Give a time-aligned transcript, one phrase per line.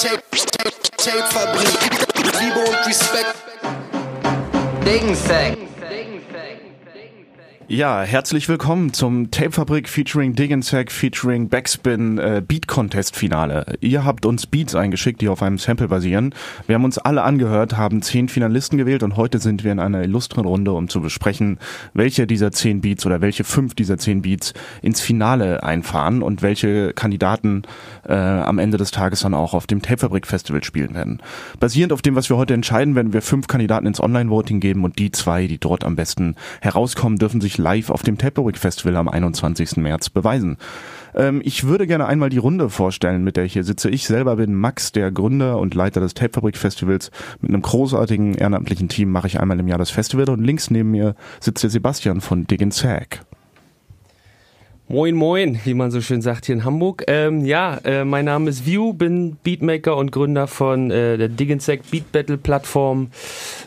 [0.00, 1.68] Tape, Tape, Tape Fabrik.
[2.40, 3.34] Liebe und Respekt.
[4.82, 5.69] Dingsack.
[7.72, 13.64] Ja, herzlich willkommen zum Tapefabrik featuring Dig and Sack featuring Backspin äh, Beat Contest Finale.
[13.80, 16.34] Ihr habt uns Beats eingeschickt, die auf einem Sample basieren.
[16.66, 20.02] Wir haben uns alle angehört, haben zehn Finalisten gewählt und heute sind wir in einer
[20.02, 21.60] illustren Runde, um zu besprechen,
[21.94, 24.52] welche dieser zehn Beats oder welche fünf dieser zehn Beats
[24.82, 27.62] ins Finale einfahren und welche Kandidaten
[28.04, 31.22] äh, am Ende des Tages dann auch auf dem Tapefabrik Festival spielen werden.
[31.60, 34.98] Basierend auf dem, was wir heute entscheiden, werden wir fünf Kandidaten ins Online-Voting geben und
[34.98, 39.08] die zwei, die dort am besten herauskommen, dürfen sich live auf dem Taperick Festival am
[39.08, 39.76] 21.
[39.76, 40.56] März beweisen.
[41.14, 43.90] Ähm, ich würde gerne einmal die Runde vorstellen, mit der ich hier sitze.
[43.90, 47.10] Ich selber bin Max, der Gründer und Leiter des Tapefabrik Festivals.
[47.40, 50.90] Mit einem großartigen ehrenamtlichen Team mache ich einmal im Jahr das Festival und links neben
[50.90, 53.20] mir sitzt der Sebastian von Dig Sack.
[54.92, 57.04] Moin, moin, wie man so schön sagt hier in Hamburg.
[57.06, 61.88] Ähm, ja, äh, mein Name ist View, bin Beatmaker und Gründer von äh, der Digginsec
[61.92, 63.12] Beat Battle Plattform.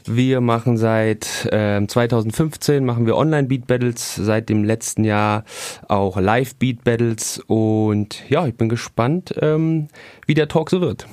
[0.06, 5.45] Wir machen seit äh, 2015 machen wir Online Beat Battles, seit dem letzten Jahr
[5.88, 9.88] auch Live Beat Battles und ja, ich bin gespannt, ähm,
[10.28, 11.08] wie der Talk so wird.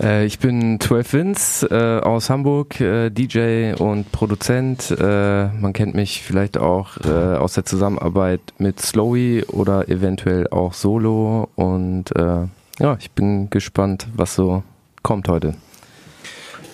[0.00, 4.90] Äh, ich bin 12 Vince äh, aus Hamburg, äh, DJ und Produzent.
[4.90, 10.72] Äh, man kennt mich vielleicht auch äh, aus der Zusammenarbeit mit Slowy oder eventuell auch
[10.74, 11.48] Solo.
[11.54, 12.46] Und äh,
[12.78, 14.62] ja, ich bin gespannt, was so
[15.02, 15.54] kommt heute.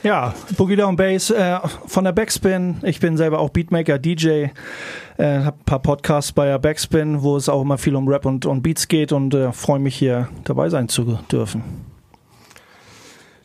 [0.02, 1.32] Ja, Boogie Down Bass
[1.86, 2.78] von der Backspin.
[2.82, 4.46] Ich bin selber auch Beatmaker, DJ.
[5.16, 8.26] Äh, hab ein paar Podcasts bei der Backspin, wo es auch immer viel um Rap
[8.26, 11.91] und, und Beats geht und freue mich hier dabei sein zu dürfen.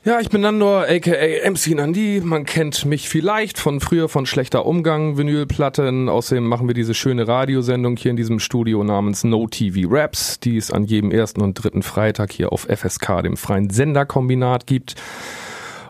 [0.07, 2.21] Ja, ich bin Nandor, aka MC Nandi.
[2.23, 6.07] Man kennt mich vielleicht von früher von schlechter Umgang, Vinylplatten.
[6.07, 10.55] Außerdem machen wir diese schöne Radiosendung hier in diesem Studio namens No TV Raps, die
[10.55, 14.95] es an jedem ersten und dritten Freitag hier auf FSK, dem freien Senderkombinat gibt.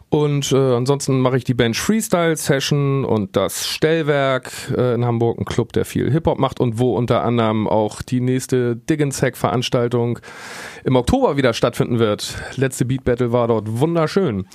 [0.10, 5.38] Und äh, ansonsten mache ich die Bench Freestyle Session und das Stellwerk äh, in Hamburg,
[5.38, 9.36] ein Club, der viel Hip-Hop macht und wo unter anderem auch die nächste Diggins Hack
[9.36, 10.20] Veranstaltung
[10.86, 12.36] im Oktober wieder stattfinden wird.
[12.56, 14.46] Letzte Beat Battle war dort wunderschön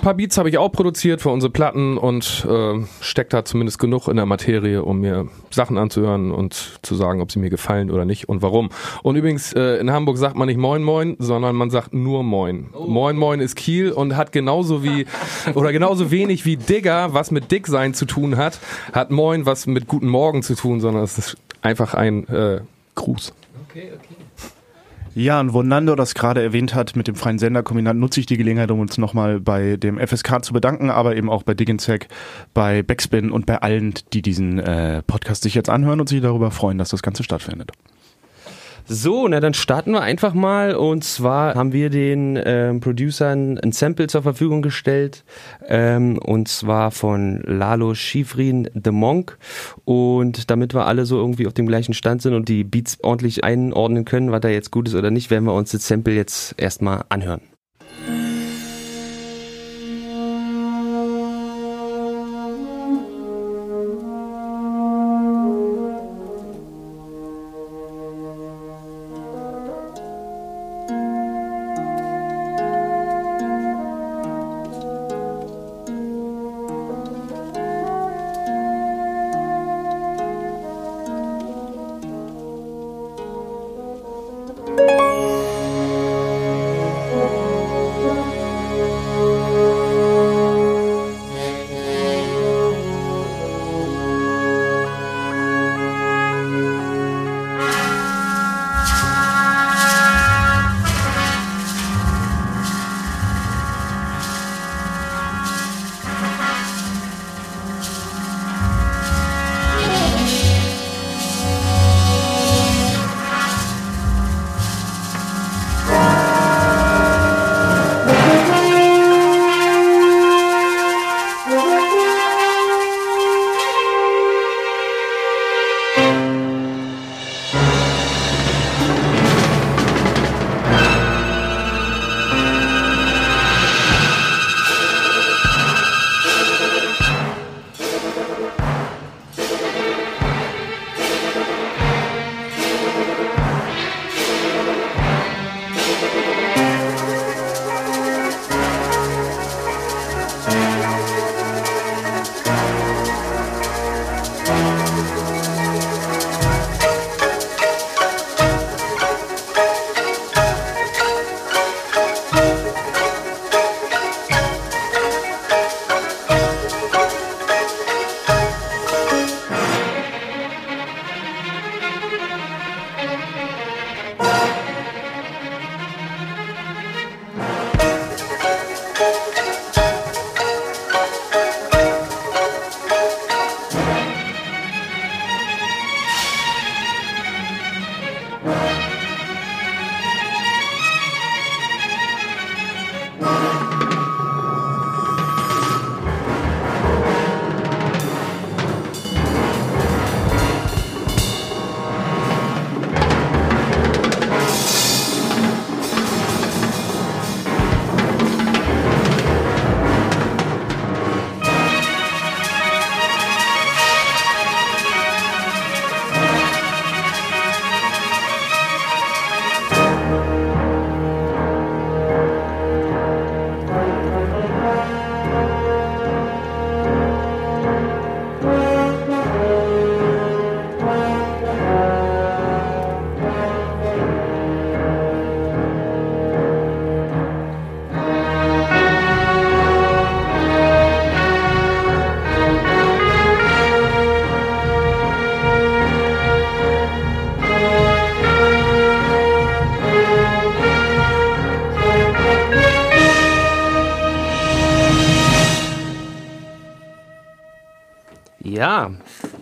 [0.00, 4.08] paar Beats habe ich auch produziert für unsere Platten und äh, steckt da zumindest genug
[4.08, 8.04] in der Materie, um mir Sachen anzuhören und zu sagen, ob sie mir gefallen oder
[8.04, 8.70] nicht und warum.
[9.02, 12.68] Und übrigens, äh, in Hamburg sagt man nicht Moin Moin, sondern man sagt nur Moin.
[12.72, 12.86] Oh.
[12.86, 15.06] Moin Moin ist Kiel und hat genauso wie
[15.54, 18.58] oder genauso wenig wie Digger, was mit Dick sein zu tun hat,
[18.92, 22.60] hat Moin was mit Guten Morgen zu tun, sondern es ist einfach ein äh,
[22.94, 23.32] Gruß.
[23.68, 24.07] Okay, okay.
[25.14, 28.36] Ja, und wo Nando das gerade erwähnt hat mit dem freien Senderkombinat, nutze ich die
[28.36, 32.08] Gelegenheit, um uns nochmal bei dem FSK zu bedanken, aber eben auch bei Digginsec,
[32.54, 36.50] bei Backspin und bei allen, die diesen äh, Podcast sich jetzt anhören und sich darüber
[36.50, 37.72] freuen, dass das Ganze stattfindet.
[38.90, 40.74] So, na dann starten wir einfach mal.
[40.74, 45.24] Und zwar haben wir den ähm, Producern ein Sample zur Verfügung gestellt.
[45.66, 49.36] Ähm, und zwar von Lalo Schifrin The Monk.
[49.84, 53.44] Und damit wir alle so irgendwie auf dem gleichen Stand sind und die Beats ordentlich
[53.44, 56.54] einordnen können, was da jetzt gut ist oder nicht, werden wir uns das Sample jetzt
[56.56, 57.42] erstmal anhören.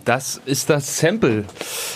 [0.07, 1.43] Das ist das Sample.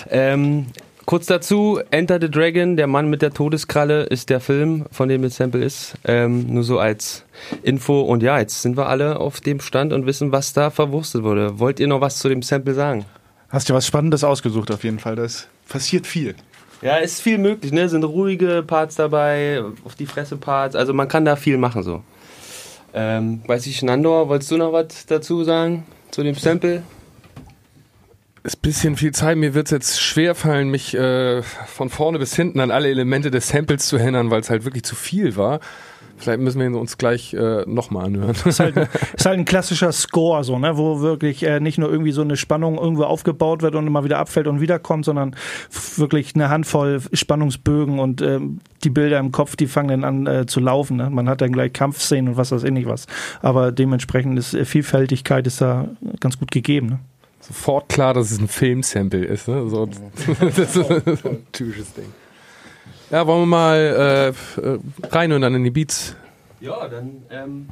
[0.09, 0.67] Ähm,
[1.05, 5.21] kurz dazu, Enter the Dragon, der Mann mit der Todeskralle, ist der Film, von dem
[5.21, 5.95] das Sample ist.
[6.03, 7.23] Ähm, nur so als
[7.63, 8.01] Info.
[8.01, 11.59] Und ja, jetzt sind wir alle auf dem Stand und wissen, was da verwurstet wurde.
[11.59, 13.05] Wollt ihr noch was zu dem Sample sagen?
[13.49, 15.15] Hast dir was Spannendes ausgesucht auf jeden Fall.
[15.15, 16.35] Das passiert viel.
[16.81, 17.87] Ja, ist viel möglich, ne?
[17.87, 20.75] Sind ruhige Parts dabei, auf die Fresse Parts.
[20.75, 22.03] Also man kann da viel machen so.
[22.93, 26.83] Ähm, weiß ich, Nandor, wolltest du noch was dazu sagen zu dem Sample?
[28.43, 29.37] Ist ein bisschen viel Zeit.
[29.37, 33.29] Mir wird es jetzt schwer fallen, mich äh, von vorne bis hinten an alle Elemente
[33.29, 35.59] des Samples zu erinnern, weil es halt wirklich zu viel war.
[36.17, 38.35] Vielleicht müssen wir ihn uns gleich äh, nochmal anhören.
[38.45, 38.77] Ist halt,
[39.15, 42.37] ist halt ein klassischer Score, so, ne, wo wirklich äh, nicht nur irgendwie so eine
[42.37, 45.35] Spannung irgendwo aufgebaut wird und immer wieder abfällt und wiederkommt, sondern
[45.97, 50.45] wirklich eine Handvoll Spannungsbögen und ähm, die Bilder im Kopf, die fangen dann an äh,
[50.45, 50.97] zu laufen.
[50.97, 51.09] Ne?
[51.09, 53.07] Man hat dann gleich Kampfszenen und was weiß ich nicht was.
[53.41, 55.89] Aber dementsprechend ist äh, Vielfältigkeit ist da
[56.19, 56.87] ganz gut gegeben.
[56.87, 56.99] Ne?
[57.41, 59.47] Sofort klar, dass es ein Filmsample ist.
[59.47, 59.67] Ne?
[59.67, 59.85] So,
[60.39, 62.13] das ist ein typisches Ding.
[63.09, 64.79] Ja, wollen wir mal äh, äh,
[65.09, 66.15] reinhören dann in die Beats.
[66.61, 67.69] Ja, dann ähm,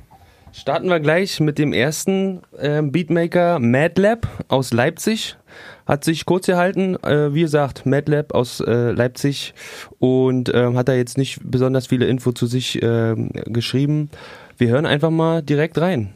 [0.52, 5.38] starten wir gleich mit dem ersten ähm, Beatmaker Madlab aus Leipzig.
[5.86, 9.54] Hat sich kurz gehalten, äh, wie gesagt, Madlab aus äh, Leipzig
[10.00, 14.10] und ähm, hat da jetzt nicht besonders viele Info zu sich ähm, geschrieben.
[14.58, 16.14] Wir hören einfach mal direkt rein.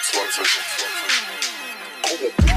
[0.00, 0.42] 20.
[2.02, 2.53] 20.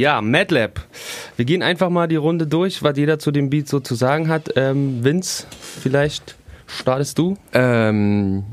[0.00, 0.80] Ja, Madlab.
[1.36, 4.28] Wir gehen einfach mal die Runde durch, was jeder zu dem Beat so zu sagen
[4.28, 4.48] hat.
[4.56, 7.36] Ähm, Vince, vielleicht startest du?
[7.52, 8.44] Ähm,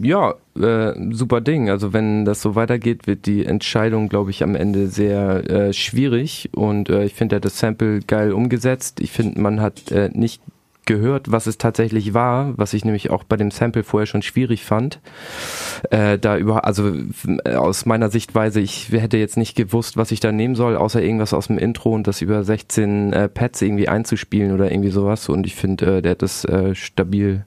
[0.00, 1.68] ja, äh, super Ding.
[1.68, 6.50] Also wenn das so weitergeht, wird die Entscheidung, glaube ich, am Ende sehr äh, schwierig.
[6.54, 9.00] Und äh, ich finde, er hat das Sample geil umgesetzt.
[9.00, 10.40] Ich finde, man hat äh, nicht
[10.88, 14.64] gehört, was es tatsächlich war, was ich nämlich auch bei dem Sample vorher schon schwierig
[14.64, 14.98] fand.
[15.90, 16.92] Äh, da über, also
[17.44, 21.00] äh, aus meiner Sichtweise, ich hätte jetzt nicht gewusst, was ich da nehmen soll, außer
[21.00, 25.28] irgendwas aus dem Intro und das über 16 äh, Pads irgendwie einzuspielen oder irgendwie sowas.
[25.28, 27.44] Und ich finde, äh, der hat das äh, stabil,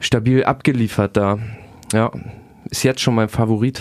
[0.00, 1.38] stabil abgeliefert da.
[1.92, 2.10] Ja,
[2.68, 3.80] ist jetzt schon mein Favorit.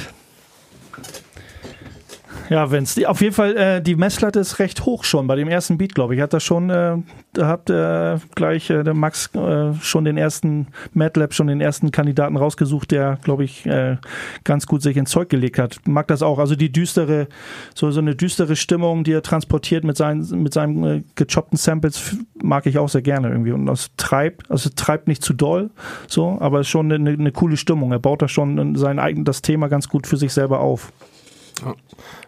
[2.53, 5.79] Ja, die, auf jeden Fall, äh, die Messlatte ist recht hoch schon bei dem ersten
[5.79, 6.21] Beat, glaube ich.
[6.21, 6.97] Hat das schon, äh,
[7.33, 11.89] da habt äh, gleich äh, der Max äh, schon den ersten MATLAB, schon den ersten
[11.89, 13.97] Kandidaten rausgesucht, der, glaube ich, äh,
[14.43, 15.79] ganz gut sich ins Zeug gelegt hat.
[15.87, 16.37] Mag das auch.
[16.37, 17.27] Also die düstere,
[17.73, 22.17] so, so eine düstere Stimmung, die er transportiert mit seinen, mit seinen äh, gechoppten Samples,
[22.39, 23.53] mag ich auch sehr gerne irgendwie.
[23.53, 25.71] Und das treibt, also treibt nicht zu doll,
[26.07, 27.91] so, aber ist schon eine, eine coole Stimmung.
[27.91, 30.93] Er baut da schon sein eigen, das Thema ganz gut für sich selber auf.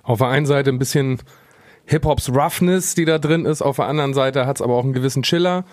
[0.04, 1.20] Auf der einen Seite ein bisschen
[1.86, 4.94] Hip-Hops Roughness, die da drin ist, auf der anderen Seite hat es aber auch einen
[4.94, 5.66] gewissen Chiller.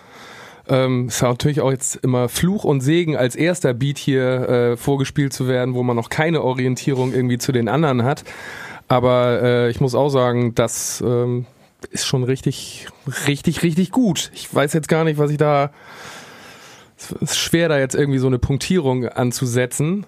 [0.69, 5.33] Ähm, ist natürlich auch jetzt immer Fluch und Segen als erster Beat hier äh, vorgespielt
[5.33, 8.25] zu werden, wo man noch keine Orientierung irgendwie zu den anderen hat.
[8.89, 11.47] Aber äh, ich muss auch sagen, das ähm,
[11.91, 12.87] ist schon richtig,
[13.27, 14.31] richtig, richtig gut.
[14.35, 15.73] Ich weiß jetzt gar nicht, was ich da.
[16.97, 20.07] Es ist schwer, da jetzt irgendwie so eine Punktierung anzusetzen.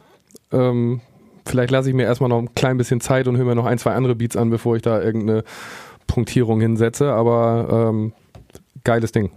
[0.52, 1.00] Ähm,
[1.46, 3.78] vielleicht lasse ich mir erstmal noch ein klein bisschen Zeit und höre mir noch ein,
[3.78, 5.44] zwei andere Beats an, bevor ich da irgendeine
[6.06, 7.12] Punktierung hinsetze.
[7.12, 8.12] Aber ähm,
[8.84, 9.30] geiles Ding.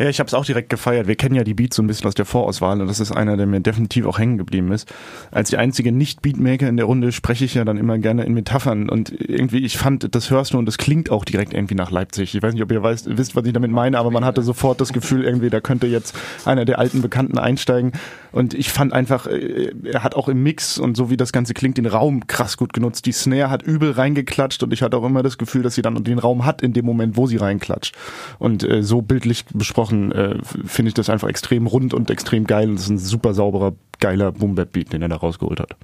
[0.00, 1.08] Ja, ich habe es auch direkt gefeiert.
[1.08, 3.36] Wir kennen ja die Beats so ein bisschen aus der Vorauswahl und das ist einer,
[3.36, 4.90] der mir definitiv auch hängen geblieben ist.
[5.30, 8.88] Als die einzige Nicht-Beatmaker in der Runde spreche ich ja dann immer gerne in Metaphern
[8.88, 12.34] und irgendwie, ich fand, das hörst du und das klingt auch direkt irgendwie nach Leipzig.
[12.34, 14.80] Ich weiß nicht, ob ihr weißt, wisst, was ich damit meine, aber man hatte sofort
[14.80, 16.16] das Gefühl irgendwie, da könnte jetzt
[16.46, 17.92] einer der alten Bekannten einsteigen
[18.32, 21.52] und ich fand einfach, äh, er hat auch im Mix und so wie das Ganze
[21.52, 23.04] klingt, den Raum krass gut genutzt.
[23.04, 26.02] Die Snare hat übel reingeklatscht und ich hatte auch immer das Gefühl, dass sie dann
[26.04, 27.94] den Raum hat in dem Moment, wo sie reinklatscht.
[28.38, 32.68] Und äh, so bildlich besprochen äh, finde ich das einfach extrem rund und extrem geil
[32.68, 35.76] und es ist ein super sauberer, geiler Boom-Bap-Beat, den er da rausgeholt hat.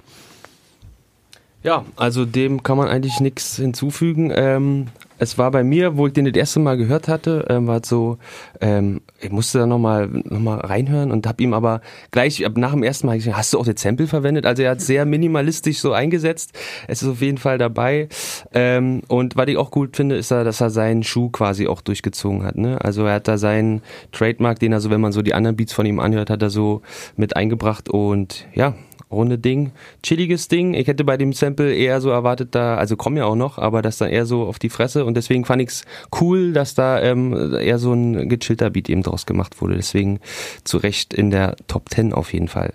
[1.67, 4.31] Ja, also dem kann man eigentlich nichts hinzufügen.
[4.33, 4.85] Ähm,
[5.17, 8.19] es war bei mir, wo ich den das erste Mal gehört hatte, ähm, war so,
[8.61, 11.81] ähm, ich musste da nochmal noch mal reinhören und habe ihm aber
[12.11, 14.45] gleich ab nach dem ersten Mal gesagt, hast du auch das Sample verwendet?
[14.45, 16.57] Also er hat sehr minimalistisch so eingesetzt.
[16.87, 18.07] Es ist auf jeden Fall dabei.
[18.53, 22.45] Ähm, und was ich auch gut finde, ist, dass er seinen Schuh quasi auch durchgezogen
[22.45, 22.55] hat.
[22.55, 22.79] Ne?
[22.79, 23.81] Also er hat da seinen
[24.13, 26.49] Trademark, den er so, wenn man so die anderen Beats von ihm anhört, hat er
[26.49, 26.81] so
[27.17, 28.73] mit eingebracht und ja,
[29.11, 29.71] runde Ding.
[30.03, 30.73] Chilliges Ding.
[30.73, 33.81] Ich hätte bei dem Sample eher so erwartet, da, also kommen ja auch noch, aber
[33.81, 35.85] das dann eher so auf die Fresse und deswegen fand ich's
[36.19, 39.75] cool, dass da ähm, eher so ein gechillter Beat eben draus gemacht wurde.
[39.75, 40.19] Deswegen
[40.63, 42.73] zu Recht in der Top 10 auf jeden Fall.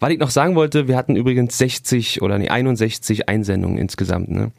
[0.00, 4.50] Was ich noch sagen wollte, wir hatten übrigens 60 oder nee, 61 Einsendungen insgesamt, ne?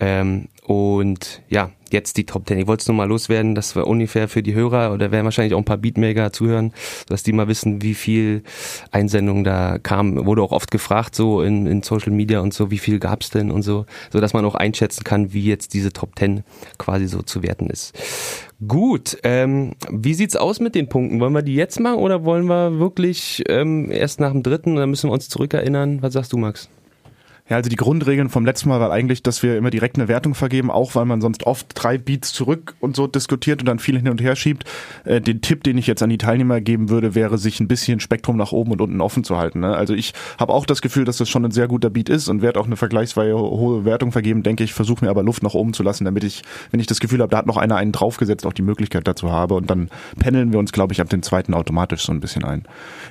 [0.00, 2.58] Ähm, und ja, jetzt die Top 10.
[2.58, 5.54] Ich wollte es nur mal loswerden, dass wir ungefähr für die Hörer oder werden wahrscheinlich
[5.54, 6.74] auch ein paar Beatmaker zuhören,
[7.08, 8.42] dass die mal wissen, wie viel
[8.90, 10.26] Einsendungen da kamen.
[10.26, 13.50] Wurde auch oft gefragt, so in, in Social Media und so, wie viel gab's denn
[13.50, 16.44] und so, so dass man auch einschätzen kann, wie jetzt diese Top 10
[16.76, 17.94] quasi so zu werten ist.
[18.66, 21.20] Gut, ähm, wie sieht's aus mit den Punkten?
[21.20, 24.76] Wollen wir die jetzt machen oder wollen wir wirklich ähm, erst nach dem dritten?
[24.76, 26.02] Da müssen wir uns zurückerinnern.
[26.02, 26.68] Was sagst du, Max?
[27.46, 30.34] Ja, also die Grundregeln vom letzten Mal war eigentlich, dass wir immer direkt eine Wertung
[30.34, 33.98] vergeben, auch weil man sonst oft drei Beats zurück und so diskutiert und dann viel
[33.98, 34.64] hin und her schiebt.
[35.04, 38.00] Äh, den Tipp, den ich jetzt an die Teilnehmer geben würde, wäre, sich ein bisschen
[38.00, 39.60] Spektrum nach oben und unten offen zu halten.
[39.60, 39.76] Ne?
[39.76, 42.40] Also ich habe auch das Gefühl, dass das schon ein sehr guter Beat ist und
[42.40, 45.74] werde auch eine vergleichsweise hohe Wertung vergeben, denke ich, versuche mir aber Luft nach oben
[45.74, 48.46] zu lassen, damit ich, wenn ich das Gefühl habe, da hat noch einer einen draufgesetzt,
[48.46, 51.52] auch die Möglichkeit dazu habe und dann pendeln wir uns, glaube ich, ab den zweiten
[51.52, 52.62] automatisch so ein bisschen ein.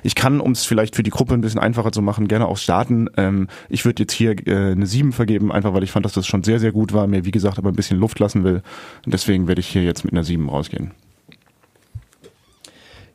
[0.02, 2.58] Ich kann, um es vielleicht für die Gruppe ein bisschen einfacher zu machen, gerne auch
[2.58, 3.06] starten.
[3.16, 6.26] Ähm, ich würde jetzt hier äh, eine 7 vergeben, einfach weil ich fand, dass das
[6.26, 8.62] schon sehr, sehr gut war, mir wie gesagt aber ein bisschen Luft lassen will.
[9.04, 10.92] Und deswegen werde ich hier jetzt mit einer 7 rausgehen.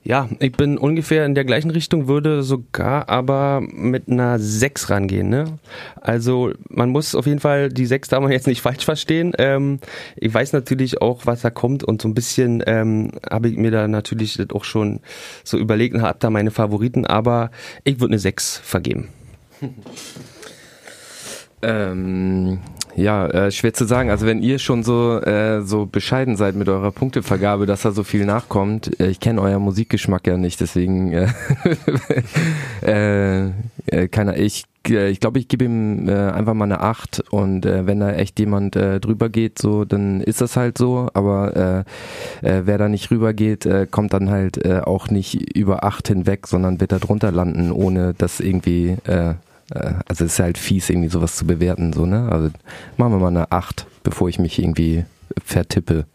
[0.02, 5.30] Ja, ich bin ungefähr in der gleichen Richtung, würde sogar aber mit einer 6 rangehen.
[5.30, 5.60] Ne?
[6.02, 9.34] Also man muss auf jeden Fall die 6 da man jetzt nicht falsch verstehen.
[9.38, 9.80] Ähm,
[10.16, 13.72] ich weiß natürlich auch, was da kommt und so ein bisschen ähm, habe ich mir
[13.72, 15.02] da natürlich auch schon
[15.44, 17.52] so überlegt und habe da meine Favoriten, aber
[17.84, 19.10] ich würde eine 6 vergeben.
[21.62, 22.60] Ähm,
[22.96, 24.10] ja, äh, schwer zu sagen.
[24.10, 28.04] Also wenn ihr schon so äh, so bescheiden seid mit eurer Punktevergabe, dass da so
[28.04, 31.28] viel nachkommt, äh, ich kenne euer Musikgeschmack ja nicht, deswegen äh,
[32.82, 33.52] äh,
[33.88, 34.38] äh, keiner.
[34.38, 38.00] Ich äh, ich glaube, ich gebe ihm äh, einfach mal eine 8 und äh, wenn
[38.00, 41.86] da echt jemand äh, drüber geht, so, dann ist das halt so, aber
[42.42, 45.84] äh, äh, wer da nicht rüber geht, äh, kommt dann halt äh, auch nicht über
[45.84, 49.36] 8 hinweg, sondern wird da drunter landen, ohne dass irgendwie äh,
[49.72, 52.30] also es ist halt fies, irgendwie sowas zu bewerten, so, ne?
[52.32, 52.50] Also
[52.98, 55.06] machen wir mal eine 8, bevor ich mich irgendwie
[55.44, 56.06] vertippe.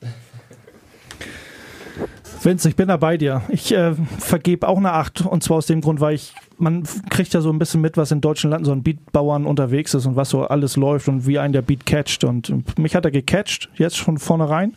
[2.45, 3.43] Vince, ich bin da bei dir.
[3.49, 7.33] Ich äh, vergebe auch eine 8 und zwar aus dem Grund, weil ich, man kriegt
[7.33, 10.17] ja so ein bisschen mit, was in deutschen Landen so ein Beatbauern unterwegs ist und
[10.17, 13.71] was so alles läuft und wie ein der Beat catcht und mich hat er gecatcht,
[13.77, 14.75] jetzt schon vornherein.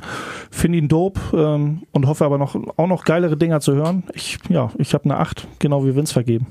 [0.49, 4.03] Finde ihn dope ähm, und hoffe aber noch, auch noch geilere Dinger zu hören.
[4.13, 6.47] Ich, ja, ich habe eine 8, genau wie Vince vergeben.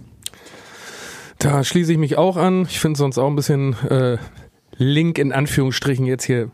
[1.38, 2.62] Da schließe ich mich auch an.
[2.62, 4.18] Ich finde sonst auch ein bisschen äh,
[4.76, 6.50] Link in Anführungsstrichen jetzt hier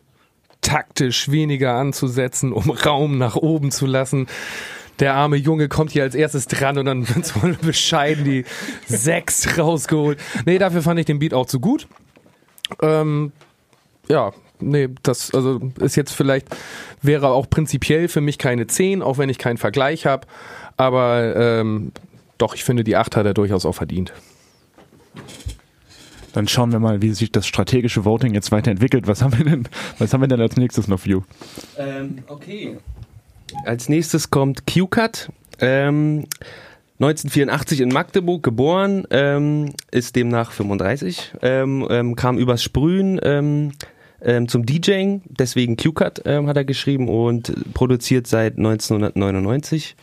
[0.60, 4.26] taktisch weniger anzusetzen, um Raum nach oben zu lassen.
[4.98, 8.44] Der arme Junge kommt hier als erstes dran und dann wird so bescheiden die
[8.86, 10.18] sechs rausgeholt.
[10.46, 11.88] Nee, dafür fand ich den Beat auch zu gut.
[12.80, 13.32] Ähm,
[14.08, 16.48] ja, nee, das also ist jetzt vielleicht
[17.00, 20.26] wäre auch prinzipiell für mich keine 10, auch wenn ich keinen Vergleich habe.
[20.76, 21.92] Aber ähm,
[22.38, 24.12] doch, ich finde, die 8 hat er durchaus auch verdient.
[26.32, 29.06] Dann schauen wir mal, wie sich das strategische Voting jetzt weiterentwickelt.
[29.06, 31.22] Was haben wir denn, was haben wir denn als nächstes noch, View?
[31.78, 32.78] Ähm, okay.
[33.64, 35.30] Als nächstes kommt Q-Cut.
[35.60, 36.26] Ähm,
[37.02, 43.18] 1984 in Magdeburg geboren, ähm, ist demnach 35, ähm, ähm, kam übers Sprühen
[44.24, 49.96] ähm, zum DJing, deswegen Q-Cut ähm, hat er geschrieben und produziert seit 1999.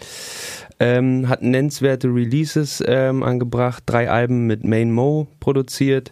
[0.82, 6.12] Ähm, hat nennenswerte Releases ähm, angebracht, drei Alben mit Main Mo produziert,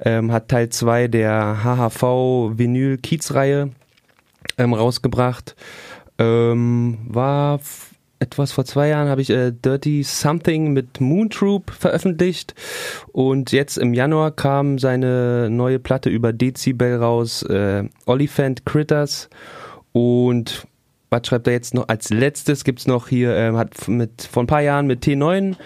[0.00, 3.70] ähm, hat Teil 2 der HHV Vinyl Kiez Reihe
[4.56, 5.54] ähm, rausgebracht,
[6.18, 7.60] ähm, war
[8.18, 12.54] etwas vor zwei Jahren habe ich äh, Dirty Something mit Moon Troop veröffentlicht
[13.12, 19.28] und jetzt im Januar kam seine neue Platte über Dezibel raus, äh, Oliphant Critters
[19.92, 20.66] und
[21.10, 22.64] was schreibt er jetzt noch als letztes?
[22.64, 25.56] Gibt's noch hier, ähm, hat mit vor ein paar Jahren mit T9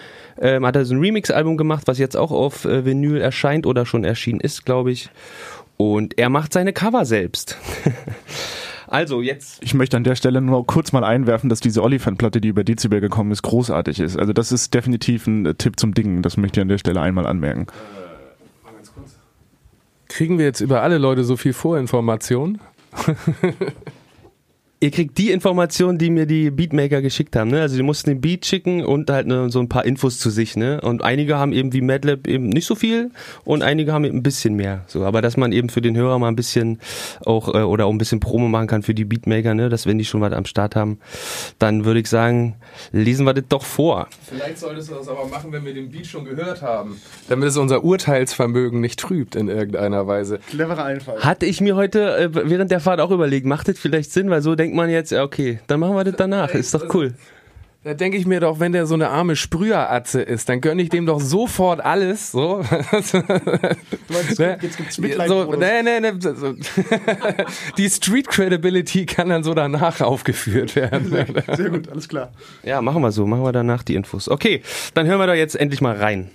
[0.41, 3.85] ähm, hat er so ein Remix-Album gemacht, was jetzt auch auf äh, Vinyl erscheint oder
[3.85, 5.09] schon erschienen ist, glaube ich.
[5.77, 7.57] Und er macht seine Cover selbst.
[8.91, 9.63] also jetzt.
[9.63, 12.99] Ich möchte an der Stelle nur kurz mal einwerfen, dass diese Oliphant-Platte, die über Dezibel
[12.99, 14.19] gekommen ist, großartig ist.
[14.19, 16.21] Also das ist definitiv ein äh, Tipp zum Dingen.
[16.21, 17.67] Das möchte ich an der Stelle einmal anmerken.
[20.09, 22.59] Kriegen wir jetzt über alle Leute so viel Vorinformation?
[24.83, 27.51] Ihr kriegt die Informationen, die mir die Beatmaker geschickt haben.
[27.51, 27.61] Ne?
[27.61, 30.57] Also die mussten den Beat schicken und halt ne, so ein paar Infos zu sich.
[30.57, 30.81] Ne?
[30.81, 33.11] Und einige haben eben wie Madlab eben nicht so viel
[33.45, 34.83] und einige haben eben ein bisschen mehr.
[34.87, 36.79] So, aber dass man eben für den Hörer mal ein bisschen
[37.23, 39.69] auch äh, oder auch ein bisschen Promo machen kann für die Beatmaker, ne?
[39.69, 40.97] dass wenn die schon was am Start haben,
[41.59, 42.55] dann würde ich sagen,
[42.91, 44.07] lesen wir das doch vor.
[44.23, 47.57] Vielleicht solltest du das aber machen, wenn wir den Beat schon gehört haben, damit es
[47.57, 50.39] unser Urteilsvermögen nicht trübt in irgendeiner Weise.
[50.49, 51.19] Cleverer Einfall.
[51.19, 54.41] Hatte ich mir heute äh, während der Fahrt auch überlegt, macht das vielleicht Sinn, weil
[54.41, 57.13] so denkt man jetzt, ja okay, dann machen wir das danach, ist doch cool.
[57.83, 60.89] Da denke ich mir doch, wenn der so eine arme Sprüheratze ist, dann gönne ich
[60.89, 62.31] dem doch sofort alles.
[62.31, 62.63] So.
[64.37, 64.57] Ne?
[64.61, 65.57] jetzt gibt's so, Mitleid-Modus.
[65.57, 66.53] nee, nee, nee, so.
[67.77, 71.09] Die Street Credibility kann dann so danach aufgeführt werden.
[71.55, 72.31] Sehr gut, alles klar.
[72.63, 74.29] Ja, machen wir so, machen wir danach die Infos.
[74.29, 74.61] Okay,
[74.93, 76.29] dann hören wir da jetzt endlich mal rein.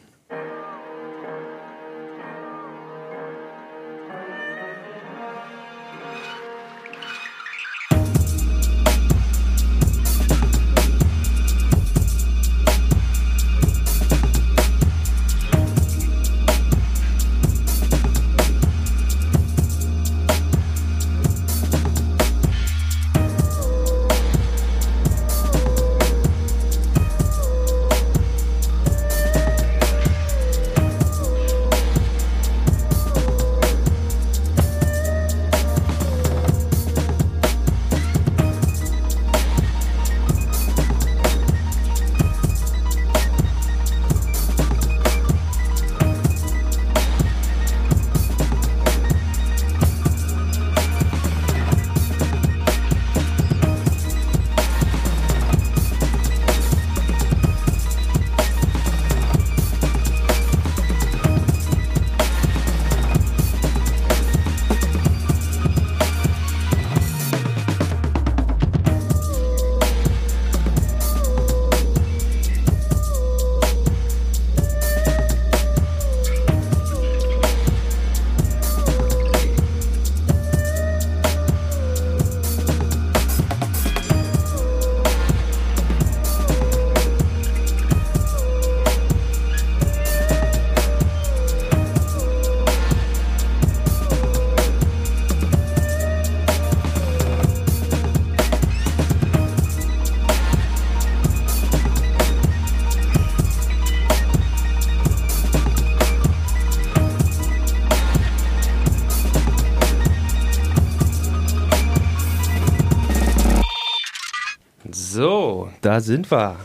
[116.01, 116.57] Sind wir.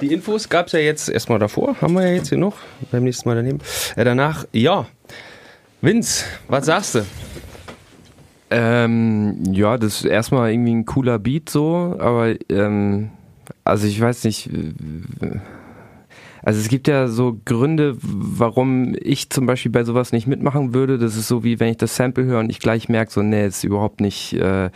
[0.00, 2.56] Die Infos gab es ja jetzt erstmal davor, haben wir ja jetzt hier noch,
[2.90, 3.58] beim nächsten Mal daneben.
[3.96, 4.86] Äh, danach, ja.
[5.80, 7.06] Vince, was sagst du?
[8.50, 13.10] Ähm, ja, das ist erstmal irgendwie ein cooler Beat so, aber ähm,
[13.64, 14.48] also ich weiß nicht.
[14.48, 15.40] äh,
[16.42, 20.98] Also es gibt ja so Gründe, warum ich zum Beispiel bei sowas nicht mitmachen würde.
[20.98, 23.46] Das ist so wie wenn ich das Sample höre und ich gleich merke, so nee,
[23.46, 24.70] ist überhaupt nicht, äh,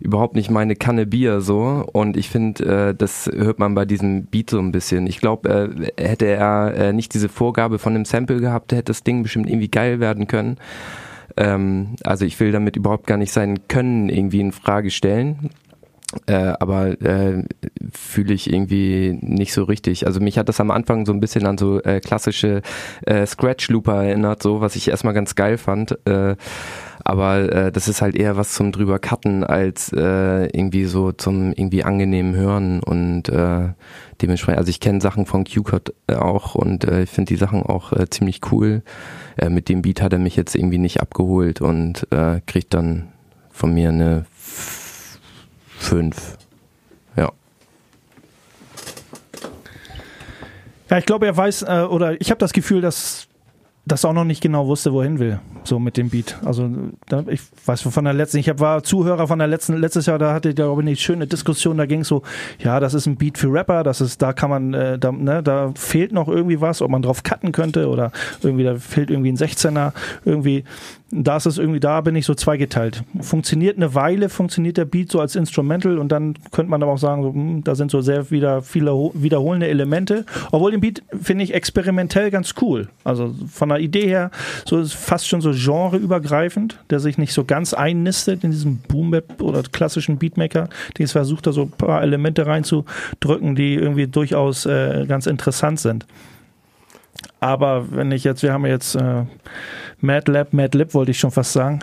[0.00, 1.84] überhaupt nicht meine Kanne Bier so.
[1.92, 5.06] Und ich finde, äh, das hört man bei diesem Beat so ein bisschen.
[5.08, 9.02] Ich glaube, äh, hätte er äh, nicht diese Vorgabe von dem Sample gehabt, hätte das
[9.02, 10.56] Ding bestimmt irgendwie geil werden können.
[11.36, 15.50] Ähm, also ich will damit überhaupt gar nicht sein Können irgendwie in Frage stellen.
[16.26, 17.44] Äh, aber äh,
[17.92, 20.06] fühle ich irgendwie nicht so richtig.
[20.06, 22.62] Also mich hat das am Anfang so ein bisschen an so äh, klassische
[23.06, 25.98] äh, Scratch Looper erinnert, so was ich erstmal ganz geil fand.
[26.06, 26.36] Äh,
[27.04, 31.52] aber äh, das ist halt eher was zum drüber cutten als äh, irgendwie so zum
[31.52, 33.70] irgendwie angenehmen Hören und äh,
[34.20, 37.62] dementsprechend, also ich kenne Sachen von Q-Code äh, auch und äh, ich finde die Sachen
[37.62, 38.82] auch äh, ziemlich cool.
[39.36, 43.08] Äh, mit dem Beat hat er mich jetzt irgendwie nicht abgeholt und äh, kriegt dann
[43.50, 44.24] von mir eine
[45.82, 46.38] 5.
[47.16, 47.32] Ja.
[50.88, 53.28] Ja, ich glaube, er weiß, äh, oder ich habe das Gefühl, dass
[53.84, 56.38] das auch noch nicht genau wusste, wohin will, so mit dem Beat.
[56.44, 56.70] Also
[57.08, 60.20] da, ich weiß von der letzten, ich hab, war Zuhörer von der letzten, letztes Jahr,
[60.20, 62.22] da hatte ich glaube ich eine schöne Diskussion, da ging es so,
[62.60, 65.42] ja, das ist ein Beat für Rapper, das ist, da kann man, äh, da, ne,
[65.42, 69.32] da fehlt noch irgendwie was, ob man drauf cutten könnte oder irgendwie, da fehlt irgendwie
[69.32, 69.92] ein 16er,
[70.24, 70.62] irgendwie,
[71.12, 73.04] da ist es irgendwie, da bin ich so zweigeteilt.
[73.20, 76.98] Funktioniert eine Weile, funktioniert der Beat so als Instrumental und dann könnte man aber auch
[76.98, 80.24] sagen, so, hm, da sind so sehr wieder viele wiederholende Elemente.
[80.52, 82.88] Obwohl den Beat finde ich experimentell ganz cool.
[83.04, 84.30] Also von der Idee her,
[84.64, 89.14] so ist fast schon so genreübergreifend, der sich nicht so ganz einnistet in diesem boom
[89.40, 94.66] oder klassischen Beatmaker, den es versucht, da so ein paar Elemente reinzudrücken, die irgendwie durchaus
[94.66, 96.06] äh, ganz interessant sind.
[97.40, 99.24] Aber wenn ich jetzt, wir haben jetzt äh,
[100.00, 101.80] MadLab, MadLib wollte ich schon fast sagen.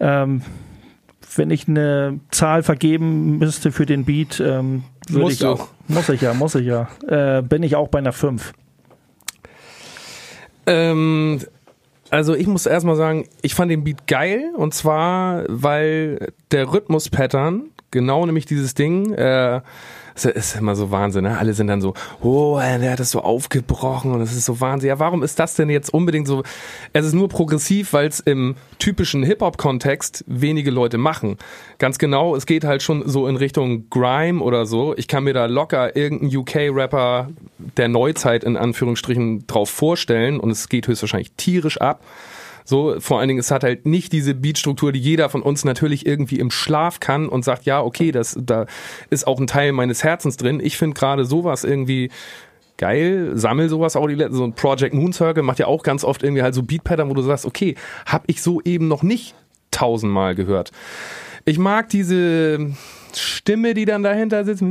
[0.00, 0.42] Ähm,
[1.36, 5.68] wenn ich eine Zahl vergeben müsste für den Beat, ähm, würde ich auch.
[5.86, 6.88] Muss ich ja, muss ich ja.
[7.06, 8.52] Äh, bin ich auch bei einer 5.
[10.68, 11.40] Ähm,
[12.10, 14.52] also ich muss erstmal sagen, ich fand den Beat geil.
[14.56, 19.60] Und zwar, weil der Rhythmus-Pattern, genau nämlich dieses Ding, äh,
[20.24, 21.38] das ist immer so Wahnsinn, ne?
[21.38, 24.88] Alle sind dann so, oh, der hat das so aufgebrochen und es ist so Wahnsinn.
[24.88, 26.42] Ja, warum ist das denn jetzt unbedingt so?
[26.92, 31.36] Es ist nur progressiv, weil es im typischen Hip-Hop-Kontext wenige Leute machen.
[31.78, 34.96] Ganz genau, es geht halt schon so in Richtung Grime oder so.
[34.96, 37.28] Ich kann mir da locker irgendeinen UK-Rapper
[37.76, 42.02] der Neuzeit in Anführungsstrichen drauf vorstellen und es geht höchstwahrscheinlich tierisch ab.
[42.68, 46.04] So, vor allen Dingen, es hat halt nicht diese Beatstruktur, die jeder von uns natürlich
[46.04, 48.66] irgendwie im Schlaf kann und sagt, ja, okay, das, da
[49.08, 50.60] ist auch ein Teil meines Herzens drin.
[50.62, 52.10] Ich finde gerade sowas irgendwie
[52.76, 56.04] geil, sammel sowas auch die letzten, so ein Project Moon Circle macht ja auch ganz
[56.04, 59.34] oft irgendwie halt so Beat-Pattern, wo du sagst, okay, hab ich so eben noch nicht
[59.70, 60.70] tausendmal gehört.
[61.46, 62.72] Ich mag diese
[63.14, 64.62] Stimme, die dann dahinter sitzt,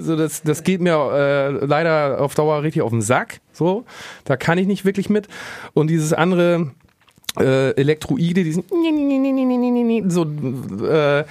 [0.00, 3.40] so das, das geht mir äh, leider auf Dauer richtig auf den Sack.
[3.50, 3.86] So,
[4.26, 5.28] da kann ich nicht wirklich mit.
[5.72, 6.72] Und dieses andere,
[7.38, 8.66] äh, Elektroide, die sind
[10.08, 10.22] so,
[10.86, 11.24] äh,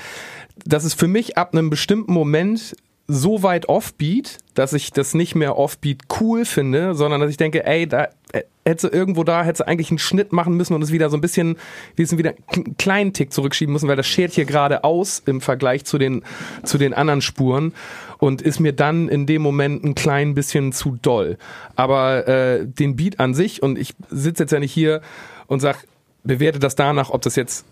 [0.66, 2.76] das ist für mich ab einem bestimmten Moment
[3.08, 7.66] so weit offbeat, dass ich das nicht mehr offbeat cool finde, sondern dass ich denke,
[7.66, 11.10] ey, da äh, hätte irgendwo da, hätte eigentlich einen Schnitt machen müssen und es wieder
[11.10, 11.58] so ein bisschen,
[11.96, 15.42] wir sind wieder einen kleinen Tick zurückschieben müssen, weil das schert hier gerade aus im
[15.42, 16.24] Vergleich zu den,
[16.64, 17.74] zu den anderen Spuren
[18.20, 21.38] und ist mir dann in dem Moment ein klein bisschen zu doll.
[21.76, 25.02] Aber äh, den Beat an sich, und ich sitze jetzt ja nicht hier
[25.48, 25.86] und sag,
[26.24, 27.66] bewerte das danach, ob das jetzt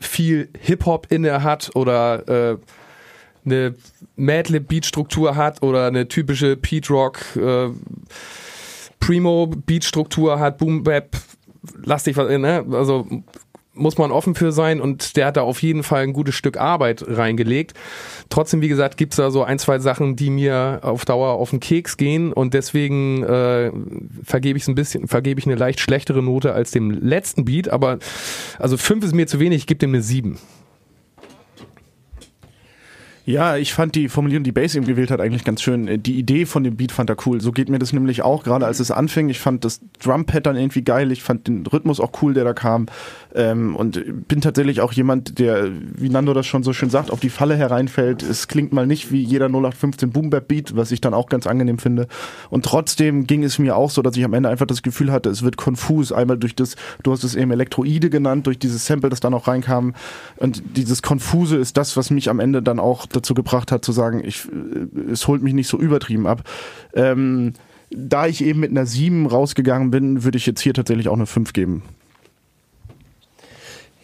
[0.00, 2.58] viel Hip-Hop inne hat oder äh,
[3.44, 3.74] eine
[4.16, 7.68] Madlib-Beat-Struktur hat oder eine typische Pete Rock äh,
[9.00, 11.16] Primo-Beat-Struktur hat, Boom Bap,
[11.84, 12.64] lass dich was, ne?
[12.70, 13.06] Also
[13.74, 16.58] muss man offen für sein und der hat da auf jeden Fall ein gutes Stück
[16.58, 17.74] Arbeit reingelegt.
[18.28, 21.60] Trotzdem, wie gesagt, gibt's da so ein, zwei Sachen, die mir auf Dauer auf den
[21.60, 23.72] Keks gehen und deswegen äh,
[24.24, 27.98] vergebe ich ein bisschen, vergebe ich eine leicht schlechtere Note als dem letzten Beat, aber
[28.58, 30.38] also fünf ist mir zu wenig, ich gebe dem eine sieben.
[33.24, 35.86] Ja, ich fand die Formulierung, die Bass eben gewählt hat, eigentlich ganz schön.
[35.86, 37.40] Äh, die Idee von dem Beat fand er cool.
[37.40, 39.28] So geht mir das nämlich auch, gerade als es anfing.
[39.28, 41.12] Ich fand das Drum-Pattern irgendwie geil.
[41.12, 42.86] Ich fand den Rhythmus auch cool, der da kam.
[43.34, 47.20] Ähm, und bin tatsächlich auch jemand, der, wie Nando das schon so schön sagt, auf
[47.20, 48.24] die Falle hereinfällt.
[48.24, 51.78] Es klingt mal nicht wie jeder 0815 Boom Beat, was ich dann auch ganz angenehm
[51.78, 52.08] finde.
[52.50, 55.30] Und trotzdem ging es mir auch so, dass ich am Ende einfach das Gefühl hatte,
[55.30, 56.10] es wird konfus.
[56.10, 59.46] Einmal durch das, du hast es eben Elektroide genannt, durch dieses Sample, das dann auch
[59.46, 59.94] reinkam.
[60.38, 63.92] Und dieses Konfuse ist das, was mich am Ende dann auch dazu gebracht hat, zu
[63.92, 66.42] sagen, ich, äh, es holt mich nicht so übertrieben ab.
[66.94, 67.52] Ähm,
[67.90, 71.26] da ich eben mit einer 7 rausgegangen bin, würde ich jetzt hier tatsächlich auch eine
[71.26, 71.82] 5 geben.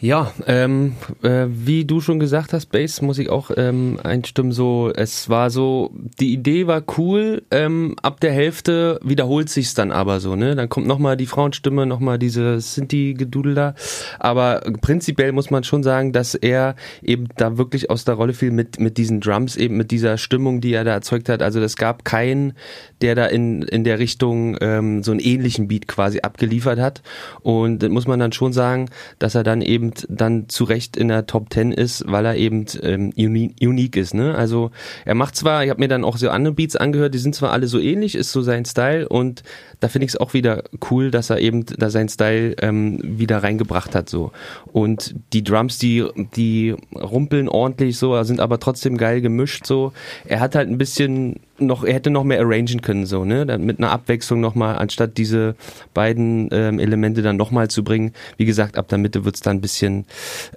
[0.01, 4.53] Ja, ähm, äh, wie du schon gesagt hast, Bass muss ich auch ähm, einstimmen.
[4.53, 7.43] So, es war so, die Idee war cool.
[7.51, 10.55] Ähm, ab der Hälfte wiederholt sich's dann aber so, ne?
[10.55, 13.75] Dann kommt nochmal die Frauenstimme, nochmal diese Sinti-Gedudel da.
[14.19, 18.51] Aber prinzipiell muss man schon sagen, dass er eben da wirklich aus der Rolle fiel
[18.51, 21.41] mit mit diesen Drums, eben mit dieser Stimmung, die er da erzeugt hat.
[21.41, 22.53] Also es gab keinen,
[23.01, 27.01] der da in in der Richtung ähm, so einen ähnlichen Beat quasi abgeliefert hat.
[27.41, 31.25] Und muss man dann schon sagen, dass er dann eben dann zu Recht in der
[31.25, 34.13] Top 10 ist, weil er eben ähm, unique ist.
[34.13, 34.35] Ne?
[34.35, 34.71] Also
[35.05, 37.51] er macht zwar, ich habe mir dann auch so andere Beats angehört, die sind zwar
[37.51, 39.43] alle so ähnlich, ist so sein Style und
[39.79, 43.43] da finde ich es auch wieder cool, dass er eben da sein Style ähm, wieder
[43.43, 44.31] reingebracht hat so.
[44.71, 49.93] Und die Drums, die die rumpeln ordentlich so, sind aber trotzdem geil gemischt so.
[50.25, 53.79] Er hat halt ein bisschen noch, er hätte noch mehr arrangen können so, ne, mit
[53.79, 55.55] einer Abwechslung nochmal, anstatt diese
[55.93, 58.13] beiden ähm, Elemente dann nochmal zu bringen.
[58.37, 60.05] Wie gesagt, ab der Mitte wird's dann ein bisschen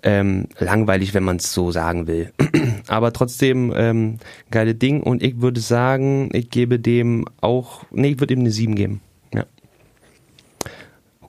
[0.02, 2.32] ähm, langweilig, wenn man es so sagen will.
[2.88, 4.18] aber trotzdem ähm,
[4.50, 8.50] geile Ding und ich würde sagen, ich gebe dem auch, nee, ich würde ihm eine
[8.50, 9.00] 7 geben.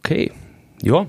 [0.05, 0.31] Okay.
[0.81, 1.07] Ja.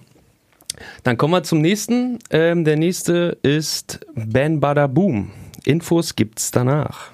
[1.02, 2.20] Dann kommen wir zum nächsten.
[2.30, 5.32] Ähm, der nächste ist Ben Bada Boom.
[5.64, 7.13] Infos gibt's danach.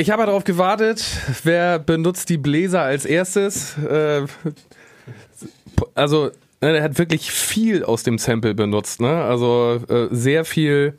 [0.00, 1.04] Ich habe darauf gewartet,
[1.44, 3.76] wer benutzt die Bläser als erstes.
[3.76, 4.22] Äh,
[5.94, 6.30] also,
[6.62, 9.02] ne, er hat wirklich viel aus dem Sample benutzt.
[9.02, 9.22] Ne?
[9.22, 10.98] Also äh, sehr viel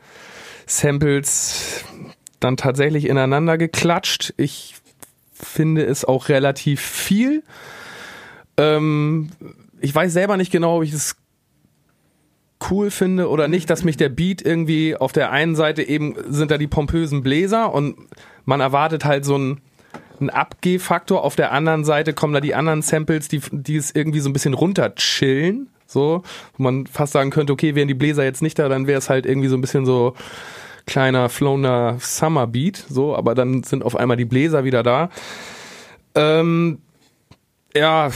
[0.67, 1.83] Samples
[2.39, 4.35] dann tatsächlich ineinander geklatscht.
[4.37, 4.75] Ich
[5.33, 7.41] finde es auch relativ viel.
[8.57, 9.31] Ähm,
[9.79, 11.15] ich weiß selber nicht genau, ob ich es
[12.69, 16.51] cool finde oder nicht, dass mich der Beat irgendwie auf der einen Seite eben sind
[16.51, 17.95] da die pompösen Bläser und
[18.45, 19.61] man erwartet halt so einen,
[20.19, 21.23] einen Abgehfaktor.
[21.23, 24.33] Auf der anderen Seite kommen da die anderen Samples, die, die es irgendwie so ein
[24.33, 25.69] bisschen runter chillen.
[25.87, 26.23] So,
[26.55, 29.09] wo man fast sagen könnte, okay, wären die Bläser jetzt nicht da, dann wäre es
[29.09, 30.15] halt irgendwie so ein bisschen so
[30.85, 32.77] kleiner, floner Summer Beat.
[32.89, 35.09] So, aber dann sind auf einmal die Bläser wieder da.
[36.15, 36.79] Ähm,
[37.75, 38.09] ja,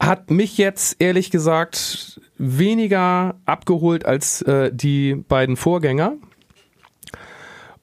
[0.00, 6.14] hat mich jetzt ehrlich gesagt weniger abgeholt als äh, die beiden Vorgänger.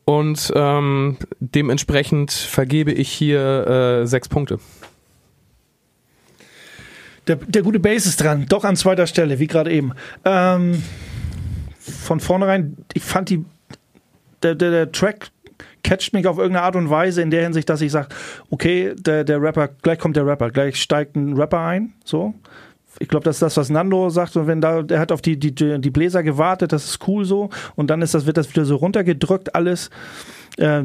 [0.04, 4.60] Und ähm, dementsprechend vergebe ich hier äh, sechs Punkte.
[7.28, 9.92] Der, der gute Bass ist dran, doch an zweiter Stelle, wie gerade eben.
[10.24, 10.82] Ähm,
[11.80, 13.46] von vornherein, ich fand die,
[14.44, 15.30] der, der, der Track
[15.84, 18.10] catcht mich auf irgendeine Art und Weise in der Hinsicht, dass ich sage,
[18.50, 22.34] okay, der, der Rapper, gleich kommt der Rapper, gleich steigt ein Rapper ein, so
[23.00, 24.36] ich glaube, das ist das, was Nando sagt.
[24.36, 27.50] Und wenn da, der hat auf die, die, die Bläser gewartet, das ist cool so.
[27.76, 29.90] Und dann ist das, wird das wieder so runtergedrückt, alles.
[30.58, 30.84] Äh,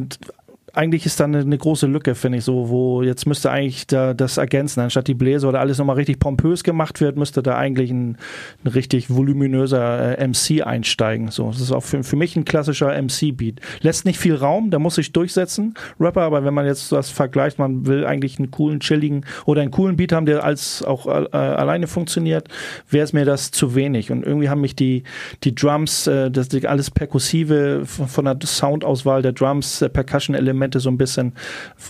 [0.75, 4.39] eigentlich ist da eine, große Lücke, finde ich so, wo jetzt müsste eigentlich da das
[4.39, 8.17] ergänzen, anstatt die Bläser oder alles nochmal richtig pompös gemacht wird, müsste da eigentlich ein,
[8.65, 11.31] ein richtig voluminöser äh, MC einsteigen.
[11.31, 13.61] So, das ist auch für, für mich ein klassischer MC-Beat.
[13.83, 17.59] Lässt nicht viel Raum, der muss sich durchsetzen, Rapper, aber wenn man jetzt das vergleicht,
[17.59, 21.37] man will eigentlich einen coolen, chilligen oder einen coolen Beat haben, der als auch äh,
[21.37, 22.49] alleine funktioniert,
[22.89, 24.11] wäre es mir das zu wenig.
[24.11, 25.03] Und irgendwie haben mich die,
[25.45, 30.91] die Drums, äh, das alles Perkussive von der Soundauswahl der Drums, äh, Percussion-Elemente, Elemente so
[30.91, 31.33] ein bisschen,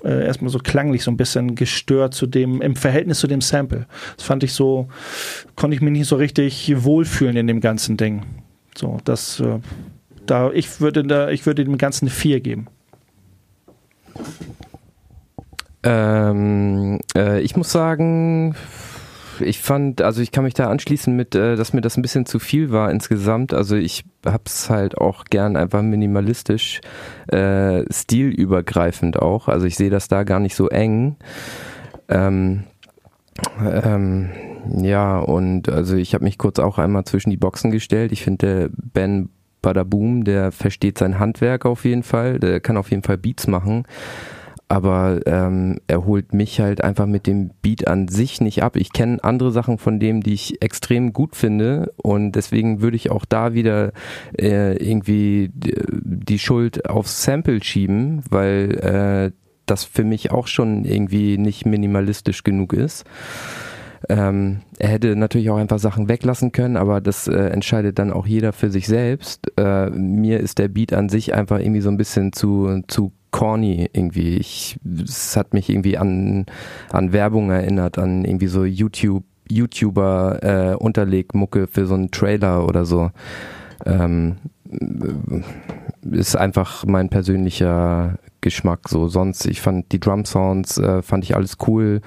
[0.04, 3.86] äh, erstmal so klanglich so ein bisschen gestört zu dem, im Verhältnis zu dem Sample.
[4.16, 4.88] Das fand ich so,
[5.56, 8.22] konnte ich mich nicht so richtig wohlfühlen in dem ganzen Ding.
[8.74, 9.58] So, das, äh,
[10.26, 12.66] da, ich würde da, ich würde dem Ganzen 4 geben.
[15.82, 18.54] Ähm, äh, ich muss sagen,
[19.40, 22.26] ich fand, also ich kann mich da anschließen mit, äh, dass mir das ein bisschen
[22.26, 23.54] zu viel war insgesamt.
[23.54, 26.80] Also ich hab's halt auch gern einfach minimalistisch,
[27.28, 29.48] äh, stilübergreifend auch.
[29.48, 31.16] Also ich sehe das da gar nicht so eng.
[32.08, 32.64] Ähm,
[33.60, 34.30] ähm,
[34.76, 38.12] ja, und also ich habe mich kurz auch einmal zwischen die Boxen gestellt.
[38.12, 39.30] Ich finde, Ben
[39.62, 42.38] Badaboom, der versteht sein Handwerk auf jeden Fall.
[42.38, 43.84] Der kann auf jeden Fall Beats machen.
[44.72, 48.76] Aber ähm, er holt mich halt einfach mit dem Beat an sich nicht ab.
[48.76, 53.10] Ich kenne andere Sachen von dem, die ich extrem gut finde und deswegen würde ich
[53.10, 53.92] auch da wieder
[54.38, 61.36] äh, irgendwie die Schuld aufs Sample schieben, weil äh, das für mich auch schon irgendwie
[61.36, 63.04] nicht minimalistisch genug ist.
[64.08, 68.26] Ähm, er hätte natürlich auch einfach Sachen weglassen können, aber das äh, entscheidet dann auch
[68.26, 69.52] jeder für sich selbst.
[69.58, 73.90] Äh, mir ist der Beat an sich einfach irgendwie so ein bisschen zu, zu corny
[73.92, 74.36] irgendwie.
[74.36, 76.46] Ich, es hat mich irgendwie an,
[76.90, 82.84] an Werbung erinnert, an irgendwie so YouTube, YouTuber äh, Unterlegmucke für so einen Trailer oder
[82.84, 83.10] so.
[83.84, 84.36] Ähm,
[86.10, 89.08] ist einfach mein persönlicher Geschmack so.
[89.08, 92.00] Sonst, ich fand die Drum Sounds, äh, fand ich alles cool,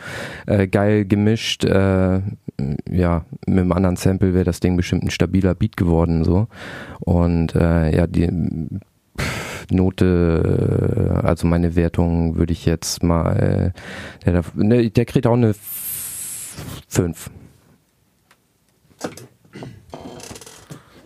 [0.45, 1.65] äh, geil gemischt.
[1.65, 2.21] Äh,
[2.89, 6.47] ja, mit einem anderen Sample wäre das Ding bestimmt ein stabiler Beat geworden so.
[6.99, 8.29] Und äh, ja, die
[9.71, 13.73] Note, also meine Wertung würde ich jetzt mal,
[14.25, 15.55] äh, der, ne, der kriegt auch eine
[16.87, 17.29] 5.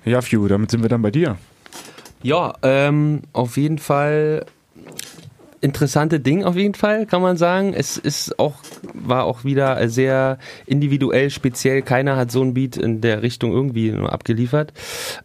[0.05, 1.37] Ja, Few, damit sind wir dann bei dir.
[2.21, 4.45] Ja, ähm, auf jeden Fall
[5.61, 7.73] interessante Ding auf jeden Fall, kann man sagen.
[7.73, 8.55] Es ist auch,
[8.93, 11.81] war auch wieder sehr individuell, speziell.
[11.81, 14.73] Keiner hat so ein Beat in der Richtung irgendwie abgeliefert.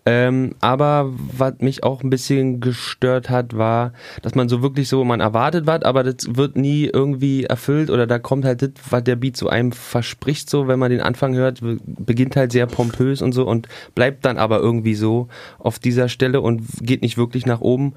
[0.07, 3.93] Ähm, aber was mich auch ein bisschen gestört hat, war,
[4.23, 8.07] dass man so wirklich so, man erwartet was, aber das wird nie irgendwie erfüllt oder
[8.07, 11.35] da kommt halt das, was der Beat so einem verspricht, so, wenn man den Anfang
[11.35, 16.09] hört, beginnt halt sehr pompös und so und bleibt dann aber irgendwie so auf dieser
[16.09, 17.95] Stelle und geht nicht wirklich nach oben.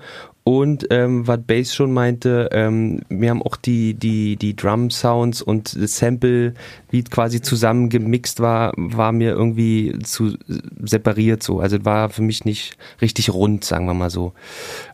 [0.47, 5.75] Und ähm, was Bass schon meinte, ähm, wir haben auch die, die, die Drum-Sounds und
[5.75, 6.53] das Sample,
[6.89, 10.37] wie quasi zusammen gemixt war, war mir irgendwie zu
[10.81, 11.59] separiert so.
[11.59, 14.31] Also war für mich nicht richtig rund, sagen wir mal so.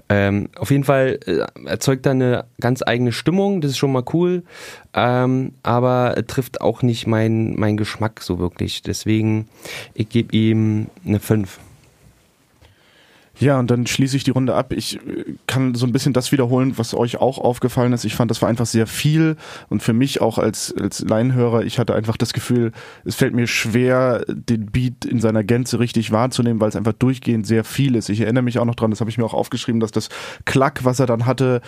[0.10, 4.06] Ähm, auf jeden Fall äh, erzeugt er eine ganz eigene Stimmung, das ist schon mal
[4.12, 4.42] cool,
[4.96, 8.82] ähm, aber trifft auch nicht meinen mein Geschmack so wirklich.
[8.82, 9.48] Deswegen,
[9.94, 11.60] ich gebe ihm eine 5.
[13.40, 14.74] Ja, und dann schließe ich die Runde ab.
[14.74, 18.06] Ich äh, kann so ein bisschen das wiederholen, was euch auch aufgefallen ist.
[18.06, 19.38] Ich fand, das war einfach sehr viel
[19.70, 22.72] und für mich auch als, als Laienhörer, ich hatte einfach das Gefühl,
[23.06, 27.48] es fällt mir schwer, den Beat in seiner Gänze richtig wahrzunehmen, weil es einfach durchgehend
[27.48, 28.10] sehr viel ist.
[28.10, 30.10] Ich erinnere mich auch noch dran, das habe ich mir auch aufgeschrieben, dass das
[30.46, 31.62] Klack, was er dann hatte,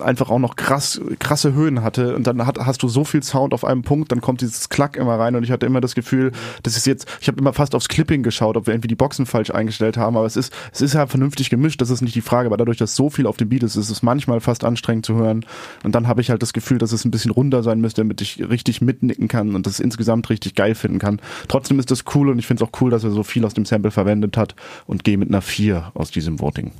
[0.00, 3.52] einfach auch noch krass, krasse Höhen hatte und dann hat, hast du so viel Sound
[3.52, 6.32] auf einem Punkt, dann kommt dieses Klack immer rein und ich hatte immer das Gefühl,
[6.62, 9.26] das ist jetzt, ich habe immer fast aufs Clipping geschaut, ob wir irgendwie die Boxen
[9.26, 12.20] falsch eingestellt haben, aber es ist, es ist ja vernünftig gemischt, das ist nicht die
[12.20, 15.06] Frage, aber dadurch, dass so viel auf dem Beat ist, ist es manchmal fast anstrengend
[15.06, 15.44] zu hören.
[15.84, 18.20] Und dann habe ich halt das Gefühl, dass es ein bisschen runder sein müsste, damit
[18.20, 21.20] ich richtig mitnicken kann und das insgesamt richtig geil finden kann.
[21.48, 23.54] Trotzdem ist das cool und ich finde es auch cool, dass er so viel aus
[23.54, 24.54] dem Sample verwendet hat
[24.86, 26.72] und gehe mit einer 4 aus diesem Voting.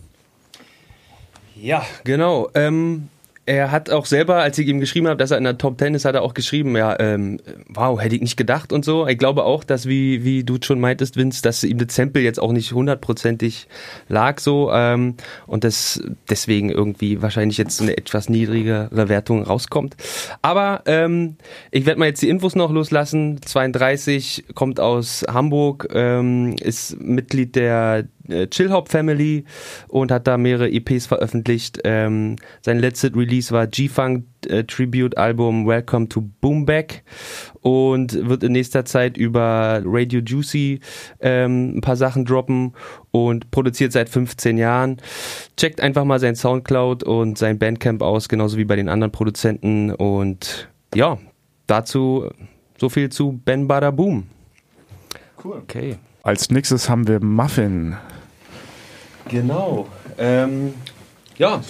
[1.60, 2.48] Ja, genau.
[2.54, 3.08] Ähm,
[3.50, 5.96] er hat auch selber, als ich ihm geschrieben habe, dass er in der Top Ten
[5.96, 9.08] ist, hat er auch geschrieben, ja, ähm, wow, hätte ich nicht gedacht und so.
[9.08, 12.38] Ich glaube auch, dass, wie, wie du schon meintest, Vince, dass ihm das Sample jetzt
[12.38, 13.66] auch nicht hundertprozentig
[14.08, 15.16] lag so ähm,
[15.48, 19.96] und das deswegen irgendwie wahrscheinlich jetzt eine etwas niedrigere Wertung rauskommt.
[20.42, 21.34] Aber ähm,
[21.72, 23.40] ich werde mal jetzt die Infos noch loslassen.
[23.44, 29.44] 32, kommt aus Hamburg, ähm, ist Mitglied der äh, Chillhop Family
[29.88, 31.80] und hat da mehrere EPs veröffentlicht.
[31.84, 37.02] Ähm, sein letztes Release war G-Funk äh, Tribute Album Welcome to Boomback
[37.60, 40.80] und wird in nächster Zeit über Radio Juicy
[41.20, 42.72] ähm, ein paar Sachen droppen
[43.10, 44.96] und produziert seit 15 Jahren.
[45.56, 49.92] Checkt einfach mal sein Soundcloud und sein Bandcamp aus, genauso wie bei den anderen Produzenten
[49.92, 51.18] und ja,
[51.66, 52.28] dazu
[52.78, 54.24] so viel zu Ben Bada Boom.
[55.42, 55.56] Cool.
[55.62, 55.96] Okay.
[56.22, 57.96] Als nächstes haben wir Muffin.
[59.30, 59.86] Genau.
[60.18, 60.74] Ähm,
[61.38, 61.62] ja,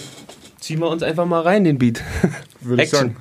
[0.58, 2.02] ziehen wir uns einfach mal rein, den Beat.
[2.60, 3.16] Würde ich sagen.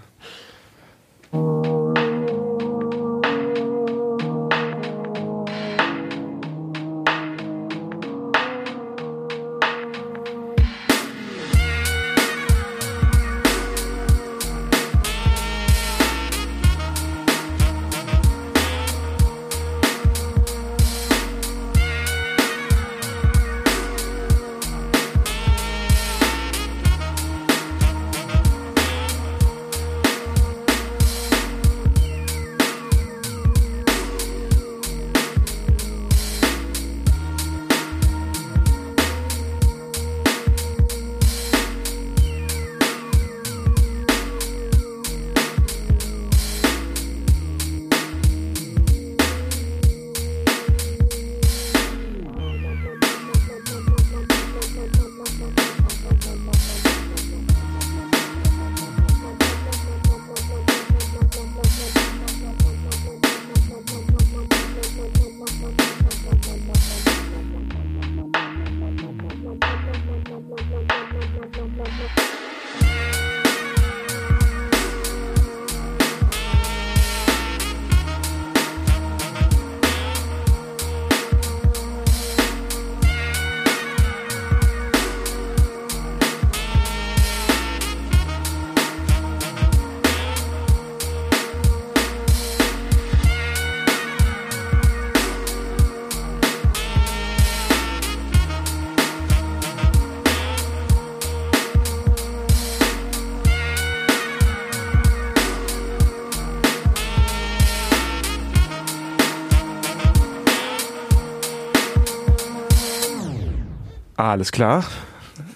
[114.40, 114.86] Alles klar.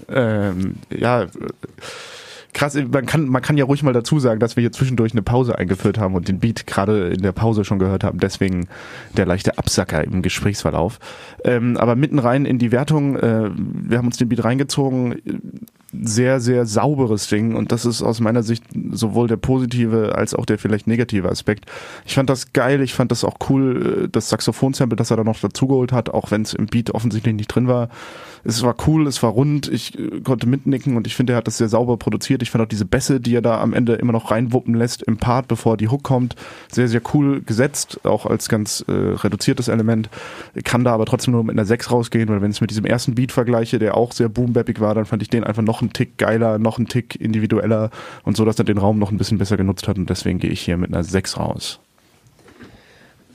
[0.10, 1.28] Ähm, ja,
[2.52, 5.22] krass, man kann, man kann ja ruhig mal dazu sagen, dass wir hier zwischendurch eine
[5.22, 8.68] Pause eingeführt haben und den Beat gerade in der Pause schon gehört haben, deswegen
[9.16, 11.00] der leichte Absacker im Gesprächsverlauf.
[11.46, 15.16] Ähm, aber mitten rein in die Wertung, äh, wir haben uns den Beat reingezogen,
[16.02, 20.46] sehr, sehr sauberes Ding und das ist aus meiner Sicht sowohl der positive als auch
[20.46, 21.66] der vielleicht negative Aspekt.
[22.06, 25.24] Ich fand das geil, ich fand das auch cool, äh, das Saxophon-Sample, das er da
[25.24, 27.90] noch dazugeholt hat, auch wenn es im Beat offensichtlich nicht drin war.
[28.46, 31.48] Es war cool, es war rund, ich äh, konnte mitnicken und ich finde, er hat
[31.48, 32.42] das sehr sauber produziert.
[32.42, 35.18] Ich fand auch diese Bässe, die er da am Ende immer noch reinwuppen lässt im
[35.18, 36.36] Part, bevor die Hook kommt,
[36.72, 40.10] sehr, sehr cool gesetzt, auch als ganz äh, reduziertes Element.
[40.64, 42.86] Kann da aber trotzdem nur mit einer 6 rausgehen, weil wenn ich es mit diesem
[42.86, 45.94] ersten Beat vergleiche, der auch sehr boom-bappig war, dann fand ich den einfach noch einen
[45.94, 47.92] Tick geiler, noch einen Tick individueller
[48.24, 50.50] und so, dass er den Raum noch ein bisschen besser genutzt hat und deswegen gehe
[50.50, 51.80] ich hier mit einer 6 raus.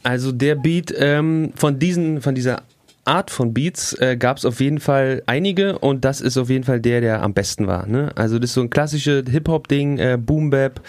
[0.02, 2.62] Also der Beat ähm, von diesen, von dieser
[3.08, 6.64] Art von Beats äh, gab es auf jeden Fall einige und das ist auf jeden
[6.64, 7.86] Fall der, der am besten war.
[7.86, 8.10] Ne?
[8.14, 10.82] Also das ist so ein klassisches Hip-Hop-Ding, äh, Boom Bap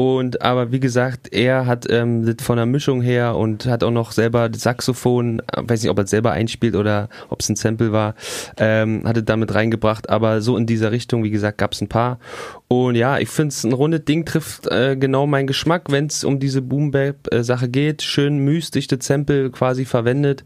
[0.00, 4.12] und aber wie gesagt, er hat ähm, von der Mischung her und hat auch noch
[4.12, 7.56] selber das Saxophon, äh, weiß nicht, ob er es selber einspielt oder ob es ein
[7.56, 8.14] Sample war,
[8.56, 10.08] ähm, hat es damit reingebracht.
[10.08, 12.18] Aber so in dieser Richtung, wie gesagt, gab es ein paar.
[12.66, 16.24] Und ja, ich finde es ein rundes Ding, trifft äh, genau meinen Geschmack, wenn es
[16.24, 18.00] um diese Boom Bap-Sache geht.
[18.00, 20.44] Schön mystisch das Sample quasi verwendet.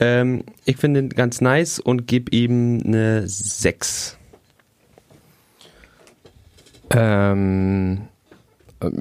[0.00, 4.16] Ähm, ich finde ihn ganz nice und gebe ihm eine 6.
[6.92, 8.08] Ähm,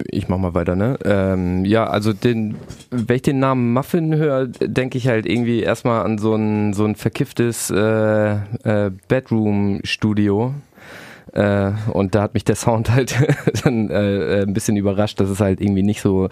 [0.10, 0.98] ich mach mal weiter, ne?
[1.04, 2.56] Ähm, ja, also den,
[2.92, 6.86] wenn ich den Namen Muffin höre, denke ich halt irgendwie erstmal an so ein, so
[6.86, 10.54] ein verkifftes äh, äh, Bedroom-Studio
[11.36, 13.16] äh, und da hat mich der Sound halt
[13.64, 16.30] dann äh, ein bisschen überrascht, dass es halt irgendwie nicht so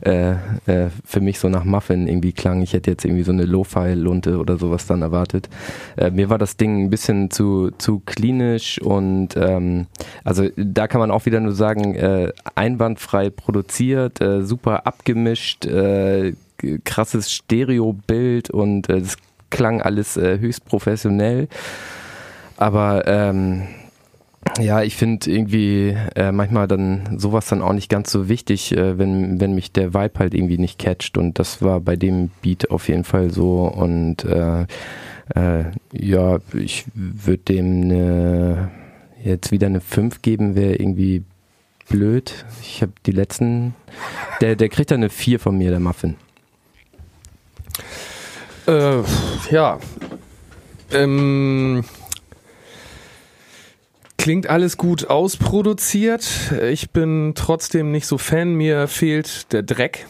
[0.00, 0.32] äh,
[0.66, 2.62] äh, für mich so nach Muffin irgendwie klang.
[2.62, 5.48] Ich hätte jetzt irgendwie so eine Lo-Fi-Lunte oder sowas dann erwartet.
[5.96, 9.86] Äh, mir war das Ding ein bisschen zu, zu klinisch und ähm,
[10.22, 16.34] also da kann man auch wieder nur sagen, äh, einwandfrei produziert, äh, super abgemischt, äh,
[16.84, 19.16] krasses Stereobild und äh, das
[19.50, 21.48] klang alles äh, höchst professionell.
[22.56, 23.64] Aber ähm,
[24.58, 28.98] ja, ich finde irgendwie äh, manchmal dann sowas dann auch nicht ganz so wichtig, äh,
[28.98, 31.18] wenn, wenn mich der Vibe halt irgendwie nicht catcht.
[31.18, 33.66] Und das war bei dem Beat auf jeden Fall so.
[33.66, 34.62] Und äh,
[35.34, 38.70] äh, ja, ich würde dem eine,
[39.22, 41.22] jetzt wieder eine 5 geben, wäre irgendwie
[41.88, 42.44] blöd.
[42.60, 43.74] Ich habe die letzten.
[44.40, 46.16] Der, der kriegt dann eine 4 von mir, der Muffin.
[48.66, 49.02] Äh,
[49.50, 49.78] ja.
[50.92, 51.84] Ähm
[54.24, 56.26] Klingt alles gut ausproduziert.
[56.62, 58.54] Ich bin trotzdem nicht so Fan.
[58.54, 60.06] Mir fehlt der Dreck.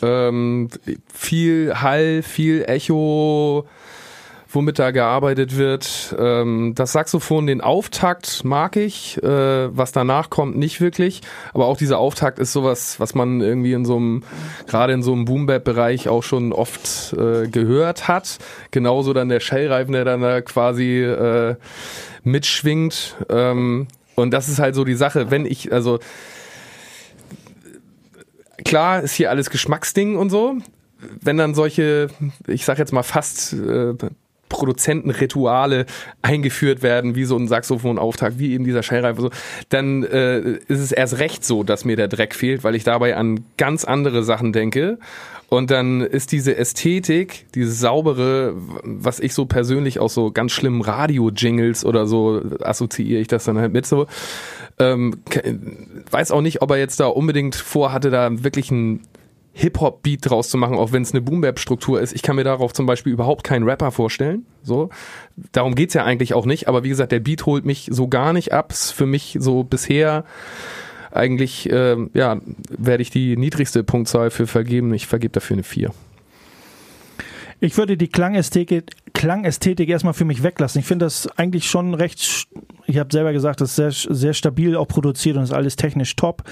[0.00, 0.70] Ähm,
[1.12, 3.66] viel Hall, viel Echo,
[4.50, 6.16] womit da gearbeitet wird.
[6.18, 11.20] Ähm, das Saxophon, den Auftakt mag ich, äh, was danach kommt, nicht wirklich.
[11.52, 14.22] Aber auch dieser Auftakt ist sowas, was man irgendwie in so einem,
[14.66, 18.38] gerade in so einem Boom-Bap-Bereich auch schon oft äh, gehört hat.
[18.70, 21.56] Genauso dann der Shellreifen, der dann da quasi äh,
[22.24, 23.16] mitschwingt.
[23.28, 25.98] Ähm, und das ist halt so die Sache, wenn ich, also
[28.64, 30.56] klar ist hier alles Geschmacksding und so.
[31.20, 32.08] Wenn dann solche,
[32.48, 33.94] ich sag jetzt mal fast äh,
[34.48, 35.86] Produzentenrituale
[36.22, 39.30] eingeführt werden, wie so ein Saxophonauftakt, wie eben dieser Schellreife, so,
[39.68, 43.16] dann äh, ist es erst recht so, dass mir der Dreck fehlt, weil ich dabei
[43.16, 44.98] an ganz andere Sachen denke.
[45.50, 50.82] Und dann ist diese Ästhetik, dieses saubere, was ich so persönlich aus so ganz schlimmen
[50.82, 54.06] Radio-Jingles oder so assoziiere ich das dann halt mit so.
[54.78, 55.14] Ähm,
[56.10, 59.00] weiß auch nicht, ob er jetzt da unbedingt vorhatte, da wirklich ein
[59.58, 62.14] Hip-Hop-Beat draus zu machen, auch wenn es eine Boom-Bap-Struktur ist.
[62.14, 64.46] Ich kann mir darauf zum Beispiel überhaupt keinen Rapper vorstellen.
[64.62, 64.90] So,
[65.50, 66.68] darum geht's ja eigentlich auch nicht.
[66.68, 68.70] Aber wie gesagt, der Beat holt mich so gar nicht ab.
[68.70, 70.24] Ist für mich so bisher
[71.10, 74.94] eigentlich, äh, ja, werde ich die niedrigste Punktzahl für vergeben.
[74.94, 75.90] Ich vergebe dafür eine 4.
[77.58, 80.78] Ich würde die Klangästhetik, Klangästhetik erstmal für mich weglassen.
[80.78, 82.46] Ich finde das eigentlich schon recht,
[82.86, 86.14] ich habe selber gesagt, das ist sehr, sehr stabil auch produziert und ist alles technisch
[86.14, 86.44] top.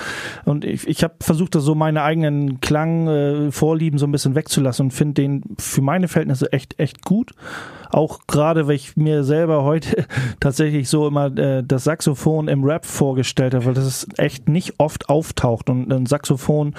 [0.45, 4.87] Und ich, ich habe versucht, da so meine eigenen Klangvorlieben äh, so ein bisschen wegzulassen
[4.87, 7.35] und finde den für meine Verhältnisse echt, echt gut.
[7.91, 10.05] Auch gerade, weil ich mir selber heute
[10.41, 15.09] tatsächlich so immer äh, das Saxophon im Rap vorgestellt habe, weil das echt nicht oft
[15.09, 15.71] auftaucht.
[15.71, 16.75] Und ein Saxophon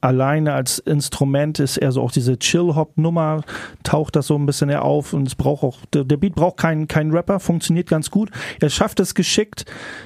[0.00, 3.42] alleine als Instrument ist eher so auch diese Chill-Hop-Nummer,
[3.82, 6.88] taucht das so ein bisschen eher auf und es braucht auch, der, Beat braucht keinen
[6.88, 8.30] keinen Rapper, funktioniert ganz gut.
[8.60, 9.64] Er schafft es geschickt,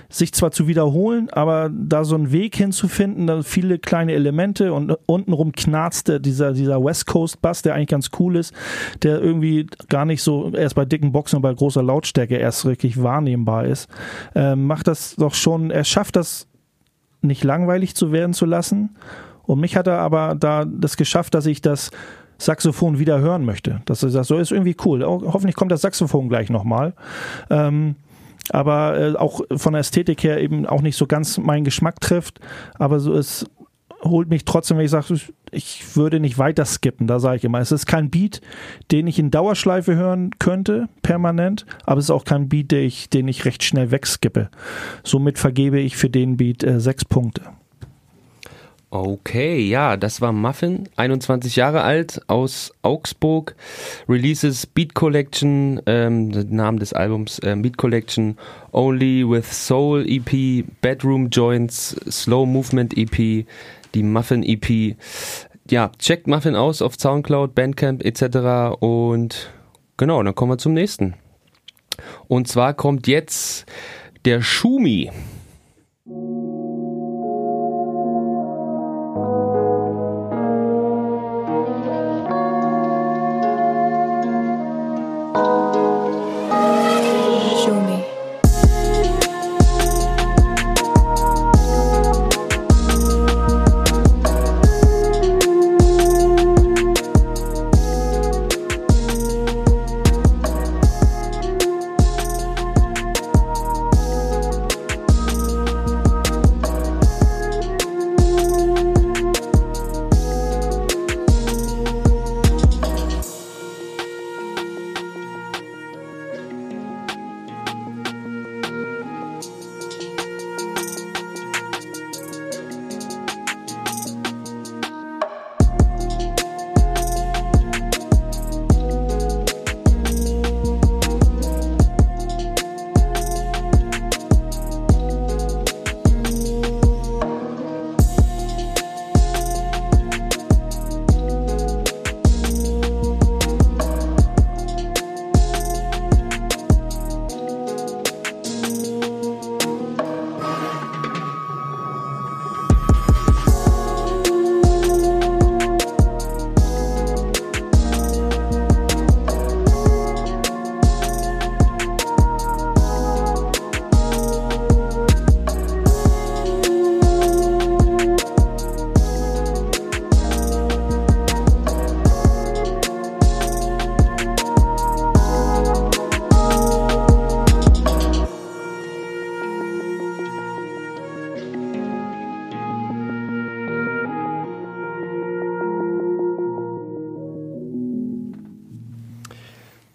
[0.09, 4.97] sich zwar zu wiederholen, aber da so einen Weg hinzufinden, da viele kleine Elemente und
[5.07, 8.55] untenrum knarzt dieser, dieser West Coast Bass, der eigentlich ganz cool ist,
[9.03, 13.03] der irgendwie gar nicht so erst bei dicken Boxen und bei großer Lautstärke erst wirklich
[13.03, 13.89] wahrnehmbar ist,
[14.35, 16.49] äh, macht das doch schon, er schafft das
[17.23, 18.97] nicht langweilig zu werden zu lassen.
[19.45, 21.91] Und mich hat er aber da das geschafft, dass ich das
[22.45, 23.83] Saxophon wieder hören möchte.
[23.85, 25.05] Das ist, so ist irgendwie cool.
[25.05, 26.95] Hoffentlich kommt das Saxophon gleich nochmal.
[27.51, 27.97] Ähm,
[28.51, 32.41] aber äh, auch von der Ästhetik her eben auch nicht so ganz meinen Geschmack trifft.
[32.79, 33.47] Aber so es
[34.03, 35.15] holt mich trotzdem, wenn ich sage,
[35.51, 37.07] ich würde nicht weiter skippen.
[37.07, 38.41] Da sage ich immer, es ist kein Beat,
[38.91, 43.11] den ich in Dauerschleife hören könnte, permanent, aber es ist auch kein Beat, den ich,
[43.11, 44.51] den ich recht schnell wegskippe.
[45.05, 47.43] Somit vergebe ich für den Beat äh, sechs Punkte.
[48.95, 53.57] Okay, ja, das war Muffin, 21 Jahre alt, aus Augsburg.
[54.07, 58.37] Releases Beat Collection, ähm, der Name des Albums, äh, Beat Collection,
[58.71, 63.47] Only with Soul EP, Bedroom Joints, Slow Movement EP,
[63.95, 64.95] die Muffin EP.
[65.71, 68.77] Ja, checkt Muffin aus auf Soundcloud, Bandcamp etc.
[68.79, 69.55] Und
[69.97, 71.15] genau, dann kommen wir zum nächsten.
[72.29, 73.65] Und zwar kommt jetzt
[74.27, 75.11] der Schumi.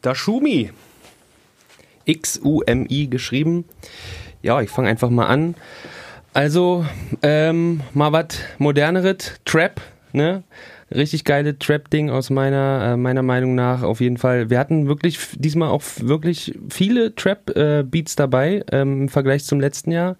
[0.07, 0.71] Dashumi.
[2.05, 3.65] X-U-M-I geschrieben.
[4.41, 5.55] Ja, ich fange einfach mal an.
[6.33, 6.85] Also,
[7.23, 9.81] ähm, mal was moderneres, Trap,
[10.13, 10.43] ne?
[10.89, 14.49] Richtig geile Trap-Ding aus meiner, äh, meiner Meinung nach auf jeden Fall.
[14.49, 20.15] Wir hatten wirklich diesmal auch wirklich viele Trap-Beats dabei ähm, im Vergleich zum letzten Jahr.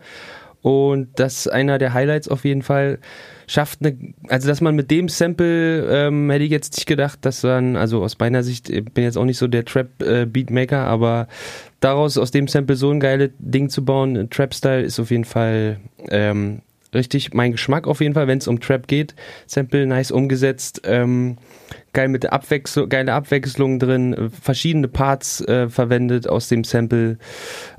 [0.62, 3.00] Und das ist einer der Highlights auf jeden Fall.
[3.48, 7.43] Schafft eine, also dass man mit dem Sample, ähm, hätte ich jetzt nicht gedacht, dass
[7.43, 11.28] man, also aus meiner Sicht, ich bin jetzt auch nicht so der Trap-Beatmaker, aber
[11.80, 15.80] daraus aus dem Sample so ein geiles Ding zu bauen, Trap-Style, ist auf jeden Fall
[16.10, 16.62] ähm,
[16.93, 19.16] richtig mein Geschmack auf jeden Fall, wenn es um Trap geht.
[19.45, 21.38] Sample nice umgesetzt, ähm,
[21.93, 27.18] geil mit der Abwechslung, geile Abwechslung drin, äh, verschiedene Parts äh, verwendet aus dem Sample.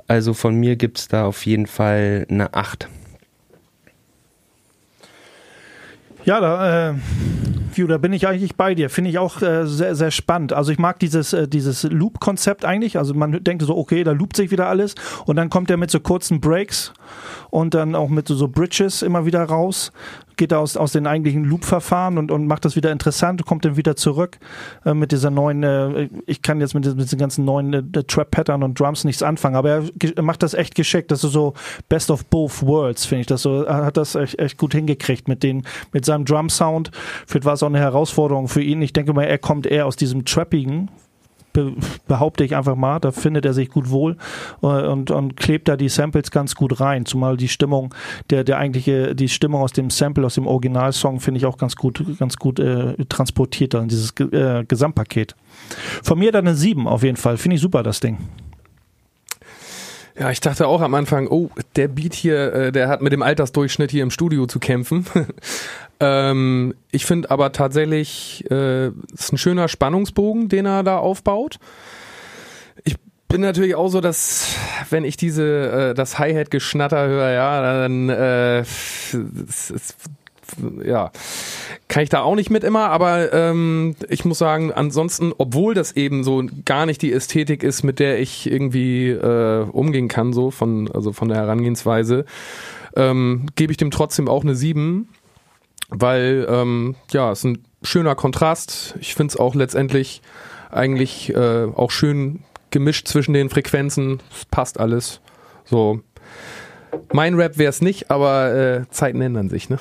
[0.07, 2.89] Also von mir gibt's da auf jeden Fall eine 8.
[6.29, 6.95] Ja, da, äh,
[7.89, 8.91] da bin ich eigentlich bei dir.
[8.91, 10.53] Finde ich auch äh, sehr, sehr spannend.
[10.53, 12.99] Also ich mag dieses, äh, dieses Loop-Konzept eigentlich.
[12.99, 14.95] Also man denkt so, okay, da loopt sich wieder alles.
[15.25, 16.93] Und dann kommt er mit so kurzen Breaks
[17.51, 19.93] und dann auch mit so, so Bridges immer wieder raus.
[20.37, 23.97] Geht aus, aus den eigentlichen Loop-Verfahren und, und macht das wieder interessant, kommt dann wieder
[23.97, 24.39] zurück
[24.85, 28.05] äh, mit dieser neuen, äh, ich kann jetzt mit, diesen- mit diesen ganzen neuen äh,
[28.05, 29.83] Trap-Pattern und Drums nichts anfangen, aber
[30.15, 31.11] er, macht das echt geschickt.
[31.11, 31.55] Das ist so
[31.89, 33.65] Best of Both Worlds, finde ich das so.
[33.65, 36.93] Er hat das echt, echt gut hingekriegt mit den, mit seinem Drum-Sound.
[37.27, 38.81] Vielleicht war es auch eine Herausforderung für ihn.
[38.81, 40.89] Ich denke mal, er kommt eher aus diesem Trappigen,
[41.59, 41.75] be
[42.07, 42.99] behaupte ich einfach mal.
[42.99, 44.17] Da findet er sich gut wohl
[44.63, 47.07] äh, und, und klebt da die Samples ganz gut rein.
[47.07, 47.95] Zumal die Stimmung,
[48.31, 51.77] der, der eigentliche, die Stimmung aus dem Sample, aus dem Originalsong finde ich auch ganz
[51.77, 55.35] gut, ganz gut äh, transportiert dann, dieses äh, Gesamtpaket.
[56.03, 57.37] Von mir dann eine 7 auf jeden Fall.
[57.37, 58.19] Finde ich super, das Ding.
[60.19, 63.23] Ja, ich dachte auch am Anfang, oh, der Beat hier, äh, der hat mit dem
[63.23, 65.07] Altersdurchschnitt hier im Studio zu kämpfen.
[66.01, 71.59] Ähm, ich finde aber tatsächlich, äh, ist ein schöner Spannungsbogen, den er da aufbaut.
[72.85, 72.97] Ich
[73.29, 74.55] bin natürlich auch so, dass
[74.91, 79.15] wenn ich diese äh, das Hi-Hat-Geschnatter höre, ja, dann äh, es,
[79.71, 79.97] es
[80.85, 81.11] ja,
[81.89, 85.93] kann ich da auch nicht mit immer, aber ähm, ich muss sagen, ansonsten, obwohl das
[85.93, 90.51] eben so gar nicht die Ästhetik ist, mit der ich irgendwie äh, umgehen kann, so
[90.51, 92.25] von, also von der Herangehensweise,
[92.97, 95.09] ähm, gebe ich dem trotzdem auch eine 7,
[95.89, 98.97] weil ähm, ja, es ist ein schöner Kontrast.
[99.01, 100.23] Ich finde es auch letztendlich
[100.71, 104.21] eigentlich äh, auch schön gemischt zwischen den Frequenzen.
[104.31, 105.21] Es passt alles.
[105.65, 106.01] So.
[107.13, 109.79] Mein Rap wäre es nicht, aber äh, Zeiten ändern sich, ne?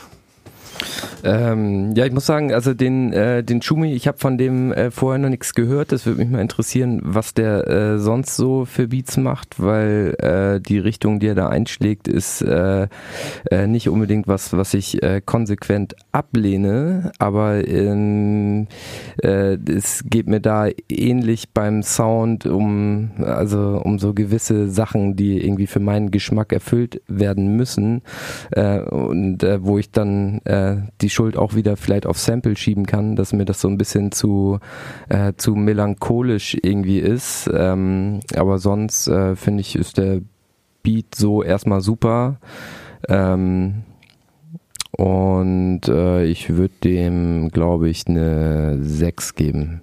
[1.23, 4.91] Ähm, ja, ich muss sagen, also den, äh, den Schumi, ich habe von dem äh,
[4.91, 5.91] vorher noch nichts gehört.
[5.91, 10.61] Das würde mich mal interessieren, was der äh, sonst so für Beats macht, weil äh,
[10.61, 12.87] die Richtung, die er da einschlägt, ist äh,
[13.51, 18.67] äh, nicht unbedingt was, was ich äh, konsequent ablehne, aber ähm,
[19.23, 25.43] äh, es geht mir da ähnlich beim Sound um, also um so gewisse Sachen, die
[25.43, 28.01] irgendwie für meinen Geschmack erfüllt werden müssen
[28.51, 32.85] äh, und äh, wo ich dann äh, die Schuld auch wieder vielleicht auf Sample schieben
[32.85, 34.59] kann, dass mir das so ein bisschen zu,
[35.09, 37.49] äh, zu melancholisch irgendwie ist.
[37.53, 40.21] Ähm, aber sonst äh, finde ich, ist der
[40.83, 42.39] Beat so erstmal super.
[43.09, 43.83] Ähm,
[44.91, 49.81] und äh, ich würde dem, glaube ich, eine 6 geben.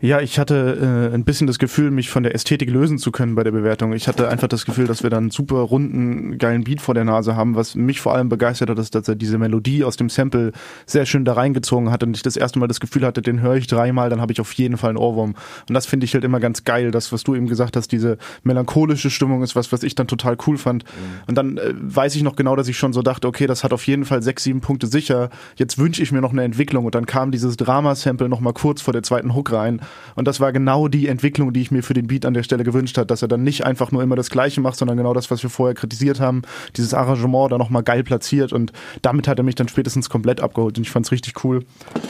[0.00, 3.34] Ja, ich hatte äh, ein bisschen das Gefühl, mich von der Ästhetik lösen zu können
[3.34, 3.92] bei der Bewertung.
[3.92, 7.04] Ich hatte einfach das Gefühl, dass wir dann einen super runden, geilen Beat vor der
[7.04, 7.54] Nase haben.
[7.54, 10.52] Was mich vor allem begeistert hat, ist, dass er diese Melodie aus dem Sample
[10.86, 13.54] sehr schön da reingezogen hat und ich das erste Mal das Gefühl hatte, den höre
[13.54, 15.34] ich dreimal, dann habe ich auf jeden Fall einen Ohrwurm.
[15.68, 16.90] Und das finde ich halt immer ganz geil.
[16.90, 20.36] Das, was du eben gesagt hast, diese melancholische Stimmung ist was, was ich dann total
[20.46, 20.84] cool fand.
[20.84, 20.88] Mhm.
[21.28, 23.72] Und dann äh, weiß ich noch genau, dass ich schon so dachte, okay, das hat
[23.72, 25.30] auf jeden Fall sechs, sieben Punkte sicher.
[25.56, 26.84] Jetzt wünsche ich mir noch eine Entwicklung.
[26.84, 29.80] Und dann kam dieses Drama-Sample noch mal kurz vor der zweiten Hook rein.
[30.14, 32.64] Und das war genau die Entwicklung, die ich mir für den Beat an der Stelle
[32.64, 35.30] gewünscht hat, dass er dann nicht einfach nur immer das Gleiche macht, sondern genau das,
[35.30, 36.42] was wir vorher kritisiert haben,
[36.76, 38.72] dieses Arrangement da nochmal geil platziert und
[39.02, 41.64] damit hat er mich dann spätestens komplett abgeholt und ich fand es richtig cool.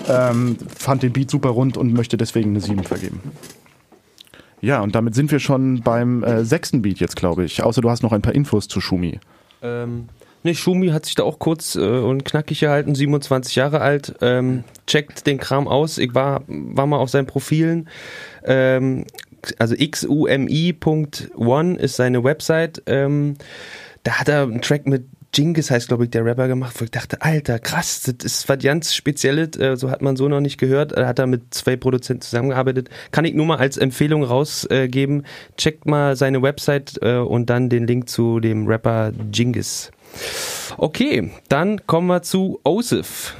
[0.08, 3.20] Ähm, fand den Beat super rund und möchte deswegen eine 7 vergeben.
[4.60, 7.62] Ja, und damit sind wir schon beim äh, sechsten Beat jetzt, glaube ich.
[7.62, 9.20] Außer du hast noch ein paar Infos zu Schumi.
[9.60, 10.08] Ähm,
[10.44, 14.14] Ne, Schumi hat sich da auch kurz äh, und knackig gehalten, 27 Jahre alt.
[14.20, 15.96] Ähm, checkt den Kram aus.
[15.96, 17.88] Ich war, war mal auf seinen Profilen.
[18.44, 19.06] Ähm,
[19.58, 22.82] also xumi.one ist seine Website.
[22.86, 23.36] Ähm,
[24.02, 26.92] da hat er einen Track mit Jingis heißt, glaube ich, der Rapper gemacht, wo ich
[26.92, 30.58] dachte, Alter, krass, das ist was ganz Spezielles, äh, so hat man so noch nicht
[30.58, 30.96] gehört.
[30.96, 32.88] Da hat er mit zwei Produzenten zusammengearbeitet.
[33.10, 35.24] Kann ich nur mal als Empfehlung rausgeben.
[35.56, 39.90] Checkt mal seine Website äh, und dann den Link zu dem Rapper Jingis.
[40.76, 43.34] Okay, dann kommen wir zu Osif.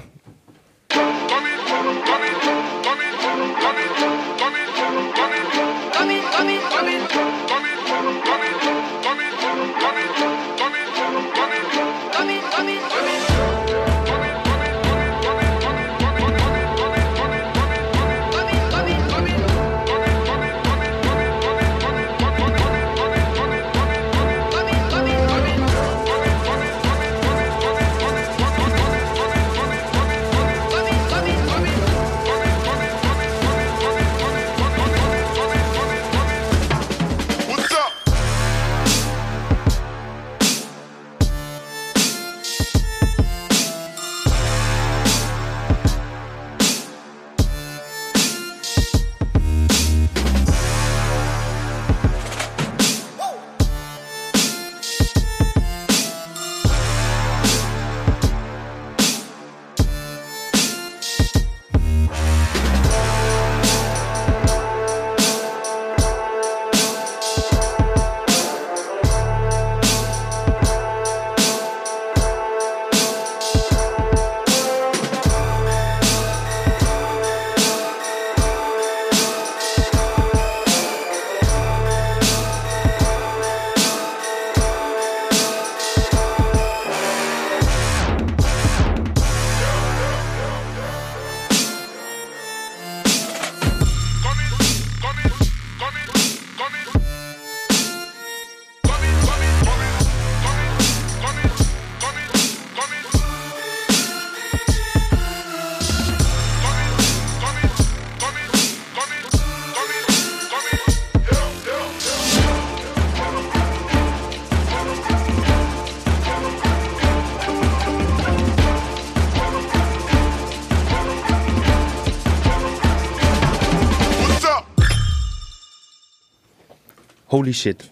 [127.34, 127.90] Holy shit.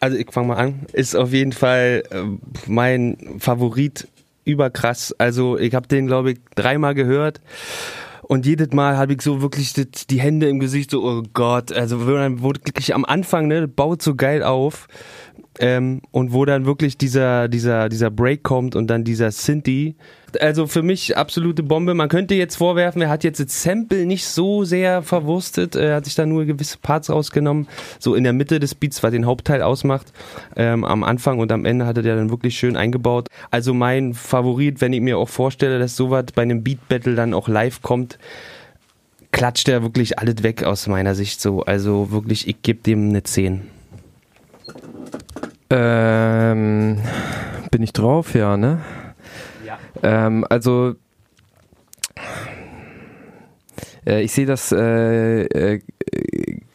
[0.00, 0.86] Also ich fange mal an.
[0.92, 2.22] Ist auf jeden Fall äh,
[2.66, 4.08] mein Favorit
[4.44, 5.14] überkrass.
[5.18, 7.40] Also ich habe den, glaube ich, dreimal gehört.
[8.22, 12.06] Und jedes Mal habe ich so wirklich die Hände im Gesicht, so, oh Gott, also
[12.06, 14.88] wirklich am Anfang, ne, baut so geil auf.
[15.60, 19.94] Ähm, und wo dann wirklich dieser, dieser, dieser Break kommt und dann dieser Synthi.
[20.40, 21.94] Also für mich absolute Bombe.
[21.94, 25.76] Man könnte jetzt vorwerfen, er hat jetzt das Sample nicht so sehr verwurstet.
[25.76, 27.68] Er hat sich da nur gewisse Parts rausgenommen.
[28.00, 30.12] So in der Mitte des Beats, was den Hauptteil ausmacht.
[30.56, 33.28] Ähm, am Anfang und am Ende hat er dann wirklich schön eingebaut.
[33.52, 37.32] Also mein Favorit, wenn ich mir auch vorstelle, dass sowas bei einem Beat Battle dann
[37.32, 38.18] auch live kommt,
[39.30, 41.62] klatscht er wirklich alles weg aus meiner Sicht so.
[41.62, 43.73] Also wirklich, ich gebe dem eine 10.
[45.76, 46.98] Ähm,
[47.70, 48.80] bin ich drauf, ja, ne?
[49.66, 49.78] Ja.
[50.02, 50.94] Ähm, also
[54.06, 55.80] äh, ich sehe das äh, äh,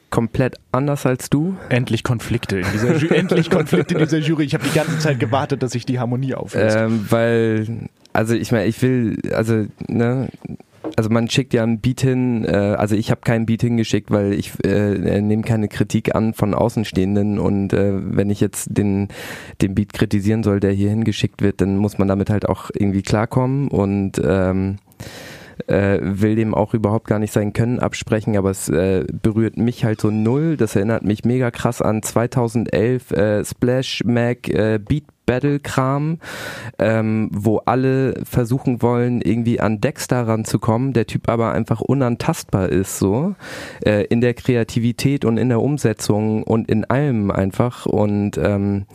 [0.09, 1.55] komplett anders als du.
[1.69, 4.43] Endlich Konflikte in dieser Ju endlich Konflikte in dieser Jury.
[4.43, 6.75] Ich habe die ganze Zeit gewartet, dass sich die Harmonie auflöst.
[6.75, 10.29] Ähm, weil, also ich meine, ich will, also, ne,
[10.95, 14.33] also man schickt ja ein Beat hin, äh, also ich habe keinen Beat hingeschickt, weil
[14.33, 19.09] ich äh, nehme keine Kritik an von Außenstehenden und äh, wenn ich jetzt den,
[19.61, 23.01] den Beat kritisieren soll, der hier hingeschickt wird, dann muss man damit halt auch irgendwie
[23.01, 24.77] klarkommen und ähm,
[25.67, 29.83] äh, will dem auch überhaupt gar nicht sein Können absprechen, aber es äh, berührt mich
[29.85, 30.57] halt so null.
[30.57, 36.17] Das erinnert mich mega krass an 2011 äh, Splash Mag äh, Beat Battle Kram,
[36.79, 42.97] ähm, wo alle versuchen wollen, irgendwie an Dexter ranzukommen, der Typ aber einfach unantastbar ist,
[42.97, 43.35] so
[43.85, 47.85] äh, in der Kreativität und in der Umsetzung und in allem einfach.
[47.85, 48.87] Und ähm,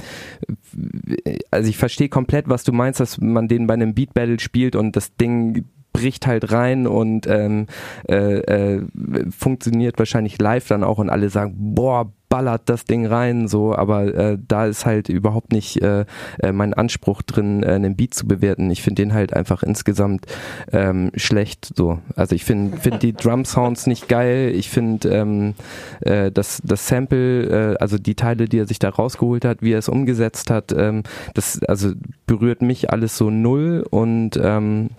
[1.53, 4.75] also ich verstehe komplett, was du meinst, dass man den bei einem Beat Battle spielt
[4.75, 7.67] und das Ding bricht halt rein und ähm,
[8.09, 8.83] äh, äh,
[9.31, 14.13] funktioniert wahrscheinlich live dann auch und alle sagen, boah, ballert das Ding rein, so, aber
[14.13, 16.05] äh, da ist halt überhaupt nicht äh,
[16.41, 18.71] äh, mein Anspruch drin, äh, einen Beat zu bewerten.
[18.71, 20.27] Ich finde den halt einfach insgesamt
[20.73, 21.71] ähm, schlecht.
[21.77, 24.51] So, also ich finde finde die Drum Sounds nicht geil.
[24.53, 25.55] Ich finde ähm,
[26.01, 29.71] äh, das das Sample, äh, also die Teile, die er sich da rausgeholt hat, wie
[29.71, 31.93] er es umgesetzt hat, ähm, das also
[32.27, 34.91] berührt mich alles so null und ähm,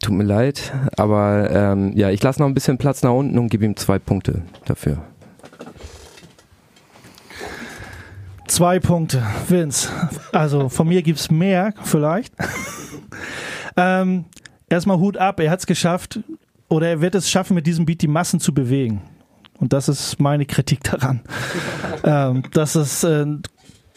[0.00, 3.48] Tut mir leid, aber ähm, ja, ich lasse noch ein bisschen Platz nach unten und
[3.48, 4.98] gebe ihm zwei Punkte dafür.
[8.46, 9.88] Zwei Punkte, Vince.
[10.32, 12.32] Also von mir gibt's mehr, vielleicht.
[13.76, 14.24] ähm,
[14.68, 16.20] erstmal Hut ab, er hat es geschafft
[16.68, 19.02] oder er wird es schaffen, mit diesem Beat die Massen zu bewegen.
[19.58, 21.22] Und das ist meine Kritik daran.
[22.04, 23.26] ähm, dass es äh,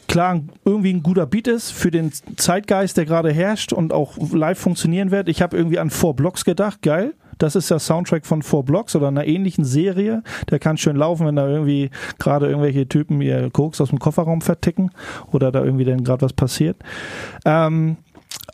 [0.10, 4.60] klar irgendwie ein guter Beat ist für den Zeitgeist, der gerade herrscht und auch live
[4.60, 5.30] funktionieren wird.
[5.30, 7.14] Ich habe irgendwie an Four Blocks gedacht, geil.
[7.38, 10.24] Das ist der Soundtrack von Four Blocks oder einer ähnlichen Serie.
[10.50, 14.42] Der kann schön laufen, wenn da irgendwie gerade irgendwelche Typen ihr Koks aus dem Kofferraum
[14.42, 14.92] verticken
[15.32, 16.76] oder da irgendwie dann gerade was passiert.
[17.46, 17.96] Ähm,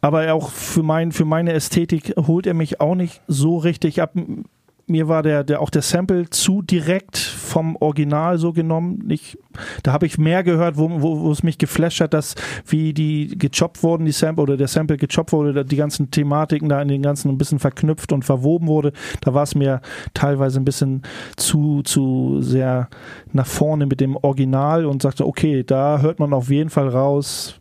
[0.01, 4.13] aber auch für, mein, für meine Ästhetik holt er mich auch nicht so richtig ab
[4.87, 9.07] mir war der, der auch der Sample zu direkt vom Original so genommen.
[9.09, 9.37] Ich,
[9.83, 12.35] da habe ich mehr gehört, wo, wo, wo es mich geflasht hat, dass
[12.67, 16.81] wie die gechoppt wurden, die Sample oder der Sample gechoppt wurde, die ganzen Thematiken da
[16.81, 18.91] in den ganzen ein bisschen verknüpft und verwoben wurde.
[19.21, 19.81] Da war es mir
[20.13, 21.01] teilweise ein bisschen
[21.35, 22.89] zu, zu sehr
[23.33, 27.59] nach vorne mit dem Original und sagte, okay, da hört man auf jeden Fall raus,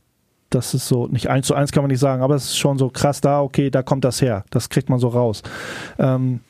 [0.50, 2.78] das ist so, nicht eins zu eins kann man nicht sagen, aber es ist schon
[2.78, 4.44] so krass da, okay, da kommt das her.
[4.50, 5.42] Das kriegt man so raus.
[5.98, 6.40] Ähm,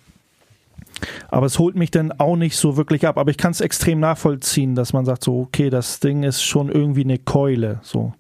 [1.29, 3.19] aber es holt mich dann auch nicht so wirklich ab.
[3.19, 6.69] Aber ich kann es extrem nachvollziehen, dass man sagt so, okay, das Ding ist schon
[6.69, 7.81] irgendwie eine Keule.
[7.83, 8.13] So.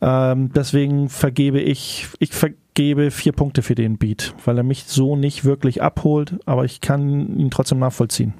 [0.00, 5.16] Ähm, deswegen vergebe ich, ich vergebe vier Punkte für den Beat, weil er mich so
[5.16, 8.34] nicht wirklich abholt, aber ich kann ihn trotzdem nachvollziehen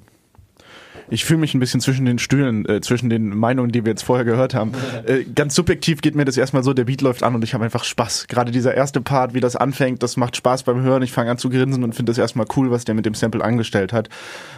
[1.08, 4.02] ich fühle mich ein bisschen zwischen den Stühlen, äh, zwischen den Meinungen, die wir jetzt
[4.02, 4.72] vorher gehört haben.
[5.04, 7.64] Äh, ganz subjektiv geht mir das erstmal so, der Beat läuft an und ich habe
[7.64, 8.26] einfach Spaß.
[8.28, 11.02] Gerade dieser erste Part, wie das anfängt, das macht Spaß beim Hören.
[11.02, 13.44] Ich fange an zu grinsen und finde das erstmal cool, was der mit dem Sample
[13.44, 14.08] angestellt hat.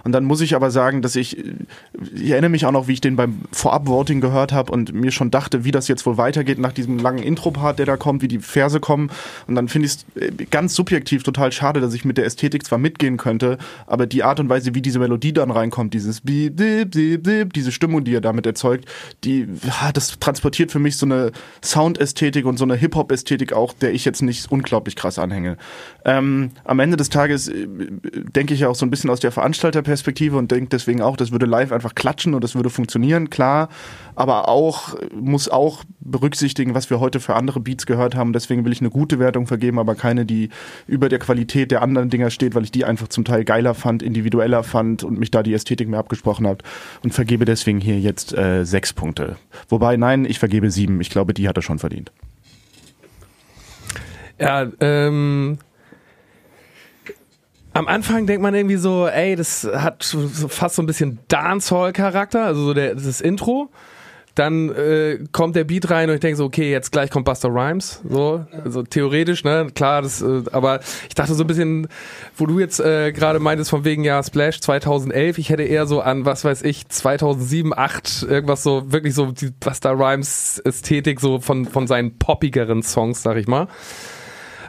[0.04, 1.38] Und dann muss ich aber sagen, dass ich,
[2.14, 5.30] ich erinnere mich auch noch, wie ich den beim Vorab-Voting gehört habe und mir schon
[5.30, 8.38] dachte, wie das jetzt wohl weitergeht nach diesem langen Intro-Part, der da kommt, wie die
[8.38, 9.10] Verse kommen.
[9.48, 12.64] Und dann finde ich es äh, ganz subjektiv total schade, dass ich mit der Ästhetik
[12.64, 16.35] zwar mitgehen könnte, aber die Art und Weise, wie diese Melodie dann reinkommt, dieses Beat,
[16.50, 18.86] diese Stimmung, die er damit erzeugt,
[19.24, 19.48] die,
[19.94, 21.32] das transportiert für mich so eine
[21.62, 25.56] Soundästhetik und so eine Hip-Hop-Ästhetik auch, der ich jetzt nicht unglaublich krass anhänge.
[26.04, 29.32] Ähm, am Ende des Tages äh, denke ich ja auch so ein bisschen aus der
[29.32, 33.68] Veranstalterperspektive und denke deswegen auch, das würde live einfach klatschen und das würde funktionieren, klar,
[34.14, 38.32] aber auch, muss auch berücksichtigen, was wir heute für andere Beats gehört haben.
[38.32, 40.50] Deswegen will ich eine gute Wertung vergeben, aber keine, die
[40.86, 44.02] über der Qualität der anderen Dinger steht, weil ich die einfach zum Teil geiler fand,
[44.02, 46.62] individueller fand und mich da die Ästhetik mehr abgesprochen angesprochen habt
[47.02, 49.36] und vergebe deswegen hier jetzt äh, sechs Punkte.
[49.68, 51.00] Wobei, nein, ich vergebe sieben.
[51.00, 52.12] Ich glaube, die hat er schon verdient.
[54.38, 55.58] Ja, ähm,
[57.72, 60.04] am Anfang denkt man irgendwie so, ey, das hat
[60.48, 63.70] fast so ein bisschen Dancehall-Charakter, also so der, das Intro.
[64.36, 67.48] Dann äh, kommt der Beat rein und ich denke so, okay, jetzt gleich kommt Buster
[67.48, 68.02] Rhymes.
[68.06, 71.88] So, also theoretisch, ne, klar, das, äh, aber ich dachte so ein bisschen,
[72.36, 76.02] wo du jetzt äh, gerade meintest von wegen ja Splash 2011, ich hätte eher so
[76.02, 81.40] an, was weiß ich, 2007, 8, irgendwas so, wirklich so die Buster Rhymes Ästhetik so
[81.40, 83.68] von, von seinen poppigeren Songs, sag ich mal.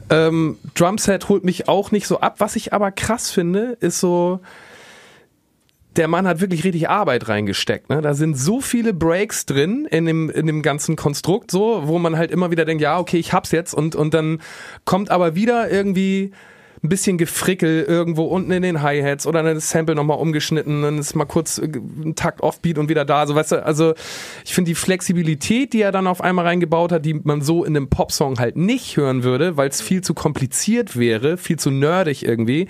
[0.10, 2.36] Ähm, Drumset holt mich auch nicht so ab.
[2.38, 4.40] Was ich aber krass finde, ist so,
[5.98, 7.90] der Mann hat wirklich richtig Arbeit reingesteckt.
[7.90, 8.02] Ne?
[8.02, 12.18] Da sind so viele Breaks drin in dem, in dem ganzen Konstrukt, so, wo man
[12.18, 14.40] halt immer wieder denkt, ja, okay, ich hab's jetzt und, und dann
[14.86, 16.32] kommt aber wieder irgendwie
[16.84, 21.16] ein bisschen Gefrickel irgendwo unten in den Hi-Hats oder das Sample nochmal umgeschnitten, dann ist
[21.16, 23.20] mal kurz äh, ein Takt Offbeat und wieder da.
[23.20, 23.94] Also weißt du, also
[24.46, 27.76] ich finde die Flexibilität, die er dann auf einmal reingebaut hat, die man so in
[27.76, 32.24] einem Popsong halt nicht hören würde, weil es viel zu kompliziert wäre, viel zu nerdig
[32.24, 32.68] irgendwie.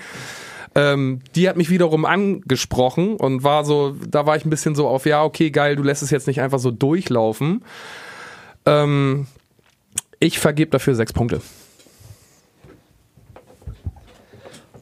[0.77, 4.87] Ähm, die hat mich wiederum angesprochen und war so, da war ich ein bisschen so
[4.87, 7.63] auf, ja, okay, geil, du lässt es jetzt nicht einfach so durchlaufen.
[8.67, 9.25] Ähm,
[10.19, 11.41] ich vergebe dafür sechs Punkte.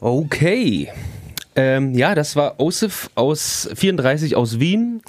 [0.00, 0.92] Okay.
[1.54, 5.00] Ähm, ja, das war Osif aus 34 aus Wien.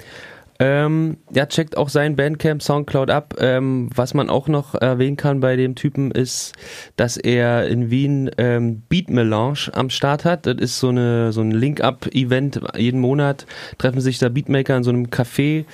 [0.60, 3.34] Ähm, ja, checkt auch sein Bandcamp Soundcloud ab.
[3.38, 6.52] Ähm, was man auch noch erwähnen kann bei dem Typen ist,
[6.96, 10.46] dass er in Wien ähm, Beat Melange am Start hat.
[10.46, 12.60] Das ist so eine so ein Link-Up-Event.
[12.76, 13.46] Jeden Monat
[13.78, 15.64] treffen sich da Beatmaker in so einem Café,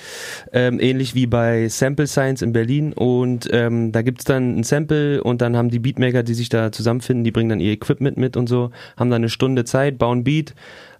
[0.53, 2.93] ähm, ähnlich wie bei Sample Science in Berlin.
[2.93, 6.71] Und ähm, da gibt's dann ein Sample und dann haben die Beatmaker, die sich da
[6.71, 10.23] zusammenfinden, die bringen dann ihr Equipment mit und so, haben dann eine Stunde Zeit, bauen
[10.23, 10.53] Beat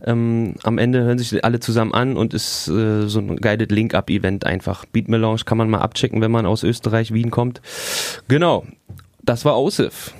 [0.04, 4.46] ähm, am Ende hören sich alle zusammen an und ist äh, so ein Guided Link-Up-Event
[4.46, 4.86] einfach.
[4.86, 7.62] Beat Melange kann man mal abchecken, wenn man aus Österreich, Wien kommt.
[8.28, 8.66] Genau,
[9.24, 10.14] das war Aussif.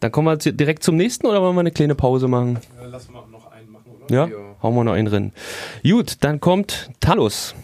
[0.00, 2.58] Dann kommen wir direkt zum nächsten oder wollen wir eine kleine Pause machen?
[2.80, 4.14] Ja, lass mal noch einen machen, oder?
[4.14, 4.56] Ja, ja.
[4.62, 5.32] hauen wir noch einen drin.
[5.82, 7.54] Gut, dann kommt Talus.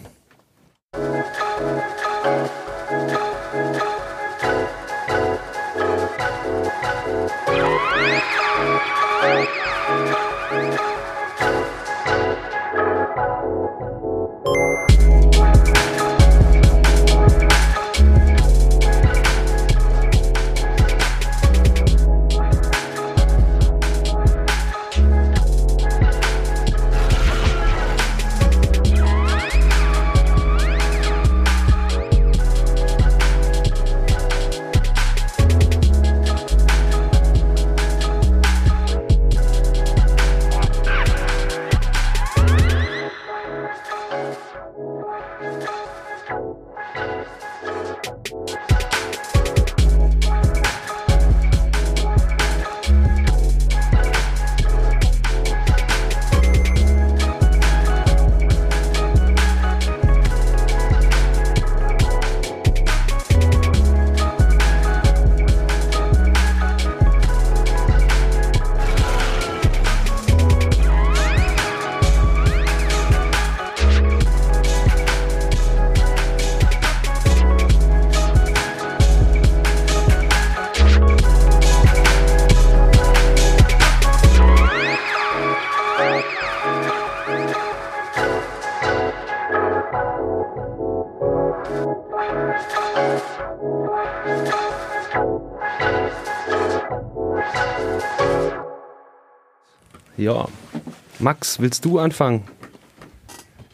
[101.23, 102.43] Max, willst du anfangen?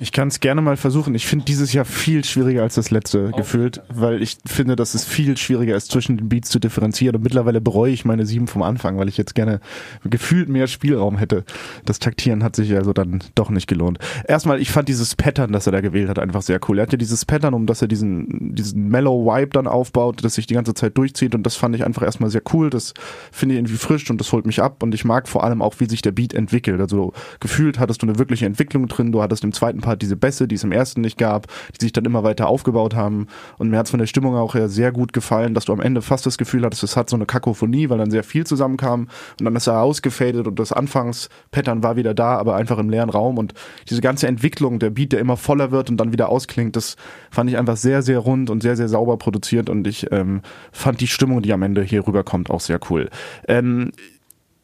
[0.01, 1.13] Ich kann es gerne mal versuchen.
[1.13, 5.03] Ich finde dieses Jahr viel schwieriger als das letzte gefühlt, weil ich finde, dass es
[5.03, 7.17] viel schwieriger ist, zwischen den Beats zu differenzieren.
[7.17, 9.59] Und mittlerweile bereue ich meine sieben vom Anfang, weil ich jetzt gerne
[10.05, 11.43] gefühlt mehr Spielraum hätte.
[11.83, 13.99] Das Taktieren hat sich also dann doch nicht gelohnt.
[14.25, 16.79] Erstmal, ich fand dieses Pattern, das er da gewählt hat, einfach sehr cool.
[16.79, 20.35] Er hat ja dieses Pattern, um dass er diesen, diesen Mellow Vibe dann aufbaut, das
[20.35, 21.35] sich die ganze Zeit durchzieht.
[21.35, 22.69] Und das fand ich einfach erstmal sehr cool.
[22.69, 22.93] Das
[23.33, 24.81] finde ich irgendwie frisch und das holt mich ab.
[24.81, 26.79] Und ich mag vor allem auch, wie sich der Beat entwickelt.
[26.79, 29.11] Also gefühlt hattest du eine wirkliche Entwicklung drin.
[29.11, 31.47] Du hattest im zweiten Part diese Bässe, die es im ersten nicht gab,
[31.79, 33.27] die sich dann immer weiter aufgebaut haben.
[33.57, 36.01] Und mir hat es von der Stimmung auch sehr gut gefallen, dass du am Ende
[36.01, 39.07] fast das Gefühl hattest, es hat so eine Kakophonie, weil dann sehr viel zusammenkam
[39.39, 43.09] und dann ist er ausgefadet und das Anfangspattern war wieder da, aber einfach im leeren
[43.09, 43.53] Raum und
[43.89, 46.95] diese ganze Entwicklung, der Beat, der immer voller wird und dann wieder ausklingt, das
[47.31, 51.01] fand ich einfach sehr, sehr rund und sehr, sehr sauber produziert und ich ähm, fand
[51.01, 53.09] die Stimmung, die am Ende hier rüberkommt, auch sehr cool.
[53.47, 53.91] Ähm,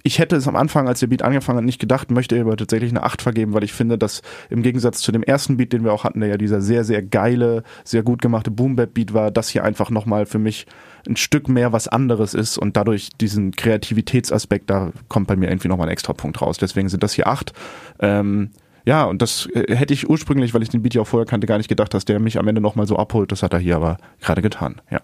[0.05, 2.91] ich hätte es am Anfang, als der Beat angefangen hat, nicht gedacht, möchte aber tatsächlich
[2.91, 5.91] eine 8 vergeben, weil ich finde, dass im Gegensatz zu dem ersten Beat, den wir
[5.91, 9.63] auch hatten, der ja dieser sehr, sehr geile, sehr gut gemachte Boom-Bap-Beat war, das hier
[9.63, 10.67] einfach nochmal für mich
[11.07, 15.69] ein Stück mehr was anderes ist und dadurch diesen Kreativitätsaspekt, da kommt bei mir irgendwie
[15.69, 16.59] nochmal ein extra Punkt raus.
[16.59, 17.53] Deswegen sind das hier 8.
[17.97, 18.51] Ähm,
[18.85, 21.47] ja, und das äh, hätte ich ursprünglich, weil ich den Beat ja auch vorher kannte,
[21.47, 23.31] gar nicht gedacht, dass der mich am Ende nochmal so abholt.
[23.31, 25.01] Das hat er hier aber gerade getan, ja.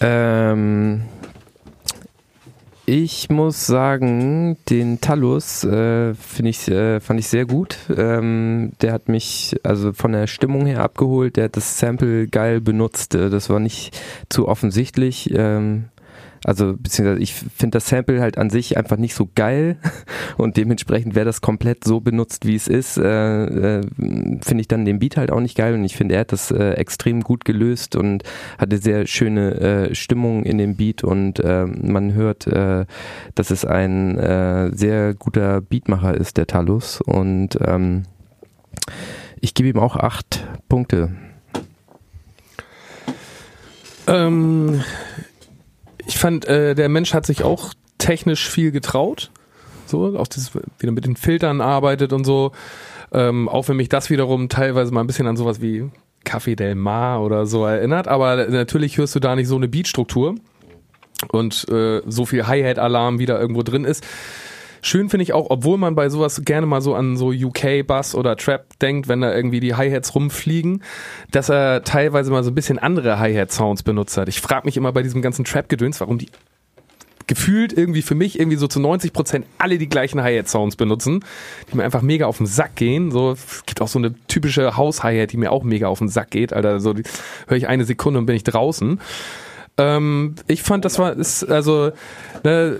[0.00, 1.02] Ähm,
[2.88, 7.76] ich muss sagen, den Talus äh, finde ich, äh, fand ich sehr gut.
[7.94, 11.36] Ähm, der hat mich also von der Stimmung her abgeholt.
[11.36, 13.14] Der hat das Sample geil benutzt.
[13.14, 15.30] Äh, das war nicht zu offensichtlich.
[15.34, 15.90] Ähm,
[16.44, 19.76] also beziehungsweise ich finde das Sample halt an sich einfach nicht so geil.
[20.36, 23.80] Und dementsprechend wäre das komplett so benutzt, wie es ist, äh, äh,
[24.40, 25.74] finde ich dann den Beat halt auch nicht geil.
[25.74, 28.22] Und ich finde, er hat das äh, extrem gut gelöst und
[28.58, 31.04] hatte sehr schöne äh, Stimmung in dem Beat.
[31.04, 32.86] Und äh, man hört, äh,
[33.34, 33.88] dass es ein
[34.72, 37.00] sehr guter Beatmacher ist, der Talus.
[37.00, 38.04] Und ähm,
[39.40, 41.10] ich gebe ihm auch acht Punkte.
[44.06, 44.82] Ähm,
[46.08, 49.30] ich fand, äh, der Mensch hat sich auch technisch viel getraut.
[49.86, 52.52] So, auch das wieder mit den Filtern arbeitet und so.
[53.12, 55.90] Ähm, auch wenn mich das wiederum teilweise mal ein bisschen an sowas wie
[56.24, 58.08] Café Del Mar oder so erinnert.
[58.08, 60.34] Aber natürlich hörst du da nicht so eine Beatstruktur
[61.30, 64.04] und äh, so viel Hi-Hat-Alarm wieder irgendwo drin ist.
[64.82, 68.36] Schön finde ich auch, obwohl man bei sowas gerne mal so an so UK-Bass oder
[68.36, 70.82] Trap denkt, wenn da irgendwie die Hi-Hats rumfliegen,
[71.30, 74.28] dass er teilweise mal so ein bisschen andere Hi-Hat-Sounds benutzt hat.
[74.28, 76.28] Ich frage mich immer bei diesem ganzen Trap-Gedöns, warum die
[77.28, 81.24] gefühlt irgendwie für mich irgendwie so zu 90 Prozent alle die gleichen Hi-Hat-Sounds benutzen,
[81.70, 83.10] die mir einfach mega auf den Sack gehen.
[83.10, 86.30] So, es gibt auch so eine typische Haus-Hi-Hat, die mir auch mega auf den Sack
[86.30, 86.52] geht.
[86.52, 86.94] Alter, so
[87.46, 88.98] höre ich eine Sekunde und bin ich draußen.
[89.76, 91.92] Ähm, ich fand, das war, ist, also,
[92.44, 92.78] ne,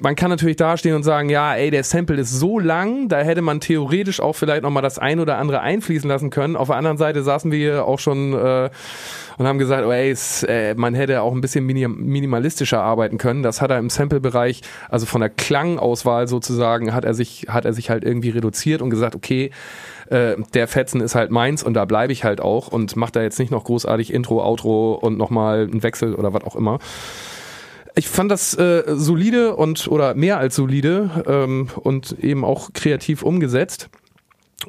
[0.00, 3.42] man kann natürlich dastehen und sagen, ja, ey, der Sample ist so lang, da hätte
[3.42, 6.56] man theoretisch auch vielleicht nochmal das ein oder andere einfließen lassen können.
[6.56, 8.70] Auf der anderen Seite saßen wir auch schon äh,
[9.38, 13.18] und haben gesagt, oh, ey, es, äh, man hätte auch ein bisschen minim minimalistischer arbeiten
[13.18, 13.42] können.
[13.42, 17.72] Das hat er im Sample-Bereich, also von der Klangauswahl sozusagen, hat er sich, hat er
[17.72, 19.50] sich halt irgendwie reduziert und gesagt, okay,
[20.08, 23.22] äh, der Fetzen ist halt meins und da bleibe ich halt auch und macht da
[23.22, 26.78] jetzt nicht noch großartig Intro, Outro und nochmal einen Wechsel oder was auch immer
[27.96, 33.22] ich fand das äh, solide und oder mehr als solide ähm, und eben auch kreativ
[33.22, 33.88] umgesetzt.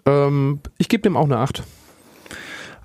[0.06, 1.64] Ähm, ich gebe dem auch eine 8.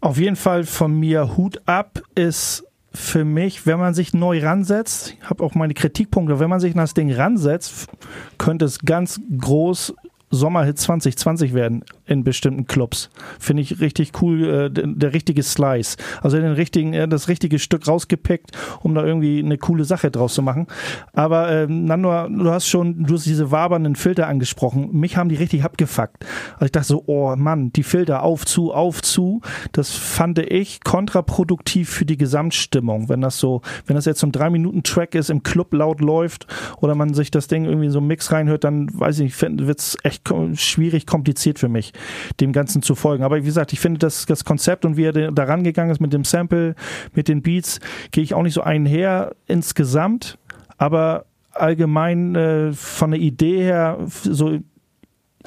[0.00, 5.16] Auf jeden Fall von mir Hut ab ist für mich, wenn man sich neu ransetzt,
[5.18, 7.88] ich habe auch meine Kritikpunkte, wenn man sich an das Ding ransetzt,
[8.36, 9.94] könnte es ganz groß
[10.32, 13.10] Sommerhit 2020 werden in bestimmten Clubs.
[13.38, 15.98] Finde ich richtig cool, äh, der, der, richtige Slice.
[16.22, 20.32] Also den richtigen, äh, das richtige Stück rausgepickt, um da irgendwie eine coole Sache draus
[20.34, 20.66] zu machen.
[21.12, 24.88] Aber äh, Nando, du hast schon, du hast diese wabernden Filter angesprochen.
[24.92, 26.24] Mich haben die richtig abgefuckt.
[26.54, 29.42] Also ich dachte so, oh Mann, die Filter auf zu, auf zu.
[29.72, 33.10] Das fand ich kontraproduktiv für die Gesamtstimmung.
[33.10, 36.00] Wenn das so, wenn das jetzt so ein drei Minuten Track ist, im Club laut
[36.00, 36.46] läuft
[36.80, 39.98] oder man sich das Ding irgendwie so einen Mix reinhört, dann weiß ich, wird es
[40.02, 40.21] echt
[40.54, 41.92] schwierig, kompliziert für mich
[42.40, 43.24] dem Ganzen zu folgen.
[43.24, 46.12] Aber wie gesagt, ich finde das, das Konzept und wie er da rangegangen ist mit
[46.12, 46.74] dem Sample,
[47.14, 50.38] mit den Beats, gehe ich auch nicht so einher insgesamt,
[50.78, 54.58] aber allgemein äh, von der Idee her so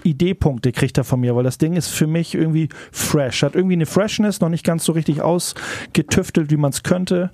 [0.05, 3.43] Ideepunkte kriegt er von mir, weil das Ding ist für mich irgendwie fresh.
[3.43, 7.31] Hat irgendwie eine Freshness, noch nicht ganz so richtig ausgetüftelt, wie man es könnte,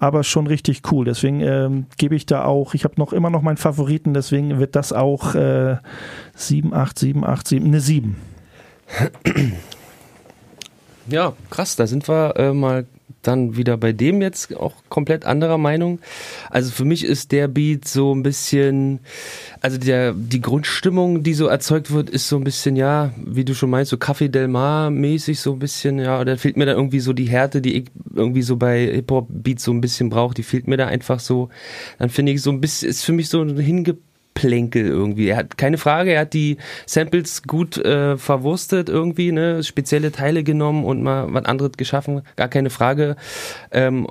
[0.00, 1.04] aber schon richtig cool.
[1.04, 4.76] Deswegen ähm, gebe ich da auch, ich habe noch immer noch meinen Favoriten, deswegen wird
[4.76, 5.76] das auch äh,
[6.34, 8.16] 7, 8, 7, 8, 7, eine 7.
[11.10, 12.86] Ja, krass, da sind wir äh, mal
[13.22, 15.98] dann wieder bei dem jetzt auch komplett anderer Meinung.
[16.50, 19.00] Also für mich ist der Beat so ein bisschen,
[19.60, 23.54] also der, die Grundstimmung, die so erzeugt wird, ist so ein bisschen, ja, wie du
[23.54, 26.72] schon meinst, so Café Del Mar mäßig so ein bisschen, ja, da fehlt mir da
[26.72, 30.42] irgendwie so die Härte, die ich irgendwie so bei Hip-Hop-Beats so ein bisschen brauche, die
[30.42, 31.48] fehlt mir da einfach so.
[31.98, 33.96] Dann finde ich so ein bisschen, ist für mich so ein hinge
[34.38, 35.28] Plänkel irgendwie.
[35.28, 40.44] Er hat keine Frage, er hat die Samples gut äh, verwurstet irgendwie, ne, spezielle Teile
[40.44, 43.16] genommen und mal was anderes geschaffen, gar keine Frage.
[43.72, 44.06] Ähm,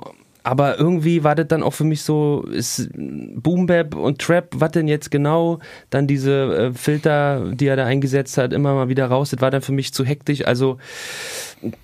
[0.48, 4.70] aber irgendwie war das dann auch für mich so, ist Boom Bap und Trap, was
[4.70, 5.58] denn jetzt genau?
[5.90, 9.50] Dann diese äh, Filter, die er da eingesetzt hat, immer mal wieder raus, das war
[9.50, 10.46] dann für mich zu hektisch.
[10.46, 10.78] Also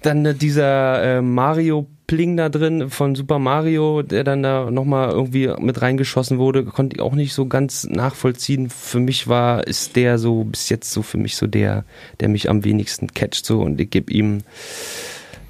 [0.01, 5.11] dann äh, dieser äh, Mario Pling da drin von Super Mario, der dann da nochmal
[5.11, 8.71] irgendwie mit reingeschossen wurde, konnte ich auch nicht so ganz nachvollziehen.
[8.71, 11.85] Für mich war, ist der so bis jetzt so für mich so der,
[12.21, 14.39] der mich am wenigsten catcht so und ich gebe ihm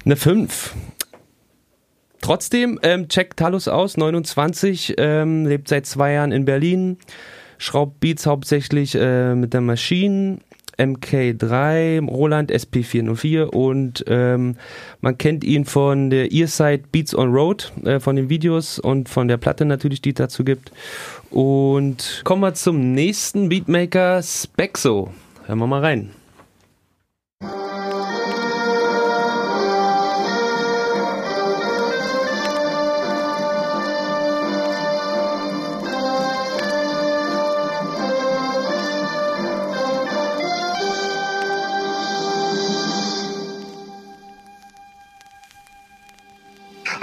[0.03, 0.75] eine 5.
[2.25, 6.97] trotzdem, ähm, checkt Talus aus, 29, ähm, lebt seit zwei Jahren in Berlin,
[7.59, 10.39] schraubt Beats hauptsächlich äh, mit der Maschine,
[10.79, 14.55] MK3, Roland SP404 und ähm,
[15.01, 19.27] man kennt ihn von der Earside Beats on Road, äh, von den Videos und von
[19.27, 20.71] der Platte natürlich, die es dazu gibt.
[21.29, 25.13] Und kommen wir zum nächsten Beatmaker, Spexo.
[25.45, 26.09] Hören wir mal rein.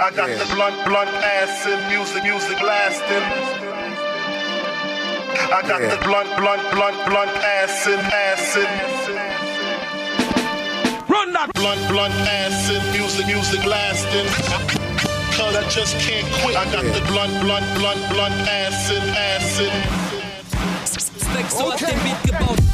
[0.03, 3.23] I got the blunt, blunt acid, music, music lasting.
[5.47, 8.67] I got the blunt, blunt, blunt, blunt acid, acid.
[11.07, 14.27] Run that blunt, blunt acid, music, music lasting.
[15.39, 16.57] Cause I just can't quit.
[16.57, 19.71] I got the blunt, blunt, blunt, blunt acid, acid.
[20.83, 22.72] Spexo hat den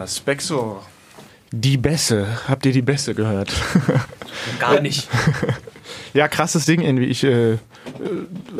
[0.00, 0.80] Ja, Spexo.
[1.52, 2.26] Die Bässe.
[2.48, 3.52] Habt ihr die Bässe gehört?
[4.58, 5.08] Gar nicht.
[6.12, 7.04] Ja, krasses Ding irgendwie.
[7.04, 7.58] Ich äh, äh,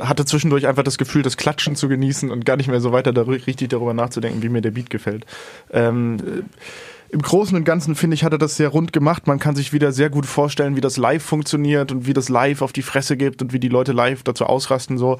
[0.00, 3.12] hatte zwischendurch einfach das Gefühl, das Klatschen zu genießen und gar nicht mehr so weiter
[3.12, 5.26] darü richtig darüber nachzudenken, wie mir der Beat gefällt.
[5.72, 9.26] Ähm, äh, Im Großen und Ganzen finde ich, hat er das sehr rund gemacht.
[9.26, 12.62] Man kann sich wieder sehr gut vorstellen, wie das live funktioniert und wie das live
[12.62, 14.96] auf die Fresse gibt und wie die Leute live dazu ausrasten.
[14.96, 15.18] So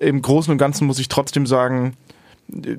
[0.00, 1.94] im Großen und Ganzen muss ich trotzdem sagen,
[2.50, 2.76] äh,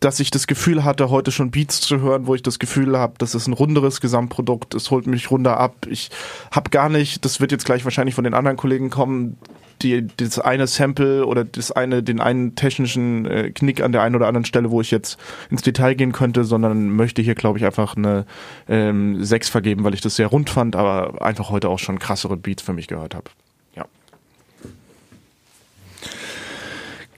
[0.00, 3.14] dass ich das Gefühl hatte, heute schon Beats zu hören, wo ich das Gefühl habe,
[3.18, 5.86] das ist ein runderes Gesamtprodukt, es holt mich runter ab.
[5.88, 6.10] Ich
[6.50, 9.38] habe gar nicht, das wird jetzt gleich wahrscheinlich von den anderen Kollegen kommen,
[9.82, 14.16] die, das eine Sample oder das eine, den einen technischen äh, Knick an der einen
[14.16, 15.18] oder anderen Stelle, wo ich jetzt
[15.50, 18.26] ins Detail gehen könnte, sondern möchte hier, glaube ich, einfach eine
[18.68, 22.36] ähm, 6 vergeben, weil ich das sehr rund fand, aber einfach heute auch schon krassere
[22.36, 23.30] Beats für mich gehört habe.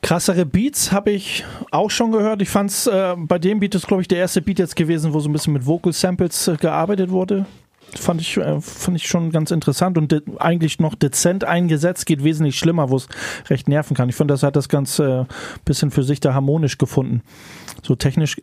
[0.02, 2.42] Krassere Beats habe ich auch schon gehört.
[2.42, 5.20] Ich fand's äh, bei dem Beat ist glaube ich der erste Beat jetzt gewesen, wo
[5.20, 7.46] so ein bisschen mit Vocal Samples äh, gearbeitet wurde.
[7.96, 12.58] Fand ich, äh, fand ich schon ganz interessant und eigentlich noch dezent eingesetzt, geht wesentlich
[12.58, 13.08] schlimmer, wo es
[13.48, 14.10] recht nerven kann.
[14.10, 15.24] Ich finde, das hat das ganz äh,
[15.64, 17.22] bisschen für sich da harmonisch gefunden.
[17.82, 18.36] So technisch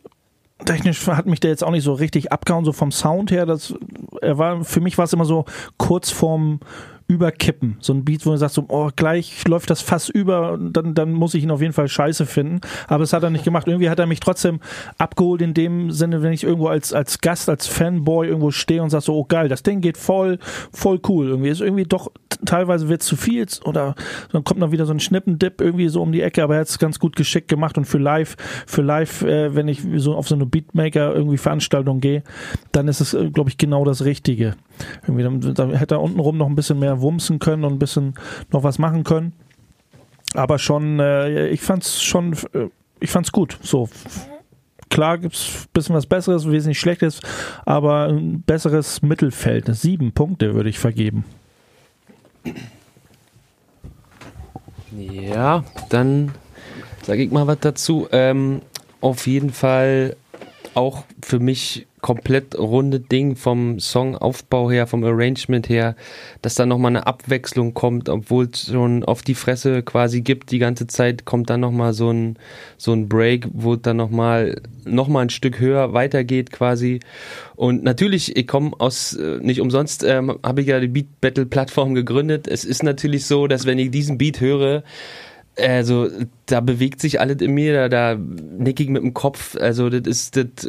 [0.64, 3.46] technisch hat mich der jetzt auch nicht so richtig abgehauen, so vom Sound her.
[3.46, 3.74] Das,
[4.22, 5.44] er war, für mich war es immer so
[5.76, 6.60] kurz vorm
[7.08, 7.76] Überkippen.
[7.80, 11.12] So ein Beat, wo du sagst, so, oh, gleich läuft das Fass über, dann, dann
[11.12, 12.60] muss ich ihn auf jeden Fall scheiße finden.
[12.88, 13.68] Aber das hat er nicht gemacht.
[13.68, 14.60] Irgendwie hat er mich trotzdem
[14.98, 18.90] abgeholt in dem Sinne, wenn ich irgendwo als, als Gast, als Fanboy irgendwo stehe und
[18.90, 20.38] sag so, oh geil, das Ding geht voll,
[20.72, 21.28] voll cool.
[21.28, 22.10] Irgendwie ist irgendwie doch,
[22.44, 23.94] teilweise wird zu viel oder
[24.32, 26.68] dann kommt noch wieder so ein Schnippendip irgendwie so um die Ecke, aber er hat
[26.68, 30.28] es ganz gut geschickt gemacht und für live, für live, äh, wenn ich so auf
[30.28, 32.22] so eine Beatmaker irgendwie Veranstaltung gehe,
[32.72, 34.54] dann ist es, äh, glaube ich, genau das Richtige.
[35.02, 38.14] Irgendwie, dann, dann hätte er untenrum noch ein bisschen mehr wumsen können und ein bisschen
[38.50, 39.32] noch was machen können.
[40.34, 42.68] Aber schon, äh, ich fand's schon, äh,
[43.00, 43.58] ich fand's gut.
[43.62, 43.88] So,
[44.90, 47.20] klar gibt's ein bisschen was Besseres, wesentlich Schlechtes,
[47.64, 49.66] aber ein besseres Mittelfeld.
[49.74, 51.24] Sieben Punkte würde ich vergeben.
[54.96, 56.32] Ja, dann
[57.02, 58.08] sage ich mal was dazu.
[58.12, 58.62] Ähm,
[59.00, 60.16] auf jeden Fall
[60.74, 65.96] auch für mich komplett runde Ding vom Songaufbau her, vom Arrangement her,
[66.40, 70.60] dass da nochmal eine Abwechslung kommt, obwohl es schon auf die Fresse quasi gibt die
[70.60, 72.38] ganze Zeit, kommt dann nochmal so ein,
[72.78, 77.00] so ein Break, wo dann nochmal noch ein Stück höher weitergeht quasi.
[77.56, 81.46] Und natürlich, ich komme aus, äh, nicht umsonst ähm, habe ich ja die Beat Battle
[81.46, 82.46] Plattform gegründet.
[82.46, 84.84] Es ist natürlich so, dass wenn ich diesen Beat höre,
[85.58, 86.08] also
[86.44, 89.56] da bewegt sich alles in mir, da, da nick ich mit dem Kopf.
[89.56, 90.68] Also das ist das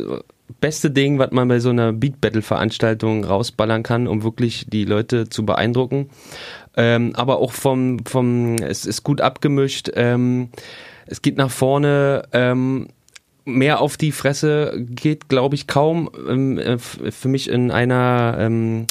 [0.60, 4.86] beste Ding, was man bei so einer Beat Battle Veranstaltung rausballern kann, um wirklich die
[4.86, 6.10] Leute zu beeindrucken.
[6.76, 9.91] Ähm, aber auch vom, vom, es ist gut abgemischt.
[9.95, 10.49] Ähm,
[11.06, 12.24] es geht nach vorne.
[12.34, 12.88] Ähm,
[13.45, 16.10] mehr auf die Fresse geht, glaube ich, kaum.
[16.28, 18.88] Ähm, äh, für mich in einer ähm,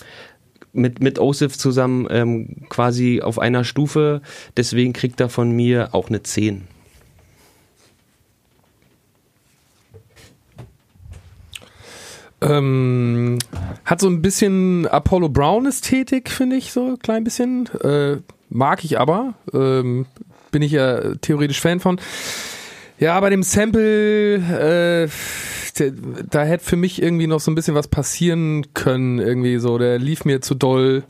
[0.73, 4.21] mit, mit Osif zusammen ähm, quasi auf einer Stufe.
[4.57, 6.69] Deswegen kriegt er von mir auch eine 10.
[12.41, 13.39] Ähm,
[13.85, 17.69] hat so ein bisschen Apollo Brown-Ästhetik, finde ich, so ein klein bisschen.
[17.83, 18.19] Äh,
[18.51, 19.35] mag ich aber.
[19.53, 20.07] Ähm,
[20.51, 22.01] bin ich ja theoretisch Fan von.
[22.99, 25.09] Ja, bei dem Sample, äh,
[26.31, 29.77] da hätte für mich irgendwie noch so ein bisschen was passieren können, irgendwie so.
[29.79, 31.05] Der lief mir zu doll.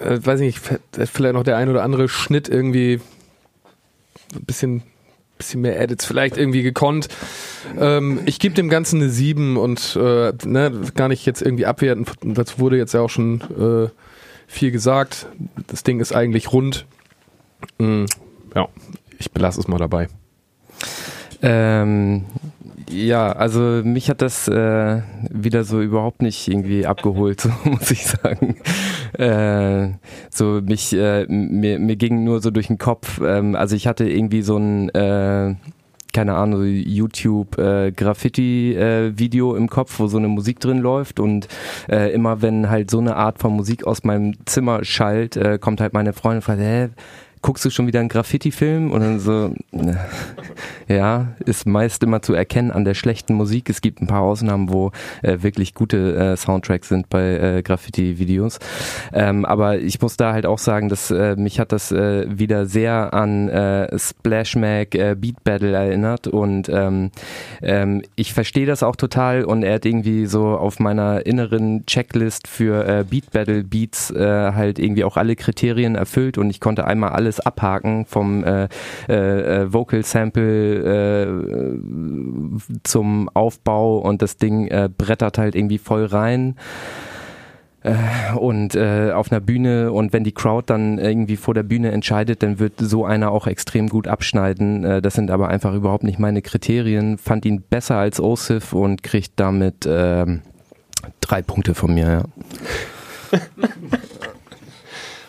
[0.00, 0.80] Äh, weiß ich nicht,
[1.12, 3.00] vielleicht noch der ein oder andere Schnitt irgendwie
[4.34, 4.82] ein bisschen,
[5.36, 7.08] bisschen mehr Edits vielleicht irgendwie gekonnt.
[7.78, 12.06] Ähm, ich gebe dem Ganzen eine 7 und äh, ne, gar nicht jetzt irgendwie abwerten.
[12.22, 13.90] Dazu wurde jetzt ja auch schon äh,
[14.46, 15.26] viel gesagt.
[15.66, 16.86] Das Ding ist eigentlich rund.
[17.78, 18.04] Mm,
[18.54, 18.68] ja,
[19.18, 20.08] ich belasse es mal dabei.
[21.42, 22.24] Ähm,
[22.90, 28.06] ja, also mich hat das äh, wieder so überhaupt nicht irgendwie abgeholt, so muss ich
[28.06, 28.56] sagen.
[29.18, 29.96] Äh,
[30.30, 33.20] so mich, äh, mir, mir ging nur so durch den Kopf.
[33.24, 35.54] Ähm, also ich hatte irgendwie so ein äh,
[36.14, 41.18] keine Ahnung, YouTube äh, Graffiti äh, Video im Kopf, wo so eine Musik drin läuft
[41.18, 41.48] und
[41.88, 45.80] äh, immer wenn halt so eine Art von Musik aus meinem Zimmer schallt, äh, kommt
[45.80, 46.88] halt meine Freundin und fragt, hä,
[47.44, 48.90] guckst du schon wieder einen Graffiti-Film?
[48.90, 50.00] Und dann so, ne.
[50.88, 53.68] ja, ist meist immer zu erkennen an der schlechten Musik.
[53.68, 58.58] Es gibt ein paar Ausnahmen, wo äh, wirklich gute äh, Soundtracks sind bei äh, Graffiti-Videos.
[59.12, 62.64] Ähm, aber ich muss da halt auch sagen, dass äh, mich hat das äh, wieder
[62.64, 67.10] sehr an äh, Splash Mag Beat Battle erinnert und ähm,
[67.60, 72.48] ähm, ich verstehe das auch total und er hat irgendwie so auf meiner inneren Checklist
[72.48, 77.33] für Beat Battle Beats halt irgendwie auch alle Kriterien erfüllt und ich konnte einmal alles
[77.40, 78.68] abhaken vom äh,
[79.08, 81.78] äh, äh, Vocal Sample äh,
[82.82, 86.56] zum Aufbau und das Ding äh, brettert halt irgendwie voll rein
[87.84, 91.92] Äh, und äh, auf einer Bühne und wenn die Crowd dann irgendwie vor der Bühne
[91.92, 94.84] entscheidet, dann wird so einer auch extrem gut abschneiden.
[94.84, 97.18] Äh, das sind aber einfach überhaupt nicht meine Kriterien.
[97.18, 100.40] Fand ihn besser als Osif und kriegt damit ähm,
[101.20, 102.24] drei Punkte von mir.
[103.32, 103.38] Ja.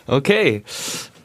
[0.08, 0.62] Okay.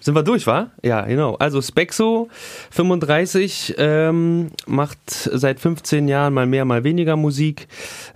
[0.01, 0.71] Sind wir durch, wa?
[0.83, 1.35] Ja, genau.
[1.35, 2.27] Also Spexo,
[2.71, 7.67] 35, ähm, macht seit 15 Jahren mal mehr, mal weniger Musik.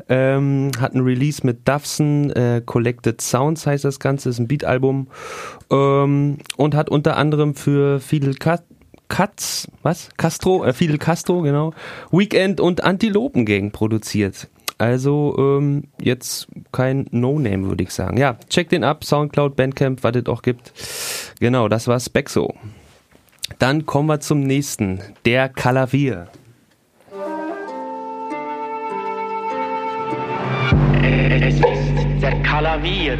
[0.10, 5.07] Ähm, hat ein Release mit Duffson, äh, Collected Sounds heißt das Ganze, ist ein Beat-Album.
[5.70, 8.64] Ähm, und hat unter anderem für Fidel Cat
[9.07, 10.10] Katz, was?
[10.18, 11.74] Castro, äh, Fidel Castro, genau.
[12.12, 14.48] Weekend und Antilopengang produziert.
[14.77, 18.18] Also ähm, jetzt kein No-Name, würde ich sagen.
[18.18, 20.73] Ja, check den ab, Soundcloud, Bandcamp, was es auch gibt.
[21.39, 22.53] Genau, das war Spexo.
[23.60, 26.27] Dann kommen wir zum nächsten, der Kalavier.
[31.02, 33.18] Es ist der Kalavier.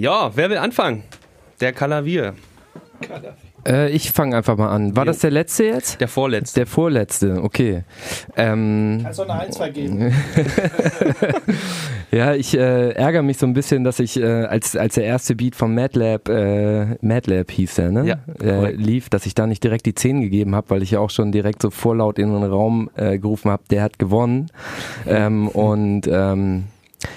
[0.00, 1.02] Ja, wer will anfangen?
[1.60, 2.32] Der Kalavier.
[3.68, 4.96] Äh, ich fange einfach mal an.
[4.96, 6.00] War das der letzte jetzt?
[6.00, 6.60] Der vorletzte.
[6.60, 7.84] Der vorletzte, okay.
[8.34, 10.14] Ähm, Kannst du eine 1 vergeben?
[12.10, 15.36] ja, ich äh, ärgere mich so ein bisschen, dass ich äh, als, als der erste
[15.36, 18.06] Beat von Madlab, äh, Madlab hieß er, ne?
[18.06, 21.00] Ja, äh, lief, dass ich da nicht direkt die 10 gegeben habe, weil ich ja
[21.00, 24.46] auch schon direkt so vorlaut in den Raum äh, gerufen habe, der hat gewonnen.
[25.06, 26.64] ähm, und ähm,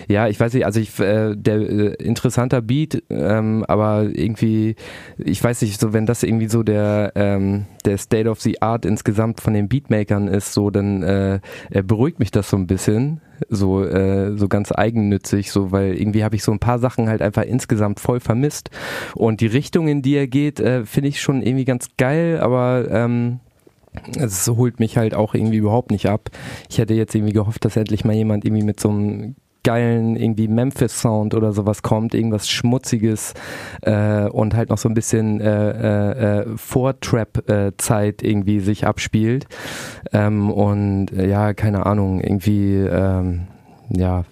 [0.07, 4.75] ja, ich weiß nicht, also ich, äh, der äh, interessanter Beat, ähm, aber irgendwie,
[5.17, 8.85] ich weiß nicht, so wenn das irgendwie so der ähm, der State of the Art
[8.85, 11.39] insgesamt von den Beatmakern ist, so dann äh,
[11.83, 16.35] beruhigt mich das so ein bisschen, so äh, so ganz eigennützig, so weil irgendwie habe
[16.35, 18.69] ich so ein paar Sachen halt einfach insgesamt voll vermisst
[19.15, 22.87] und die Richtung, in die er geht, äh, finde ich schon irgendwie ganz geil, aber
[22.89, 23.39] ähm,
[24.17, 26.29] es holt mich halt auch irgendwie überhaupt nicht ab.
[26.69, 30.47] Ich hätte jetzt irgendwie gehofft, dass endlich mal jemand irgendwie mit so einem geilen irgendwie
[30.47, 33.33] Memphis-Sound oder sowas kommt, irgendwas Schmutziges
[33.81, 39.47] äh, und halt noch so ein bisschen äh, äh, äh, Vor-Trap-Zeit irgendwie sich abspielt.
[40.11, 43.47] Ähm, und äh, ja, keine Ahnung, irgendwie, ähm,
[43.89, 44.25] ja,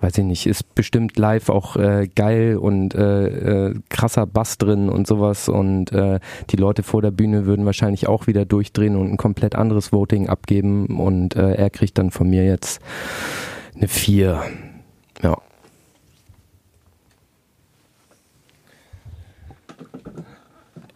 [0.00, 4.90] weiß ich nicht, ist bestimmt live auch äh, geil und äh, äh, krasser Bass drin
[4.90, 6.20] und sowas und äh,
[6.50, 10.28] die Leute vor der Bühne würden wahrscheinlich auch wieder durchdrehen und ein komplett anderes Voting
[10.28, 12.80] abgeben und er kriegt dann von mir jetzt
[13.76, 14.42] eine 4.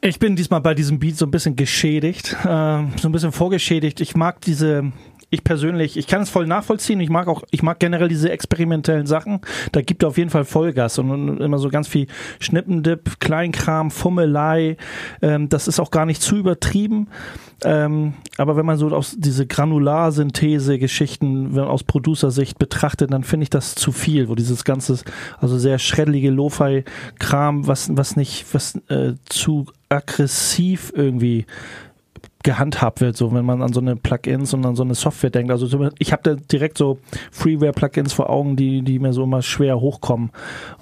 [0.09, 4.01] Ich bin diesmal bei diesem Beat so ein bisschen geschädigt, äh, so ein bisschen vorgeschädigt.
[4.01, 4.91] Ich mag diese,
[5.29, 6.99] ich persönlich, ich kann es voll nachvollziehen.
[7.01, 9.41] Ich mag auch, ich mag generell diese experimentellen Sachen.
[9.73, 12.07] Da gibt er auf jeden Fall Vollgas und, immer so ganz viel
[12.41, 14.79] Schnippendip, Kleinkram, Fummelei.
[15.21, 17.09] Ähm, das ist auch gar nicht zu übertrieben.
[17.63, 23.75] Ähm, aber wenn man so aus diese Granularsynthese-Geschichten aus Producer-Sicht betrachtet, dann finde ich das
[23.75, 25.01] zu viel, wo dieses ganze,
[25.39, 31.47] also sehr schreddelige Lo-Fi-Kram, was, was nicht, was äh, zu aggressiv irgendwie
[32.45, 35.51] gehandhabt wird, so wenn man an so eine Plugins und an so eine Software denkt.
[35.51, 36.99] Also ich habe da direkt so
[37.33, 40.31] Freeware-Plugins vor Augen, die, die mir so immer schwer hochkommen,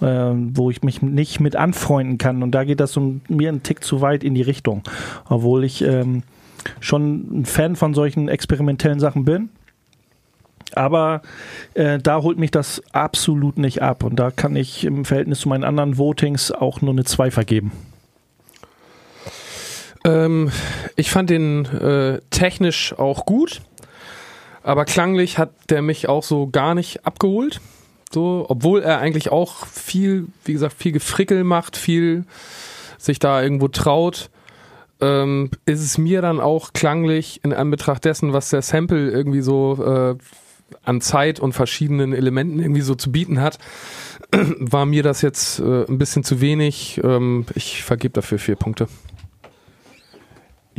[0.03, 2.43] ähm, wo ich mich nicht mit anfreunden kann.
[2.43, 4.83] Und da geht das so mir einen Tick zu weit in die Richtung.
[5.29, 6.23] Obwohl ich ähm,
[6.81, 9.49] schon ein Fan von solchen experimentellen Sachen bin.
[10.75, 11.23] Aber
[11.75, 14.05] äh, da holt mich das absolut nicht ab.
[14.05, 17.73] Und da kann ich im Verhältnis zu meinen anderen Votings auch nur eine 2 vergeben.
[20.07, 20.53] Ähm,
[20.95, 23.61] ich fand den äh, technisch auch gut,
[24.63, 27.61] aber klanglich hat der mich auch so gar nicht abgeholt.
[28.13, 32.25] So, obwohl er eigentlich auch viel, wie gesagt, viel Gefrickel macht, viel
[32.99, 34.31] sich da irgendwo traut,
[35.01, 39.85] ähm, ist es mir dann auch klanglich in Anbetracht dessen, was der Sample irgendwie so
[39.85, 40.15] äh,
[40.85, 43.59] an Zeit und verschiedenen Elementen irgendwie so zu bieten hat,
[44.31, 47.01] war mir das jetzt äh, ein bisschen zu wenig.
[47.03, 48.87] Ähm, ich vergebe dafür vier Punkte.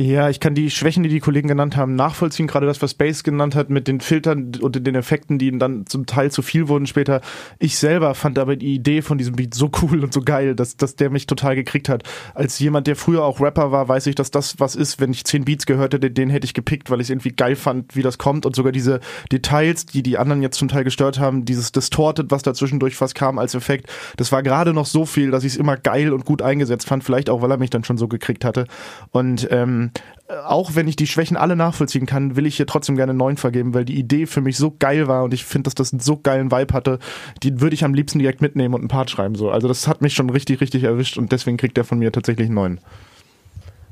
[0.00, 2.46] Ja, ich kann die Schwächen, die die Kollegen genannt haben, nachvollziehen.
[2.46, 5.86] Gerade das, was Space genannt hat mit den Filtern und den Effekten, die ihnen dann
[5.86, 7.20] zum Teil zu viel wurden später.
[7.58, 10.76] Ich selber fand aber die Idee von diesem Beat so cool und so geil, dass,
[10.76, 12.04] dass der mich total gekriegt hat.
[12.36, 15.24] Als jemand, der früher auch Rapper war, weiß ich, dass das was ist, wenn ich
[15.24, 18.02] zehn Beats gehört hätte, den hätte ich gepickt, weil ich es irgendwie geil fand, wie
[18.02, 19.00] das kommt und sogar diese
[19.32, 23.36] Details, die die anderen jetzt zum Teil gestört haben, dieses Distorted, was dazwischendurch fast kam
[23.40, 26.40] als Effekt, das war gerade noch so viel, dass ich es immer geil und gut
[26.40, 28.66] eingesetzt fand, vielleicht auch, weil er mich dann schon so gekriegt hatte.
[29.10, 29.87] Und ähm,
[30.44, 33.72] auch wenn ich die Schwächen alle nachvollziehen kann, will ich hier trotzdem gerne neun vergeben,
[33.72, 36.18] weil die Idee für mich so geil war und ich finde, dass das einen so
[36.18, 36.98] geilen Vibe hatte,
[37.42, 39.34] die würde ich am liebsten direkt mitnehmen und einen Part schreiben.
[39.36, 39.50] So.
[39.50, 42.50] Also das hat mich schon richtig, richtig erwischt und deswegen kriegt er von mir tatsächlich
[42.50, 42.78] neun.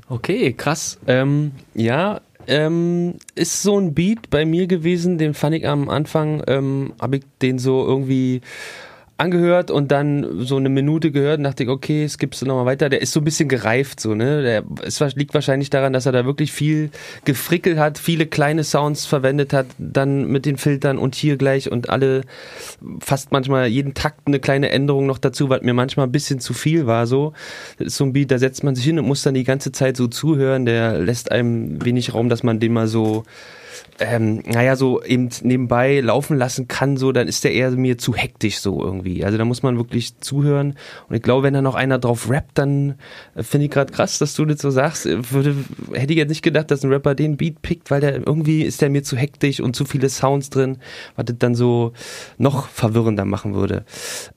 [0.09, 0.99] Okay, krass.
[1.07, 6.43] Ähm, ja, ähm, ist so ein Beat bei mir gewesen, den fand ich am Anfang,
[6.47, 8.41] ähm, habe ich den so irgendwie
[9.17, 12.89] angehört und dann so eine Minute gehört und dachte ich, okay, es gibt's nochmal weiter.
[12.89, 14.43] Der ist so ein bisschen gereift, so, ne?
[14.43, 16.91] Der es liegt wahrscheinlich daran, dass er da wirklich viel
[17.25, 21.89] gefrickelt hat, viele kleine Sounds verwendet hat, dann mit den Filtern und hier gleich und
[21.89, 22.21] alle
[22.99, 26.53] fast manchmal jeden Takt eine kleine Änderung noch dazu, was mir manchmal ein bisschen zu
[26.53, 27.33] viel war, so.
[27.79, 29.71] Das ist so ein Beat, da setzt man sich hin und muss dann die ganze
[29.71, 33.23] Zeit so zuhören, der lässt einem wenig Raum, dass man den mal so
[33.99, 38.13] ähm, naja, so eben nebenbei laufen lassen kann, so, dann ist der eher mir zu
[38.13, 39.25] hektisch so irgendwie.
[39.25, 40.75] Also da muss man wirklich zuhören.
[41.09, 42.95] Und ich glaube, wenn da noch einer drauf rappt, dann
[43.35, 45.05] äh, finde ich gerade krass, dass du das so sagst.
[45.05, 45.55] Äh, Würde,
[45.93, 48.81] hätte ich jetzt nicht gedacht, dass ein Rapper den Beat pickt, weil der irgendwie ist
[48.81, 50.77] der mir zu hektisch und zu viele Sounds drin,
[51.15, 51.93] was das dann so
[52.37, 53.83] noch verwirrender machen würde.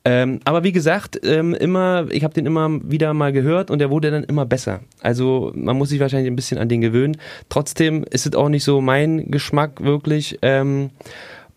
[0.04, 3.90] Ähm, aber wie gesagt, ähm, immer, ich habe den immer wieder mal gehört und der
[3.90, 4.80] wurde dann immer besser.
[5.00, 7.16] Also man muss sich wahrscheinlich ein bisschen an den gewöhnen.
[7.48, 10.38] Trotzdem ist es auch nicht so mein Geschmack wirklich.
[10.42, 10.90] Ähm,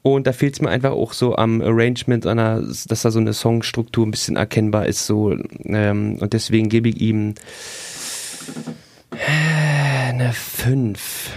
[0.05, 3.19] Und da fehlt es mir einfach auch so am Arrangement, an einer, dass da so
[3.19, 5.05] eine Songstruktur ein bisschen erkennbar ist.
[5.05, 5.33] So,
[5.63, 7.35] ähm, und deswegen gebe ich ihm
[9.11, 11.31] äh, eine 5.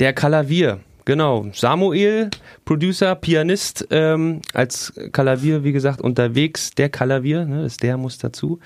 [0.00, 1.46] Der Kalavier, genau.
[1.52, 2.30] Samuel,
[2.64, 6.72] Producer, Pianist, ähm, als Kalavier, wie gesagt, unterwegs.
[6.72, 8.58] Der Kalavier, ne, das der muss dazu.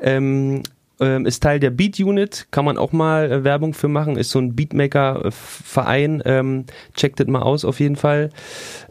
[0.00, 0.62] Ähm,
[1.00, 4.30] ähm, ist Teil der Beat Unit, kann man auch mal äh, Werbung für machen, ist
[4.30, 6.64] so ein Beatmaker-Verein, ähm,
[6.94, 8.30] checkt das mal aus auf jeden Fall.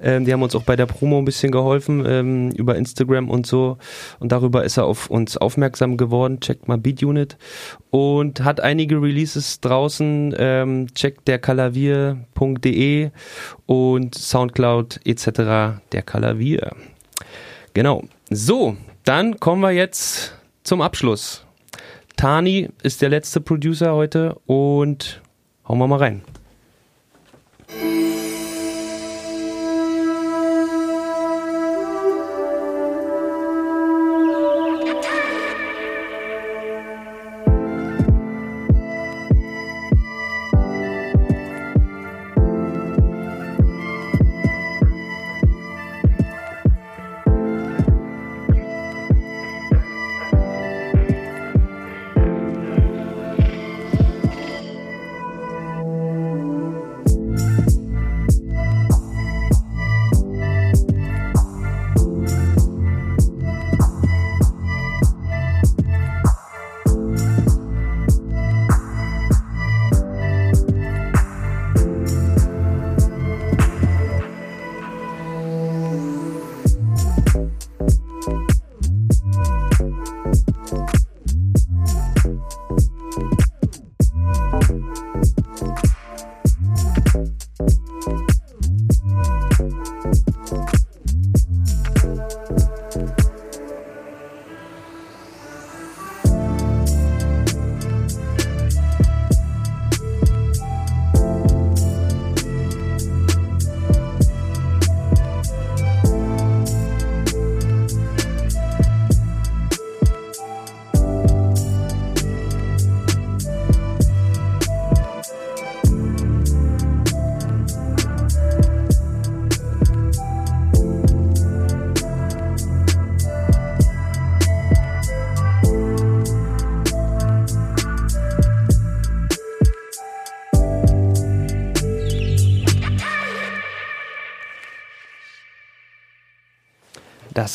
[0.02, 3.46] Ähm, die haben uns auch bei der Promo ein bisschen geholfen ähm, über Instagram und
[3.46, 3.78] so
[4.20, 7.38] und darüber ist er auf uns aufmerksam geworden, checkt mal Beat Unit
[7.90, 13.12] und hat einige Releases draußen, ähm, checkt der Kalavier.de
[13.66, 15.82] und Soundcloud etc.
[15.92, 16.72] der Kalavier.
[17.74, 18.04] Genau.
[18.30, 21.47] So, dann kommen wir jetzt zum Abschluss.
[22.18, 25.22] Tani ist der letzte Producer heute und
[25.68, 26.24] hauen wir mal rein.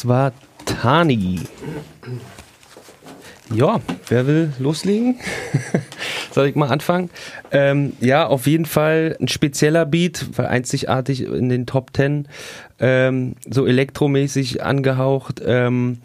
[0.02, 0.32] Das war
[0.66, 1.38] Tani.
[3.54, 5.20] Ja, wer will loslegen?
[6.32, 7.08] Soll ich mal anfangen?
[7.52, 12.26] Ähm, ja, auf jeden Fall ein spezieller Beat, weil einzigartig in den Top Ten,
[12.80, 15.40] ähm, so elektromäßig angehaucht.
[15.46, 15.98] Ähm,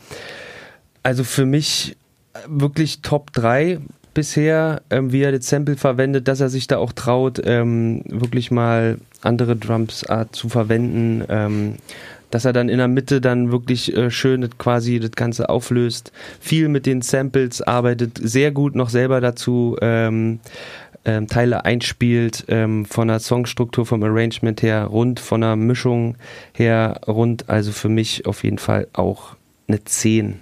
[1.01, 1.97] also für mich
[2.45, 3.79] wirklich Top 3
[4.13, 8.51] bisher, ähm, wie er das Sample verwendet, dass er sich da auch traut, ähm, wirklich
[8.51, 11.23] mal andere Drumsart zu verwenden.
[12.29, 16.11] Dass er dann in der Mitte dann wirklich äh, schön das quasi das Ganze auflöst,
[16.39, 20.39] viel mit den Samples arbeitet, sehr gut noch selber dazu ähm,
[21.07, 26.17] ähm, Teile einspielt, ähm, von der Songstruktur, vom Arrangement her rund, von der Mischung
[26.53, 29.35] her rund, also für mich auf jeden Fall auch
[29.69, 30.39] eine 10.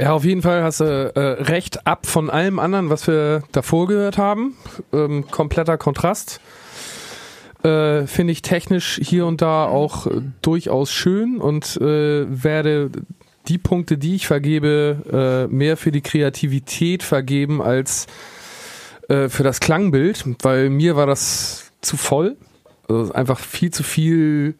[0.00, 3.88] Ja, auf jeden Fall hast du äh, recht ab von allem anderen, was wir davor
[3.88, 4.56] gehört haben.
[4.92, 6.40] Ähm, kompletter Kontrast.
[7.62, 12.90] Äh, Finde ich technisch hier und da auch äh, durchaus schön und äh, werde
[13.48, 18.06] die Punkte, die ich vergebe, äh, mehr für die Kreativität vergeben als
[19.08, 22.36] äh, für das Klangbild, weil mir war das zu voll.
[22.88, 24.54] Also einfach viel zu viel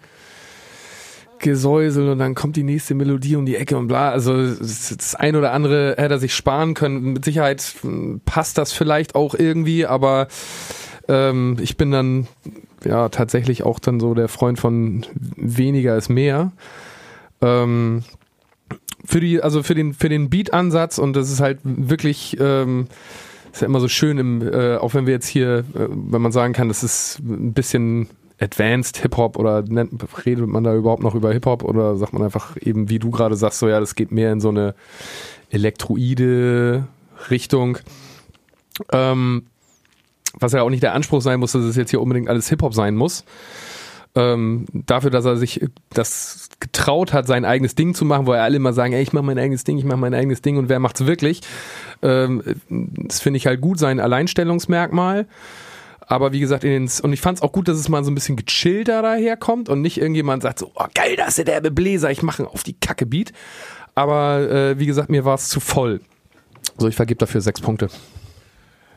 [1.38, 4.10] Gesäusel und dann kommt die nächste Melodie um die Ecke und bla.
[4.10, 7.12] Also das, ein oder andere hätte er sich sparen können.
[7.12, 10.28] Mit Sicherheit hm, passt das vielleicht auch irgendwie, aber
[11.08, 12.26] ähm, ich bin dann
[12.84, 15.06] ja tatsächlich auch dann so der Freund von
[15.36, 16.52] weniger ist mehr.
[17.40, 18.02] Ähm,
[19.04, 22.88] für die, also für den, für den Beat-Ansatz und das ist halt wirklich, ähm,
[23.52, 26.32] ist ja immer so schön im, äh, auch wenn wir jetzt hier, äh, wenn man
[26.32, 28.08] sagen kann, das ist ein bisschen
[28.40, 29.92] Advanced Hip-Hop oder nennt,
[30.24, 33.36] redet man da überhaupt noch über Hip-Hop oder sagt man einfach eben, wie du gerade
[33.36, 34.74] sagst, so ja, das geht mehr in so eine
[35.50, 36.86] elektroide
[37.30, 37.78] Richtung.
[38.92, 39.44] Ähm,
[40.38, 42.74] was ja auch nicht der Anspruch sein muss, dass es jetzt hier unbedingt alles Hip-Hop
[42.74, 43.24] sein muss.
[44.14, 45.60] Ähm, dafür, dass er sich
[45.90, 49.12] das getraut hat, sein eigenes Ding zu machen, wo er alle immer sagen, ey, ich
[49.12, 51.42] mache mein eigenes Ding, ich mache mein eigenes Ding und wer macht's wirklich?
[52.02, 55.26] Ähm, das finde ich halt gut, sein Alleinstellungsmerkmal.
[56.00, 58.10] Aber wie gesagt, in den, und ich fand es auch gut, dass es mal so
[58.10, 61.70] ein bisschen gechillter daherkommt und nicht irgendjemand sagt so, oh geil, da ist der derbe
[61.70, 63.32] Bläser, ich mache auf die Kacke Beat.
[63.94, 66.00] Aber äh, wie gesagt, mir war es zu voll.
[66.78, 67.88] So, ich vergebe dafür sechs Punkte.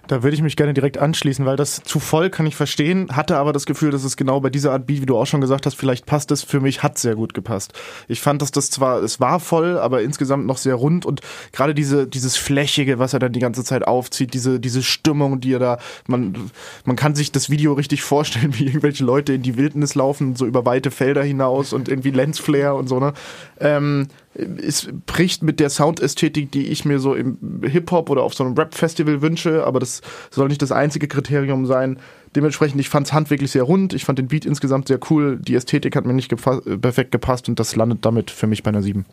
[0.07, 3.37] Da würde ich mich gerne direkt anschließen, weil das zu voll kann ich verstehen, hatte
[3.37, 5.65] aber das Gefühl, dass es genau bei dieser Art Beat, wie du auch schon gesagt
[5.65, 7.73] hast, vielleicht passt es, für mich hat sehr gut gepasst.
[8.07, 11.21] Ich fand, dass das zwar, es war voll, aber insgesamt noch sehr rund und
[11.51, 15.53] gerade diese, dieses Flächige, was er dann die ganze Zeit aufzieht, diese, diese Stimmung, die
[15.53, 16.51] er da, man,
[16.85, 20.45] man kann sich das Video richtig vorstellen, wie irgendwelche Leute in die Wildnis laufen, so
[20.45, 23.13] über weite Felder hinaus und irgendwie Lensflare und so, ne?
[23.59, 28.45] Ähm, es bricht mit der Soundästhetik, die ich mir so im Hip-Hop oder auf so
[28.45, 31.99] einem Rap-Festival wünsche, aber das soll nicht das einzige Kriterium sein.
[32.35, 35.55] Dementsprechend, ich fand es handwerklich sehr rund, ich fand den Beat insgesamt sehr cool, die
[35.55, 38.81] Ästhetik hat mir nicht gefa perfekt gepasst und das landet damit für mich bei einer
[38.81, 39.05] 7.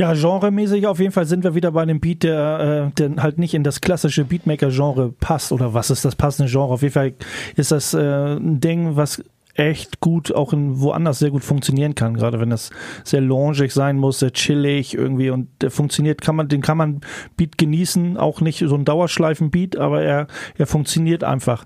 [0.00, 3.36] Ja, genremäßig auf jeden Fall sind wir wieder bei einem Beat, der, äh, der halt
[3.36, 5.52] nicht in das klassische Beatmaker-Genre passt.
[5.52, 6.72] Oder was ist das passende Genre?
[6.72, 7.12] Auf jeden Fall
[7.54, 9.22] ist das äh, ein Ding, was
[9.54, 12.70] echt gut auch in woanders sehr gut funktionieren kann, gerade wenn das
[13.04, 17.00] sehr loungig sein muss, sehr chillig irgendwie und der funktioniert, kann man, den kann man
[17.36, 21.64] Beat genießen, auch nicht so ein Dauerschleifen-Beat, aber er, er funktioniert einfach.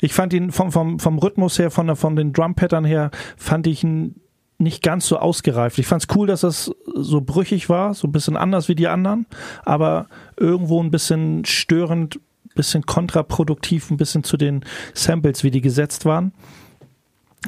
[0.00, 3.84] Ich fand ihn vom, vom, vom Rhythmus her, von, von den Drum-Pattern her, fand ich
[3.84, 4.16] ihn
[4.58, 5.78] nicht ganz so ausgereift.
[5.78, 8.88] Ich fand es cool, dass das so brüchig war, so ein bisschen anders wie die
[8.88, 9.26] anderen,
[9.64, 10.06] aber
[10.36, 12.18] irgendwo ein bisschen störend,
[12.54, 14.64] bisschen kontraproduktiv, ein bisschen zu den
[14.94, 16.32] Samples, wie die gesetzt waren.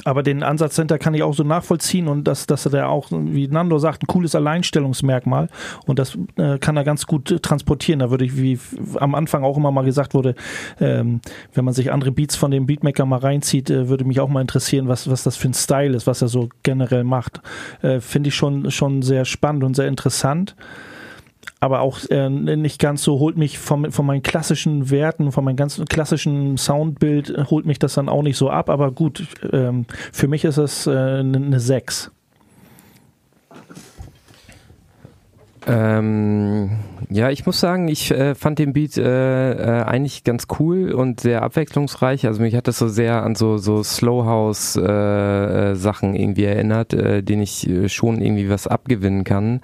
[0.05, 3.07] Aber den Ansatz dahinter kann ich auch so nachvollziehen und dass, dass er da auch,
[3.11, 5.49] wie Nando sagt, ein cooles Alleinstellungsmerkmal
[5.85, 7.99] und das äh, kann er ganz gut transportieren.
[7.99, 8.59] Da würde ich, wie
[8.95, 10.35] am Anfang auch immer mal gesagt wurde,
[10.79, 11.21] ähm,
[11.53, 14.41] wenn man sich andere Beats von dem Beatmaker mal reinzieht, äh, würde mich auch mal
[14.41, 17.41] interessieren, was, was das für ein Style ist, was er so generell macht.
[17.81, 20.55] Äh, Finde ich schon, schon sehr spannend und sehr interessant
[21.59, 25.57] aber auch äh, nicht ganz so, holt mich von, von meinen klassischen Werten, von meinem
[25.57, 30.27] ganzen klassischen Soundbild, holt mich das dann auch nicht so ab, aber gut, ähm, für
[30.27, 32.11] mich ist es äh, eine 6.
[35.67, 36.79] Ähm,
[37.09, 41.19] ja, ich muss sagen, ich äh, fand den Beat äh, äh, eigentlich ganz cool und
[41.19, 42.25] sehr abwechslungsreich.
[42.25, 46.93] Also mich hat das so sehr an so so Slowhouse äh, äh, Sachen irgendwie erinnert,
[46.93, 49.61] äh, denen ich äh, schon irgendwie was abgewinnen kann,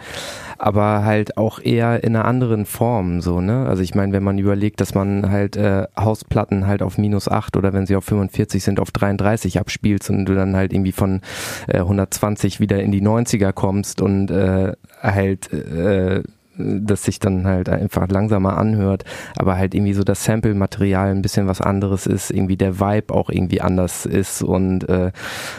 [0.57, 3.65] aber halt auch eher in einer anderen Form so, ne?
[3.67, 7.57] Also ich meine, wenn man überlegt, dass man halt äh, Hausplatten halt auf minus 8
[7.57, 11.21] oder wenn sie auf 45 sind auf 33 abspielst und du dann halt irgendwie von
[11.67, 16.23] äh, 120 wieder in die 90er kommst und äh, halt äh,
[16.57, 19.03] das sich dann halt einfach langsamer anhört,
[19.37, 23.29] aber halt irgendwie so das Sample-Material ein bisschen was anderes ist, irgendwie der Vibe auch
[23.29, 25.11] irgendwie anders ist und äh,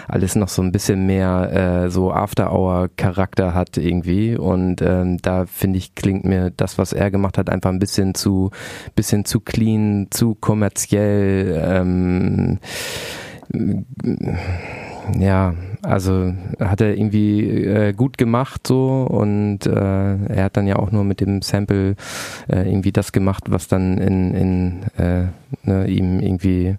[0.09, 5.79] alles noch so ein bisschen mehr äh, so After-Hour-Charakter hat irgendwie und ähm, da finde
[5.79, 8.51] ich, klingt mir das, was er gemacht hat, einfach ein bisschen zu,
[8.95, 12.59] bisschen zu clean, zu kommerziell, ähm,
[15.19, 15.55] ja,
[15.87, 20.91] also hat er irgendwie äh, gut gemacht so und äh, er hat dann ja auch
[20.91, 21.95] nur mit dem Sample
[22.49, 25.27] äh, irgendwie das gemacht, was dann in, in äh,
[25.63, 26.77] ne, ihm irgendwie,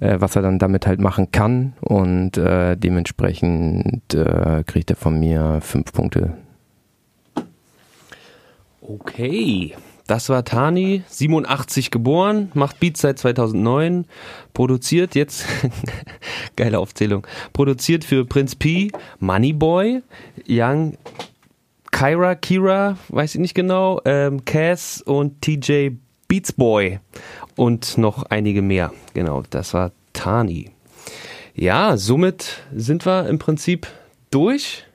[0.00, 5.18] äh, was er dann damit halt machen kann und äh, dementsprechend äh, kriegt er von
[5.18, 6.34] mir fünf Punkte.
[8.80, 9.74] Okay.
[10.08, 14.06] Das war Tani, 87 geboren, macht Beats seit 2009,
[14.54, 15.44] produziert jetzt,
[16.56, 18.90] geile Aufzählung, produziert für Prinz P,
[19.20, 20.02] Moneyboy,
[20.48, 20.96] Young
[21.92, 25.90] Kyra, Kira, weiß ich nicht genau, ähm, Cass und TJ
[26.26, 27.00] Beatsboy
[27.54, 28.94] und noch einige mehr.
[29.12, 30.70] Genau, das war Tani.
[31.54, 33.86] Ja, somit sind wir im Prinzip
[34.30, 34.86] durch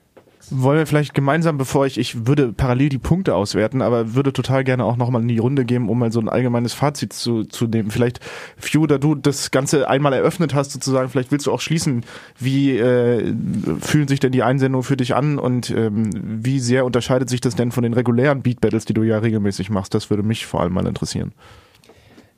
[0.50, 4.64] wollen wir vielleicht gemeinsam, bevor ich, ich würde parallel die Punkte auswerten, aber würde total
[4.64, 7.66] gerne auch nochmal in die Runde geben, um mal so ein allgemeines Fazit zu, zu
[7.66, 7.90] nehmen.
[7.90, 8.20] Vielleicht,
[8.56, 12.04] Few, da du das Ganze einmal eröffnet hast, sozusagen, vielleicht willst du auch schließen,
[12.38, 13.34] wie äh,
[13.80, 17.56] fühlen sich denn die Einsendungen für dich an und ähm, wie sehr unterscheidet sich das
[17.56, 19.94] denn von den regulären Beat Battles, die du ja regelmäßig machst?
[19.94, 21.32] Das würde mich vor allem mal interessieren.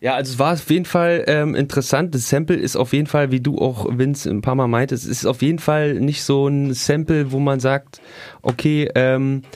[0.07, 2.15] Ja, also es war auf jeden Fall ähm, interessant.
[2.15, 5.11] Das Sample ist auf jeden Fall, wie du auch, Vince, ein paar Mal meintest, es
[5.11, 8.01] ist auf jeden Fall nicht so ein Sample, wo man sagt,
[8.41, 9.49] okay, ähm, äh,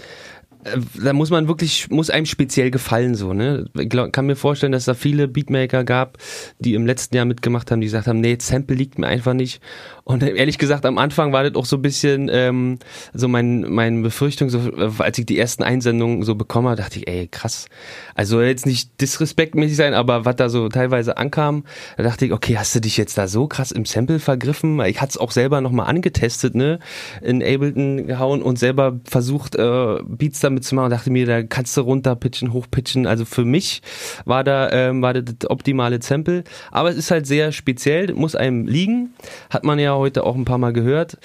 [1.03, 3.65] da muss man wirklich, muss einem speziell gefallen so, ne?
[3.78, 6.19] Ich glaub, kann mir vorstellen, dass da viele Beatmaker gab,
[6.59, 9.62] die im letzten Jahr mitgemacht haben, die gesagt haben, nee, Sample liegt mir einfach nicht.
[10.05, 12.78] Und ehrlich gesagt, am Anfang war das auch so ein bisschen ähm,
[13.15, 16.99] so mein, meine Befürchtung, so, äh, als ich die ersten Einsendungen so bekommen habe, dachte
[16.99, 17.66] ich, ey, krass.
[18.15, 21.65] Also jetzt nicht disrespektmäßig sein, aber was da so teilweise ankam,
[21.97, 24.78] da dachte ich, okay, hast du dich jetzt da so krass im Sample vergriffen?
[24.82, 26.81] Ich hatte es auch selber nochmal angetestet, ne?
[27.23, 30.90] In Ableton gehauen und selber versucht, äh, Beats da damit zu machen.
[30.90, 33.06] Dachte mir, da kannst du runterpitchen, hochpitchen.
[33.06, 33.82] Also für mich
[34.24, 36.44] war da ähm, war das, das optimale Sample.
[36.70, 39.14] Aber es ist halt sehr speziell, muss einem liegen.
[39.48, 41.18] Hat man ja heute auch ein paar Mal gehört.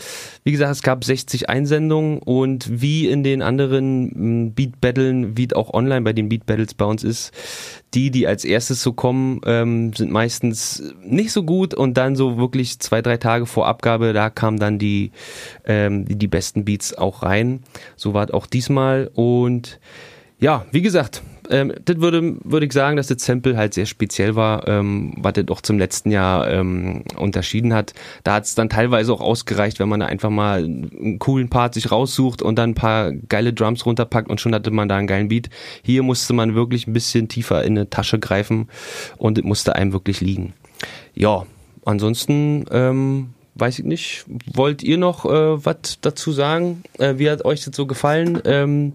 [0.43, 5.53] Wie gesagt, es gab 60 Einsendungen und wie in den anderen m, Beat Battlen, wie
[5.53, 7.31] auch online bei den Beat Battles bei uns ist,
[7.95, 12.37] die, die als erstes so kommen, ähm, sind meistens nicht so gut und dann so
[12.37, 15.11] wirklich zwei, drei Tage vor Abgabe, da kamen dann die,
[15.65, 17.63] ähm, die besten Beats auch rein.
[17.95, 19.79] So war es auch diesmal und
[20.39, 24.35] ja, wie gesagt, ähm, das würde, würde ich sagen, dass das Sample halt sehr speziell
[24.35, 27.93] war, ähm, was das auch zum letzten Jahr ähm, unterschieden hat.
[28.23, 31.73] Da hat es dann teilweise auch ausgereicht, wenn man da einfach mal einen coolen Part
[31.75, 35.07] sich raussucht und dann ein paar geile Drums runterpackt und schon hatte man da einen
[35.07, 35.49] geilen Beat.
[35.83, 38.67] Hier musste man wirklich ein bisschen tiefer in eine Tasche greifen
[39.17, 40.53] und es musste einem wirklich liegen.
[41.13, 41.45] Ja,
[41.85, 44.25] ansonsten ähm, weiß ich nicht.
[44.53, 46.83] Wollt ihr noch äh, was dazu sagen?
[46.99, 48.41] Äh, wie hat euch das so gefallen?
[48.45, 48.93] Ähm,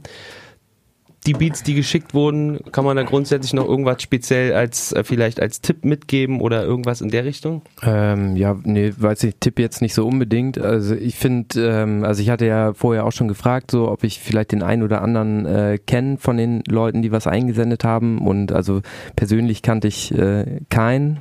[1.26, 5.40] die Beats, die geschickt wurden, kann man da grundsätzlich noch irgendwas speziell als äh, vielleicht
[5.40, 7.62] als Tipp mitgeben oder irgendwas in der Richtung?
[7.82, 10.58] Ähm, ja, nee, weiß ich, Tipp jetzt nicht so unbedingt.
[10.58, 14.18] Also ich finde, ähm, also ich hatte ja vorher auch schon gefragt, so ob ich
[14.18, 18.26] vielleicht den einen oder anderen äh, kenne von den Leuten, die was eingesendet haben.
[18.26, 18.80] Und also
[19.14, 21.20] persönlich kannte ich äh, keinen.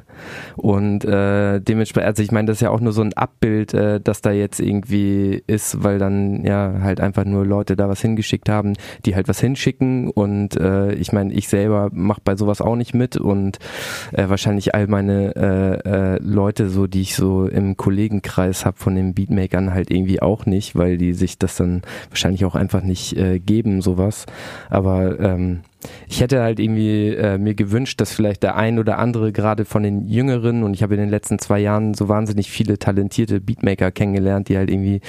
[0.56, 4.00] Und äh, dementsprechend, also ich meine, das ist ja auch nur so ein Abbild, äh,
[4.02, 8.50] das da jetzt irgendwie ist, weil dann ja halt einfach nur Leute da was hingeschickt
[8.50, 8.74] haben,
[9.06, 10.10] die halt was hinschicken.
[10.10, 13.60] Und äh, ich meine, ich selber mache bei sowas auch nicht mit und
[14.12, 18.96] äh, wahrscheinlich all meine äh, äh, Leute, so die ich so im Kollegenkreis habe von
[18.96, 23.16] den Beatmakern halt irgendwie auch nicht, weil die sich das dann wahrscheinlich auch einfach nicht
[23.18, 24.26] äh, geben, sowas.
[24.70, 25.62] Aber ähm,
[26.08, 29.84] ich hätte halt irgendwie äh, mir gewünscht, dass vielleicht der ein oder andere gerade von
[29.84, 33.92] den Jüngeren und ich habe in den letzten zwei Jahren so wahnsinnig viele talentierte Beatmaker
[33.92, 35.02] kennengelernt, die halt irgendwie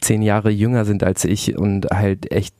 [0.00, 2.54] zehn Jahre jünger sind als ich und halt echt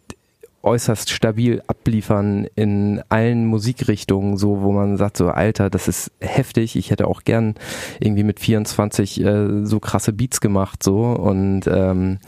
[0.63, 6.77] äußerst stabil abliefern in allen Musikrichtungen, so wo man sagt, so Alter, das ist heftig.
[6.77, 7.55] Ich hätte auch gern
[7.99, 12.19] irgendwie mit 24 äh, so krasse Beats gemacht, so und ähm,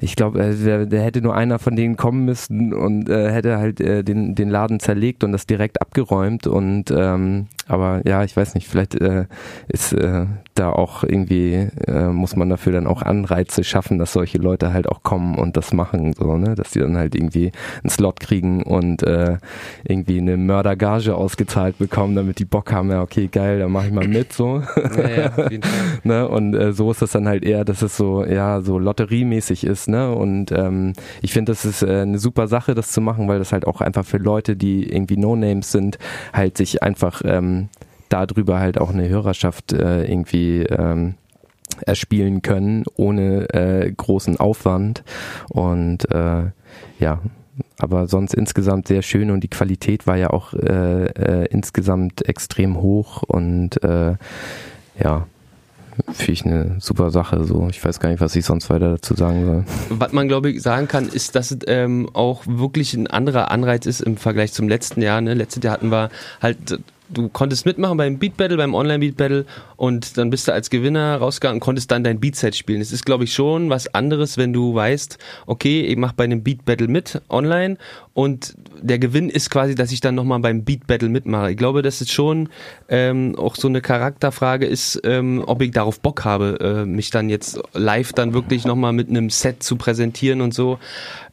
[0.00, 3.80] ich glaube, äh, da hätte nur einer von denen kommen müssen und äh, hätte halt
[3.80, 6.46] äh, den, den Laden zerlegt und das direkt abgeräumt.
[6.46, 9.26] Und ähm, aber ja, ich weiß nicht, vielleicht äh,
[9.68, 14.38] ist äh, da auch irgendwie, äh, muss man dafür dann auch Anreize schaffen, dass solche
[14.38, 16.54] Leute halt auch kommen und das machen, so, ne?
[16.54, 17.52] Dass die dann halt irgendwie
[17.82, 19.38] einen Slot kriegen und äh,
[19.84, 23.92] irgendwie eine Mördergage ausgezahlt bekommen, damit die Bock haben, ja, okay, geil, dann mache ich
[23.92, 24.62] mal mit, so.
[24.96, 25.32] Ja, ja,
[26.04, 26.28] ne?
[26.28, 29.88] Und äh, so ist das dann halt eher, dass es so, ja, so lotteriemäßig ist,
[29.88, 30.12] ne?
[30.14, 33.52] Und ähm, ich finde, das ist äh, eine super Sache, das zu machen, weil das
[33.52, 35.98] halt auch einfach für Leute, die irgendwie No-Names sind,
[36.32, 37.55] halt sich einfach ähm,
[38.08, 41.14] darüber halt auch eine Hörerschaft äh, irgendwie ähm,
[41.84, 45.02] erspielen können, ohne äh, großen Aufwand.
[45.48, 46.50] Und äh,
[46.98, 47.20] ja,
[47.78, 52.80] aber sonst insgesamt sehr schön und die Qualität war ja auch äh, äh, insgesamt extrem
[52.80, 54.14] hoch und äh,
[54.98, 55.26] ja,
[56.12, 57.44] finde ich eine super Sache.
[57.44, 59.64] So, ich weiß gar nicht, was ich sonst weiter dazu sagen soll.
[59.90, 63.86] Was man, glaube ich, sagen kann, ist, dass es ähm, auch wirklich ein anderer Anreiz
[63.86, 65.20] ist im Vergleich zum letzten Jahr.
[65.20, 65.34] Ne?
[65.34, 66.10] Letztes Jahr hatten wir
[66.42, 66.78] halt
[67.08, 69.46] du konntest mitmachen beim Beat Battle, beim Online Beat Battle
[69.76, 72.80] und dann bist du als Gewinner rausgegangen und konntest dann dein Beatset spielen.
[72.80, 76.42] Es ist, glaube ich, schon was anderes, wenn du weißt, okay, ich mache bei einem
[76.42, 77.78] Beat Battle mit online
[78.16, 81.50] und der Gewinn ist quasi, dass ich dann nochmal beim Beat Battle mitmache.
[81.50, 82.48] Ich glaube, dass es schon
[82.88, 87.28] ähm, auch so eine Charakterfrage ist, ähm, ob ich darauf Bock habe, äh, mich dann
[87.28, 90.78] jetzt live dann wirklich nochmal mit einem Set zu präsentieren und so.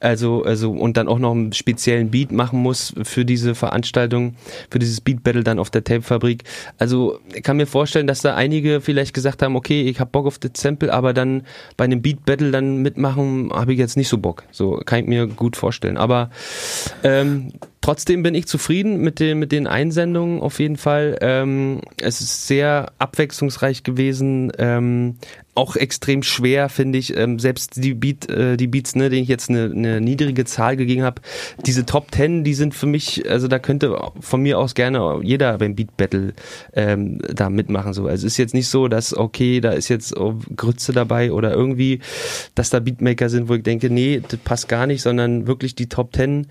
[0.01, 4.35] Also, also und dann auch noch einen speziellen Beat machen muss für diese Veranstaltung,
[4.69, 6.43] für dieses Beat Battle dann auf der Tape-Fabrik.
[6.79, 10.25] Also ich kann mir vorstellen, dass da einige vielleicht gesagt haben, okay, ich hab Bock
[10.25, 11.43] auf das Sample, aber dann
[11.77, 14.43] bei einem Beat Battle dann mitmachen, habe ich jetzt nicht so Bock.
[14.51, 15.95] So kann ich mir gut vorstellen.
[15.95, 16.29] Aber
[17.03, 21.17] ähm, trotzdem bin ich zufrieden mit den, mit den Einsendungen auf jeden Fall.
[21.21, 24.51] Ähm, es ist sehr abwechslungsreich gewesen.
[24.57, 25.17] Ähm,
[25.55, 27.15] auch extrem schwer, finde ich.
[27.15, 30.77] Ähm, selbst die, Beat, äh, die Beats, ne, denen ich jetzt eine, eine niedrige Zahl
[30.77, 31.21] gegeben habe,
[31.65, 35.57] diese Top Ten, die sind für mich, also da könnte von mir aus gerne jeder
[35.59, 36.33] beim Beat Battle
[36.73, 37.93] ähm, da mitmachen.
[37.93, 38.07] So.
[38.07, 41.53] Also es ist jetzt nicht so, dass, okay, da ist jetzt oh, Grütze dabei oder
[41.53, 41.99] irgendwie,
[42.55, 45.87] dass da Beatmaker sind, wo ich denke, nee, das passt gar nicht, sondern wirklich die
[45.87, 46.47] Top Ten.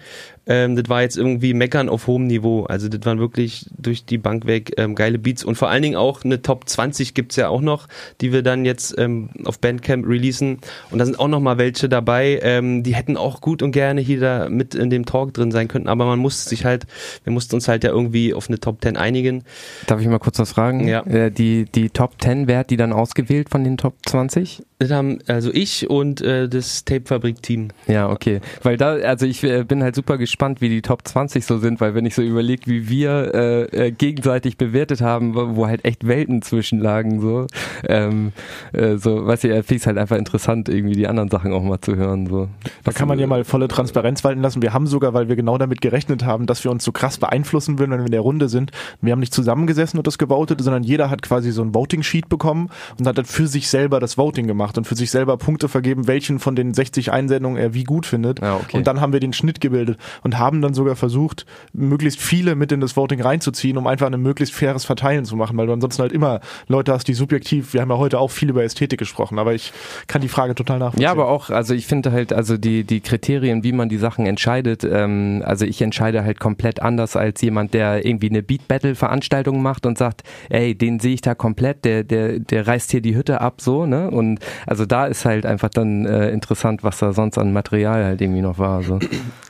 [0.47, 2.65] Ähm, das war jetzt irgendwie meckern auf hohem Niveau.
[2.65, 5.97] Also das waren wirklich durch die Bank weg ähm, geile Beats und vor allen Dingen
[5.97, 7.89] auch eine Top 20 gibt's ja auch noch,
[8.21, 10.59] die wir dann jetzt ähm, auf Bandcamp releasen
[10.91, 14.01] und da sind auch noch mal welche dabei, ähm, die hätten auch gut und gerne
[14.01, 16.87] hier da mit in dem Talk drin sein können, aber man musste sich halt,
[17.25, 19.45] wir mussten uns halt ja irgendwie auf eine Top 10 einigen.
[19.87, 20.89] Darf ich mal kurz was fragen?
[20.89, 21.03] Ja.
[21.07, 24.63] Äh, die, die Top 10, wer hat die dann ausgewählt von den Top 20?
[24.83, 27.69] Das haben also ich und äh, das Tape-Fabrik-Team.
[27.87, 28.41] Ja, okay.
[28.65, 31.81] Weil da, also ich äh, bin halt super gespannt, wie die Top 20 so sind,
[31.81, 35.85] weil wenn ich so überlege, wie wir äh, äh, gegenseitig bewertet haben, wo, wo halt
[35.85, 37.47] echt Welten zwischenlagen, so,
[37.89, 38.33] ähm,
[38.73, 41.63] äh, so, weiß ich, äh, finde ich halt einfach interessant, irgendwie die anderen Sachen auch
[41.63, 42.49] mal zu hören, so.
[42.85, 44.63] Da kann man ja mal volle Transparenz walten lassen.
[44.63, 47.79] Wir haben sogar, weil wir genau damit gerechnet haben, dass wir uns so krass beeinflussen
[47.79, 48.73] würden, wenn wir in der Runde sind.
[49.01, 52.71] Wir haben nicht zusammengesessen und das gewotet, sondern jeder hat quasi so ein Voting-Sheet bekommen
[52.99, 56.07] und hat dann für sich selber das Voting gemacht und für sich selber Punkte vergeben,
[56.07, 58.41] welchen von den 60 Einsendungen er wie gut findet.
[58.41, 58.77] Ja, okay.
[58.77, 62.73] Und dann haben wir den Schnitt gebildet und haben dann sogar versucht, möglichst viele mit
[62.73, 66.03] in das Voting reinzuziehen, um einfach ein möglichst faires Verteilen zu machen, weil du ansonsten
[66.03, 69.39] halt immer Leute hast, die subjektiv, wir haben ja heute auch viel über Ästhetik gesprochen,
[69.39, 69.73] aber ich
[70.07, 71.03] kann die Frage total nachvollziehen.
[71.03, 74.27] Ja, aber auch, also ich finde halt, also die, die Kriterien, wie man die Sachen
[74.27, 79.87] entscheidet, ähm, also ich entscheide halt komplett anders als jemand, der irgendwie eine Beat-Battle-Veranstaltung macht
[79.87, 83.41] und sagt, ey, den sehe ich da komplett, der, der, der reißt hier die Hütte
[83.41, 84.11] ab, so, ne?
[84.11, 88.21] Und also da ist halt einfach dann äh, interessant, was da sonst an Material halt
[88.21, 88.83] irgendwie noch war.
[88.83, 88.99] So.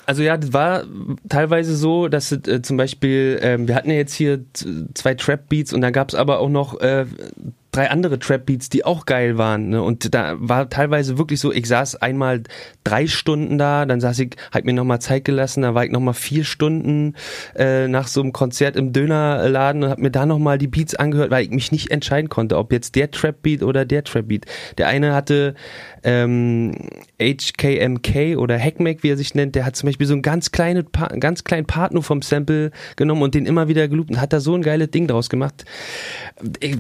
[0.07, 0.85] Also ja, das war
[1.29, 4.45] teilweise so, dass es, äh, zum Beispiel, ähm, wir hatten ja jetzt hier
[4.95, 7.07] zwei Trap-Beats und da gab's aber auch noch äh,
[7.73, 9.71] drei andere Trap-Beats, die auch geil waren.
[9.71, 9.83] Ne?
[9.83, 12.43] Und da war teilweise wirklich so, ich saß einmal
[12.85, 16.15] drei Stunden da, dann saß ich, hab mir nochmal Zeit gelassen, da war ich nochmal
[16.15, 17.15] vier Stunden
[17.57, 21.31] äh, nach so einem Konzert im Dönerladen und hab mir da nochmal die Beats angehört,
[21.31, 24.45] weil ich mich nicht entscheiden konnte, ob jetzt der Trap-Beat oder der Trap-Beat.
[24.77, 25.55] Der eine hatte
[26.05, 26.73] ähm,
[27.21, 30.85] HKMK oder Hackmack, wie er sich nennt, der hat zum Beispiel so einen ganz kleinen,
[30.91, 34.33] Pa- ganz kleinen Part nur vom Sample genommen und den immer wieder geloopt und hat
[34.33, 35.65] da so ein geiles Ding draus gemacht.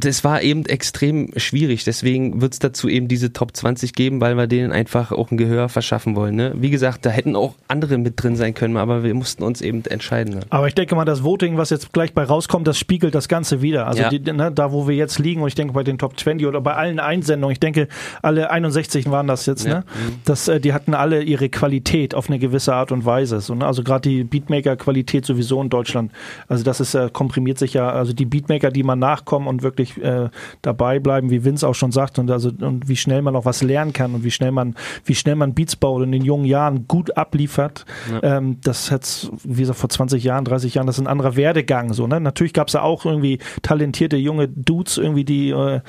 [0.00, 4.46] Das war eben extrem schwierig, deswegen wird's dazu eben diese Top 20 geben, weil wir
[4.46, 6.34] denen einfach auch ein Gehör verschaffen wollen.
[6.34, 6.52] Ne?
[6.56, 9.84] Wie gesagt, da hätten auch andere mit drin sein können, aber wir mussten uns eben
[9.84, 10.34] entscheiden.
[10.34, 10.40] Ne?
[10.50, 13.62] Aber ich denke mal, das Voting, was jetzt gleich bei rauskommt, das spiegelt das Ganze
[13.62, 13.86] wieder.
[13.86, 14.08] Also Ja.
[14.10, 16.60] die, ne, da, wo wir jetzt liegen, und ich denke bei den Top 20 oder
[16.60, 17.88] bei allen Einsendungen, ich denke,
[18.22, 19.74] alle 61 waren das jetzt, Ja.
[19.80, 19.84] ne?
[20.24, 23.40] Das, äh, die hatten alle ihre Qualität auf eine gewisse Art und Weise.
[23.40, 23.64] So, ne?
[23.66, 26.10] Also gerade die Beatmaker-Qualität sowieso in Deutschland.
[26.48, 30.02] Also das ist äh, komprimiert sich ja, also die Beatmaker, die man nachkommen und wirklich
[30.02, 30.28] äh,
[30.62, 33.62] dabei bleiben, wie Vince auch schon sagt, und also und wie schnell man auch was
[33.62, 34.74] lernen kann und wie schnell man,
[35.04, 37.84] wie schnell man Beats baut und in jungen Jahren gut abliefert.
[38.22, 41.92] Ähm, das hat's, wie gesagt, vor 20 Jahren, 30 Jahren, das ist ein anderer Werdegang.
[41.92, 42.20] So, ne?
[42.20, 45.80] Natürlich gab es ja auch irgendwie talentierte junge Dudes, irgendwie, die, äh,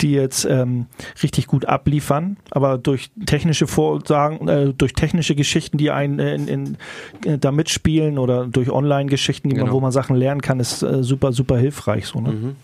[0.00, 0.86] die jetzt ähm,
[1.22, 6.48] richtig gut abliefern, aber durch technische Vorsagen, äh, durch technische Geschichten, die einen äh, in,
[6.48, 6.76] in,
[7.24, 9.72] äh, da mitspielen oder durch Online-Geschichten, Genau.
[9.72, 12.06] wo man Sachen lernen kann, ist äh, super, super hilfreich.
[12.06, 12.54] So, ne?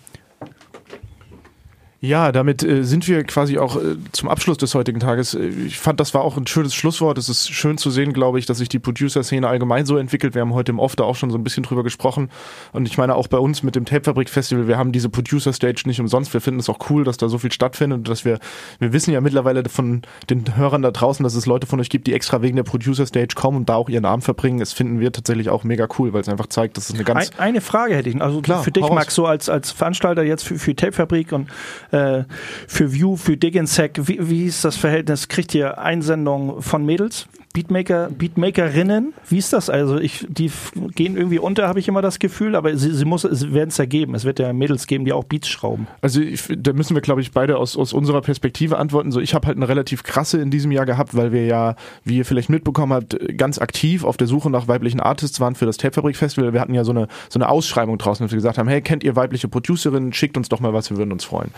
[2.04, 5.34] Ja, damit äh, sind wir quasi auch äh, zum Abschluss des heutigen Tages.
[5.34, 7.16] Äh, ich fand, das war auch ein schönes Schlusswort.
[7.16, 10.34] Es ist schön zu sehen, glaube ich, dass sich die Producer-Szene allgemein so entwickelt.
[10.34, 12.28] Wir haben heute im Off da auch schon so ein bisschen drüber gesprochen.
[12.72, 16.34] Und ich meine, auch bei uns mit dem Tape-Fabrik-Festival, wir haben diese Producer-Stage nicht umsonst.
[16.34, 18.40] Wir finden es auch cool, dass da so viel stattfindet und dass wir,
[18.80, 22.08] wir wissen ja mittlerweile von den Hörern da draußen, dass es Leute von euch gibt,
[22.08, 24.58] die extra wegen der Producer-Stage kommen und da auch ihren Abend verbringen.
[24.58, 27.30] Das finden wir tatsächlich auch mega cool, weil es einfach zeigt, dass es eine ganz
[27.36, 28.20] Ein, eine Frage hätte ich.
[28.20, 28.82] Also Klar, für dich.
[28.90, 31.48] Max, so als, als Veranstalter jetzt für, für Tapefabrik und
[31.92, 32.24] äh,
[32.66, 35.28] für View, für Diginsec, wie, wie ist das Verhältnis?
[35.28, 37.26] Kriegt ihr Einsendungen von Mädels?
[37.52, 39.12] Beatmaker, Beatmakerinnen?
[39.28, 39.68] Wie ist das?
[39.68, 40.50] Also ich, die
[40.94, 43.84] gehen irgendwie unter, habe ich immer das Gefühl, aber sie, sie muss, werden es ja
[43.84, 44.14] geben.
[44.14, 45.86] Es wird ja Mädels geben, die auch Beats schrauben.
[46.00, 49.12] Also ich, da müssen wir, glaube ich, beide aus, aus unserer Perspektive antworten.
[49.12, 52.16] So, ich habe halt eine relativ krasse in diesem Jahr gehabt, weil wir ja, wie
[52.16, 55.76] ihr vielleicht mitbekommen habt, ganz aktiv auf der Suche nach weiblichen Artists waren für das
[55.76, 56.54] Tapefabrik Festival.
[56.54, 59.04] Wir hatten ja so eine, so eine Ausschreibung draußen, dass wir gesagt haben, hey, kennt
[59.04, 60.14] ihr weibliche Producerinnen?
[60.14, 61.50] Schickt uns doch mal was, wir würden uns freuen.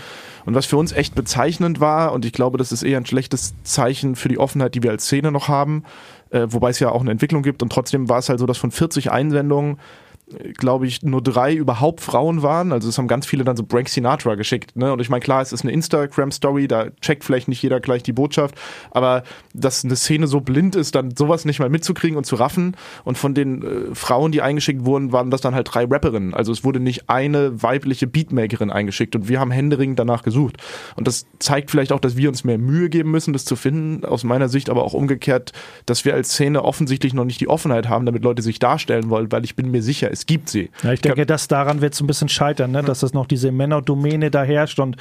[0.45, 3.55] Und was für uns echt bezeichnend war, und ich glaube, das ist eher ein schlechtes
[3.62, 5.84] Zeichen für die Offenheit, die wir als Szene noch haben,
[6.31, 7.62] wobei es ja auch eine Entwicklung gibt.
[7.62, 9.78] Und trotzdem war es halt so, dass von 40 Einsendungen
[10.56, 12.72] glaube ich, nur drei überhaupt Frauen waren.
[12.72, 14.74] Also es haben ganz viele dann so Frank Sinatra geschickt.
[14.74, 14.92] Ne?
[14.92, 18.12] Und ich meine, klar, es ist eine Instagram-Story, da checkt vielleicht nicht jeder gleich die
[18.12, 18.55] Botschaft,
[18.90, 19.22] aber
[19.52, 22.74] dass eine Szene so blind ist, dann sowas nicht mal mitzukriegen und zu raffen.
[23.05, 26.32] Und von den äh, Frauen, die eingeschickt wurden, waren das dann halt drei Rapperinnen.
[26.32, 30.56] Also es wurde nicht eine weibliche Beatmakerin eingeschickt und wir haben händeringend danach gesucht.
[30.96, 34.06] Und das zeigt vielleicht auch, dass wir uns mehr Mühe geben müssen, das zu finden,
[34.06, 35.52] aus meiner Sicht, aber auch umgekehrt,
[35.84, 39.30] dass wir als Szene offensichtlich noch nicht die Offenheit haben, damit Leute sich darstellen wollen,
[39.30, 40.70] weil ich bin mir sicher, es gibt sie.
[40.82, 42.82] Ja, ich denke, dass daran wird es ein bisschen scheitern, ne?
[42.82, 44.97] dass das noch diese Männerdomäne da herrscht und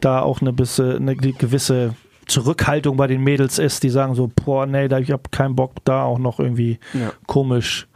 [0.00, 1.94] da auch eine, bisse, eine gewisse
[2.26, 5.84] Zurückhaltung bei den Mädels ist, die sagen so, boah, nee, da, ich habe keinen Bock,
[5.84, 6.78] da auch noch irgendwie
[7.26, 7.88] komisch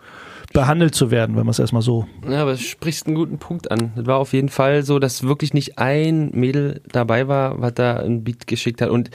[0.53, 2.07] behandelt zu werden, wenn man es erstmal so.
[2.29, 3.93] Ja, aber du sprichst einen guten Punkt an.
[3.95, 7.97] Das war auf jeden Fall so, dass wirklich nicht ein Mädel dabei war, was da
[7.99, 8.91] ein Beat geschickt hat.
[8.91, 9.11] Und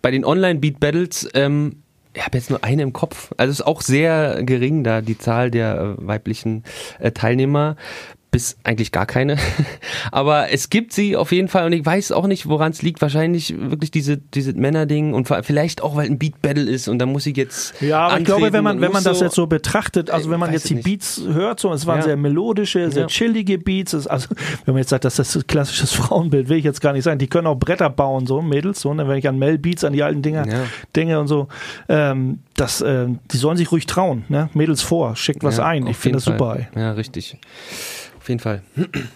[0.00, 1.82] bei den Online-Beat-Battles, ähm,
[2.16, 3.32] ich habe jetzt nur eine im Kopf.
[3.36, 6.64] Also ist auch sehr gering da, die Zahl der äh, weiblichen
[6.98, 7.76] äh, Teilnehmer
[8.30, 9.36] bis eigentlich gar keine.
[10.12, 13.00] Aber es gibt sie auf jeden Fall und ich weiß auch nicht, woran es liegt.
[13.00, 17.06] Wahrscheinlich wirklich diese, diese Männerding und vielleicht auch, weil ein Beat Battle ist und da
[17.06, 17.80] muss ich jetzt.
[17.80, 20.40] Ja, aber ich glaube, wenn man, und wenn man das jetzt so betrachtet, also wenn
[20.40, 20.84] man weiß jetzt die nicht.
[20.84, 22.02] Beats hört, so, es waren Ja.
[22.04, 23.06] sehr melodische, sehr Ja.
[23.08, 23.94] chillige Beats.
[24.06, 24.28] Also,
[24.64, 27.18] wenn man jetzt sagt, das ist das klassisches Frauenbild, will ich jetzt gar nicht sein.
[27.18, 29.08] Die können auch Bretter bauen, so Mädels, so, ne?
[29.08, 30.64] wenn ich an Mel Beats, an die alten Dinger Ja.
[30.94, 31.48] denke und so.
[31.88, 34.48] Ähm, das, ähm, die sollen sich ruhig trauen, ne?
[34.54, 35.86] Mädels vor, schickt was Ja, ein.
[35.86, 36.52] Ich finde das jeden super.
[36.52, 36.68] Fall.
[36.74, 36.80] Ey.
[36.82, 37.38] Ja, richtig.
[38.18, 38.62] Auf jeden Fall.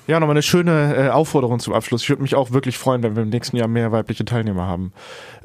[0.06, 2.04] Ja, nochmal eine schöne äh, Aufforderung zum Abschluss.
[2.04, 4.92] Ich würde mich auch wirklich freuen, wenn wir im nächsten Jahr mehr weibliche Teilnehmer haben.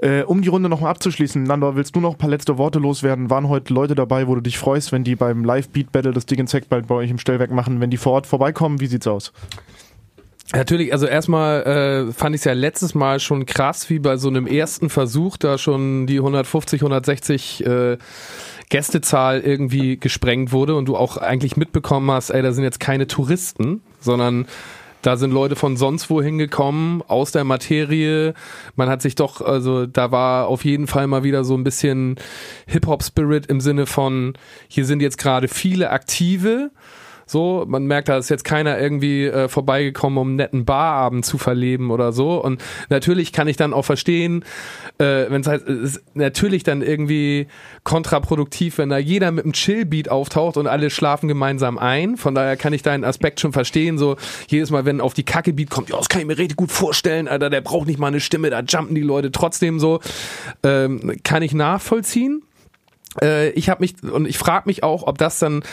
[0.03, 3.31] Äh, um die Runde nochmal abzuschließen, Nandor, willst du noch ein paar letzte Worte loswerden?
[3.31, 6.69] Waren heute Leute dabei, wo du dich freust, wenn die beim Live-Beat-Battle das Dig Sec
[6.69, 8.80] bald bei euch im Stellwerk machen, wenn die vor Ort vorbeikommen?
[8.81, 9.34] Wie sieht's aus?
[10.53, 14.27] Natürlich, also erstmal äh, fand ich es ja letztes Mal schon krass, wie bei so
[14.27, 17.97] einem ersten Versuch da schon die 150, 160 äh,
[18.69, 23.07] Gästezahl irgendwie gesprengt wurde und du auch eigentlich mitbekommen hast, ey, da sind jetzt keine
[23.07, 24.45] Touristen, sondern
[25.01, 28.34] da sind Leute von sonst wo hingekommen, aus der Materie.
[28.76, 32.15] Man hat sich doch, also da war auf jeden Fall mal wieder so ein bisschen
[32.65, 34.34] Hip-Hop-Spirit im Sinne von,
[34.67, 36.72] hier sind jetzt gerade viele Aktive.
[37.26, 41.38] So, man merkt, da ist jetzt keiner irgendwie äh, vorbeigekommen, um einen netten Barabend zu
[41.38, 42.43] verleben oder so.
[42.43, 44.43] Und natürlich kann ich dann auch verstehen,
[44.97, 47.47] äh, wenn es heißt, ist natürlich dann irgendwie
[47.84, 52.18] kontraproduktiv, wenn da jeder mit einem Chill-Beat auftaucht und alle schlafen gemeinsam ein.
[52.18, 53.97] Von daher kann ich deinen Aspekt schon verstehen.
[53.97, 56.72] So, jedes Mal, wenn auf die Kacke-Beat kommt, ja, das kann ich mir richtig gut
[56.72, 59.99] vorstellen, Alter, der braucht nicht mal eine Stimme, da jumpen die Leute trotzdem so.
[60.64, 62.43] Ähm, kann ich nachvollziehen.
[63.22, 65.64] Äh, ich habe mich, und ich frage mich auch, ob das dann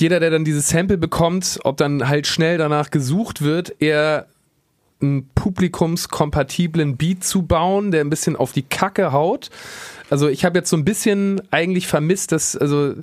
[0.00, 4.26] jeder, der dann dieses Sample bekommt, ob dann halt schnell danach gesucht wird, eher
[5.00, 9.50] einen publikumskompatiblen Beat zu bauen, der ein bisschen auf die Kacke haut.
[10.10, 12.94] Also ich habe jetzt so ein bisschen eigentlich vermisst, dass, also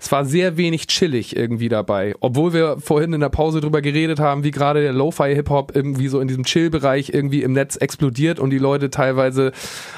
[0.00, 2.14] es war sehr wenig chillig irgendwie dabei.
[2.20, 6.20] Obwohl wir vorhin in der Pause drüber geredet haben, wie gerade der Lo-Fi-Hip-Hop irgendwie so
[6.20, 9.52] in diesem Chill-Bereich irgendwie im Netz explodiert und die Leute teilweise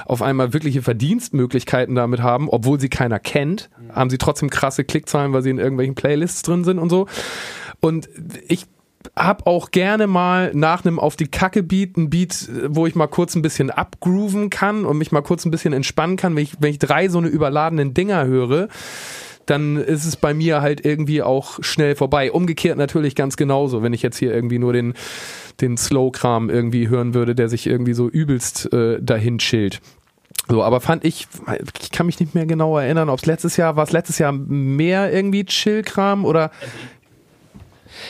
[0.04, 5.32] auf einmal wirkliche Verdienstmöglichkeiten damit haben, obwohl sie keiner kennt, haben sie trotzdem krasse Klickzahlen,
[5.32, 7.06] weil sie in irgendwelchen Playlists drin sind und so.
[7.80, 8.08] Und
[8.48, 8.66] ich
[9.16, 13.06] hab auch gerne mal nach einem auf die Kacke Beat ein Beat, wo ich mal
[13.06, 16.34] kurz ein bisschen abgrooven kann und mich mal kurz ein bisschen entspannen kann.
[16.34, 18.68] Wenn ich, wenn ich drei so eine überladenen Dinger höre,
[19.52, 22.32] dann ist es bei mir halt irgendwie auch schnell vorbei.
[22.32, 24.94] Umgekehrt natürlich ganz genauso, wenn ich jetzt hier irgendwie nur den,
[25.60, 29.80] den Slow-Kram irgendwie hören würde, der sich irgendwie so übelst äh, dahin chillt.
[30.48, 31.28] So, aber fand ich,
[31.80, 34.32] ich kann mich nicht mehr genau erinnern, ob es letztes Jahr, war es letztes Jahr
[34.32, 36.50] mehr irgendwie Chill-Kram oder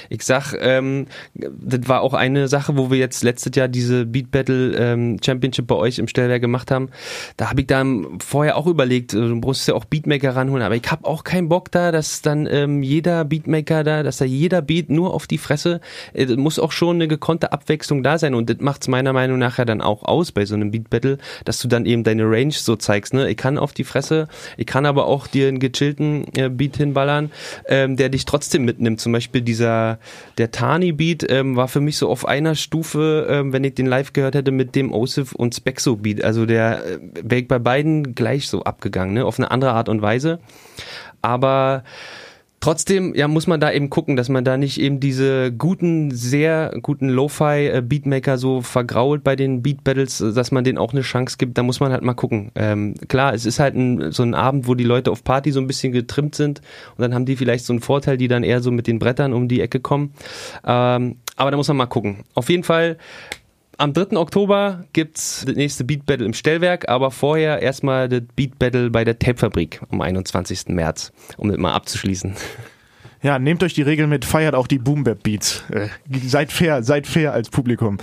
[0.08, 4.30] Ich sag, ähm, das war auch eine Sache, wo wir jetzt letztes Jahr diese Beat
[4.30, 6.90] Battle ähm, Championship bei euch im Stellwerk gemacht haben.
[7.36, 10.76] Da habe ich dann vorher auch überlegt, äh, du musst ja auch Beatmaker ranholen, aber
[10.76, 14.62] ich habe auch keinen Bock da, dass dann ähm, jeder Beatmaker da, dass da jeder
[14.62, 15.80] Beat nur auf die Fresse,
[16.14, 19.58] äh, muss auch schon eine gekonnte Abwechslung da sein und das macht's meiner Meinung nach
[19.58, 22.52] ja dann auch aus bei so einem Beat Battle, dass du dann eben deine Range
[22.52, 23.28] so zeigst, ne?
[23.30, 27.30] Ich kann auf die Fresse, ich kann aber auch dir einen gechillten äh, Beat hinballern,
[27.66, 29.00] ähm, der dich trotzdem mitnimmt.
[29.00, 29.71] Zum Beispiel dieser
[30.38, 34.12] der Tani-Beat ähm, war für mich so auf einer Stufe, ähm, wenn ich den live
[34.12, 36.24] gehört hätte, mit dem Osif und Spexo-Beat.
[36.24, 39.24] Also der äh, wäre bei beiden gleich so abgegangen, ne?
[39.24, 40.38] auf eine andere Art und Weise.
[41.20, 41.84] Aber
[42.62, 46.72] Trotzdem, ja, muss man da eben gucken, dass man da nicht eben diese guten, sehr
[46.80, 51.58] guten Lo-Fi-Beatmaker so vergrault bei den Beat-Battles, dass man denen auch eine Chance gibt.
[51.58, 52.52] Da muss man halt mal gucken.
[52.54, 55.58] Ähm, klar, es ist halt ein, so ein Abend, wo die Leute auf Party so
[55.58, 56.60] ein bisschen getrimmt sind
[56.96, 59.32] und dann haben die vielleicht so einen Vorteil, die dann eher so mit den Brettern
[59.32, 60.14] um die Ecke kommen.
[60.64, 62.18] Ähm, aber da muss man mal gucken.
[62.34, 62.96] Auf jeden Fall,
[63.78, 64.16] am 3.
[64.16, 69.04] Oktober gibt's das nächste Beat Battle im Stellwerk, aber vorher erstmal das Beat Battle bei
[69.04, 70.68] der Tapefabrik am 21.
[70.68, 72.34] März, um das mal abzuschließen.
[73.22, 75.62] Ja, nehmt euch die Regeln mit, feiert auch die Boom Bap Beats.
[75.70, 75.86] Äh,
[76.26, 77.98] seid fair, seid fair als Publikum.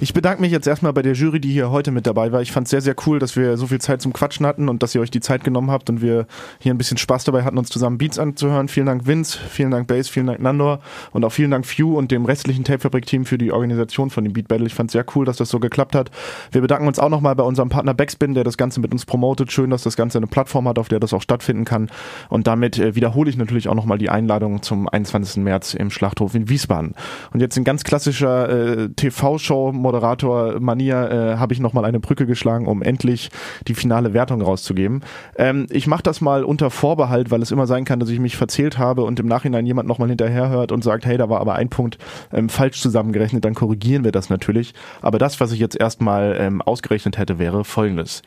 [0.00, 2.42] Ich bedanke mich jetzt erstmal bei der Jury, die hier heute mit dabei war.
[2.42, 4.82] Ich fand es sehr, sehr cool, dass wir so viel Zeit zum Quatschen hatten und
[4.82, 6.26] dass ihr euch die Zeit genommen habt und wir
[6.58, 8.66] hier ein bisschen Spaß dabei hatten, uns zusammen Beats anzuhören.
[8.66, 10.80] Vielen Dank Vince, vielen Dank Bass, vielen Dank Nandor
[11.12, 14.48] und auch vielen Dank Few und dem restlichen Tapefabrik-Team für die Organisation von dem Beat
[14.48, 14.66] Battle.
[14.66, 16.10] Ich fand es sehr cool, dass das so geklappt hat.
[16.50, 19.52] Wir bedanken uns auch nochmal bei unserem Partner Backspin, der das Ganze mit uns promotet.
[19.52, 21.90] Schön, dass das Ganze eine Plattform hat, auf der das auch stattfinden kann.
[22.28, 25.42] Und damit äh, wiederhole ich natürlich auch nochmal die Einladung zum 21.
[25.42, 26.94] März im Schlachthof in Wiesbaden.
[27.32, 32.82] Und jetzt in ganz klassischer äh, TV-Show-Moderator-Manier äh, habe ich nochmal eine Brücke geschlagen, um
[32.82, 33.30] endlich
[33.68, 35.02] die finale Wertung rauszugeben.
[35.36, 38.36] Ähm, ich mache das mal unter Vorbehalt, weil es immer sein kann, dass ich mich
[38.36, 41.68] verzählt habe und im Nachhinein jemand nochmal hinterherhört und sagt, hey, da war aber ein
[41.68, 41.98] Punkt
[42.32, 44.74] ähm, falsch zusammengerechnet, dann korrigieren wir das natürlich.
[45.02, 48.22] Aber das, was ich jetzt erstmal ähm, ausgerechnet hätte, wäre folgendes.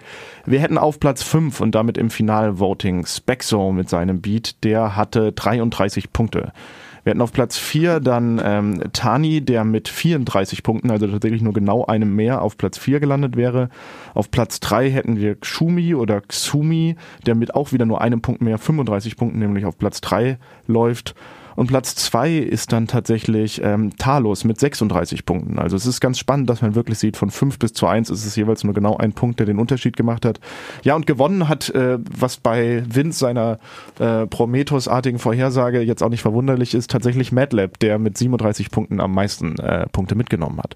[0.46, 5.32] Wir hätten auf Platz 5 und damit im Finalvoting Spexo mit seinem Beat, der hatte
[5.32, 6.27] 33 Punkte.
[6.36, 11.54] Wir hätten auf Platz 4 dann ähm, Tani, der mit 34 Punkten, also tatsächlich nur
[11.54, 13.70] genau einem mehr, auf Platz 4 gelandet wäre.
[14.14, 18.42] Auf Platz 3 hätten wir Xumi oder Xumi, der mit auch wieder nur einem Punkt
[18.42, 20.38] mehr, 35 Punkten, nämlich auf Platz 3
[20.68, 21.16] läuft.
[21.58, 25.58] Und Platz zwei ist dann tatsächlich ähm, Talos mit 36 Punkten.
[25.58, 28.28] Also es ist ganz spannend, dass man wirklich sieht, von fünf bis zu eins ist
[28.28, 30.40] es jeweils nur genau ein Punkt, der den Unterschied gemacht hat.
[30.84, 33.58] Ja, und gewonnen hat, äh, was bei Vince seiner
[33.98, 39.16] äh, Prometheus-artigen Vorhersage jetzt auch nicht verwunderlich ist, tatsächlich Madlab, der mit 37 Punkten am
[39.16, 40.76] meisten äh, Punkte mitgenommen hat.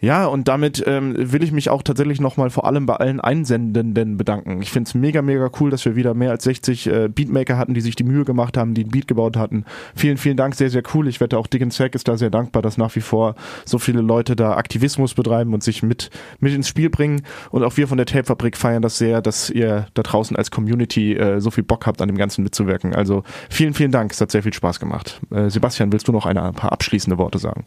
[0.00, 4.16] Ja, und damit ähm, will ich mich auch tatsächlich nochmal vor allem bei allen Einsendenden
[4.16, 4.62] bedanken.
[4.62, 7.74] Ich finde es mega, mega cool, dass wir wieder mehr als 60 äh, Beatmaker hatten,
[7.74, 9.66] die sich die Mühe gemacht haben, die einen Beat gebaut hatten.
[9.94, 11.06] Vielen, vielen Dank, sehr, sehr cool.
[11.06, 13.34] Ich wette auch Dick Sack ist da sehr dankbar, dass nach wie vor
[13.66, 16.08] so viele Leute da Aktivismus betreiben und sich mit,
[16.38, 17.20] mit ins Spiel bringen.
[17.50, 21.14] Und auch wir von der Tape-Fabrik feiern das sehr, dass ihr da draußen als Community
[21.14, 22.94] äh, so viel Bock habt, an dem Ganzen mitzuwirken.
[22.94, 24.12] Also vielen, vielen Dank.
[24.12, 25.20] Es hat sehr viel Spaß gemacht.
[25.30, 27.66] Äh, Sebastian, willst du noch ein paar abschließende Worte sagen?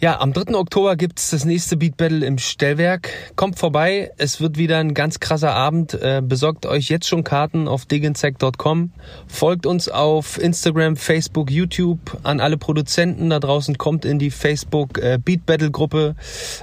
[0.00, 0.54] Ja, am 3.
[0.54, 3.10] Oktober gibt's das nächste Beat Battle im Stellwerk.
[3.34, 5.92] Kommt vorbei, es wird wieder ein ganz krasser Abend.
[5.92, 8.92] Äh, besorgt euch jetzt schon Karten auf diginsec.com.
[9.26, 11.98] Folgt uns auf Instagram, Facebook, YouTube.
[12.22, 16.14] An alle Produzenten da draußen kommt in die Facebook äh, Beat Battle Gruppe.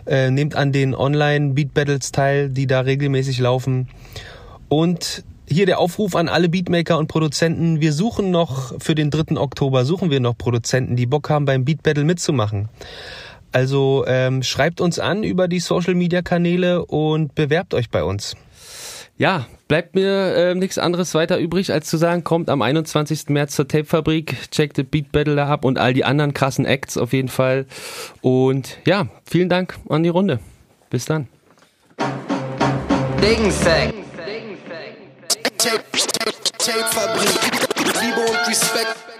[0.05, 3.89] Äh, nehmt an den Online Beat Battles teil, die da regelmäßig laufen.
[4.69, 7.81] Und hier der Aufruf an alle Beatmaker und Produzenten.
[7.81, 9.37] Wir suchen noch für den 3.
[9.37, 12.69] Oktober, suchen wir noch Produzenten, die Bock haben, beim Beat Battle mitzumachen.
[13.55, 18.35] Also ähm, schreibt uns an über die Social-Media-Kanäle und bewerbt euch bei uns.
[19.17, 23.29] Ja, bleibt mir äh, nichts anderes weiter übrig, als zu sagen, kommt am 21.
[23.29, 26.97] März zur Tape-Fabrik, checkt den Beat Battle da ab und all die anderen krassen Acts
[26.97, 27.65] auf jeden Fall.
[28.19, 30.41] Und ja, vielen Dank an die Runde.
[30.89, 31.29] Bis dann.
[35.57, 37.29] Tape, Tape, Tape Fabrik.
[38.01, 39.14] Liebe und Respekt.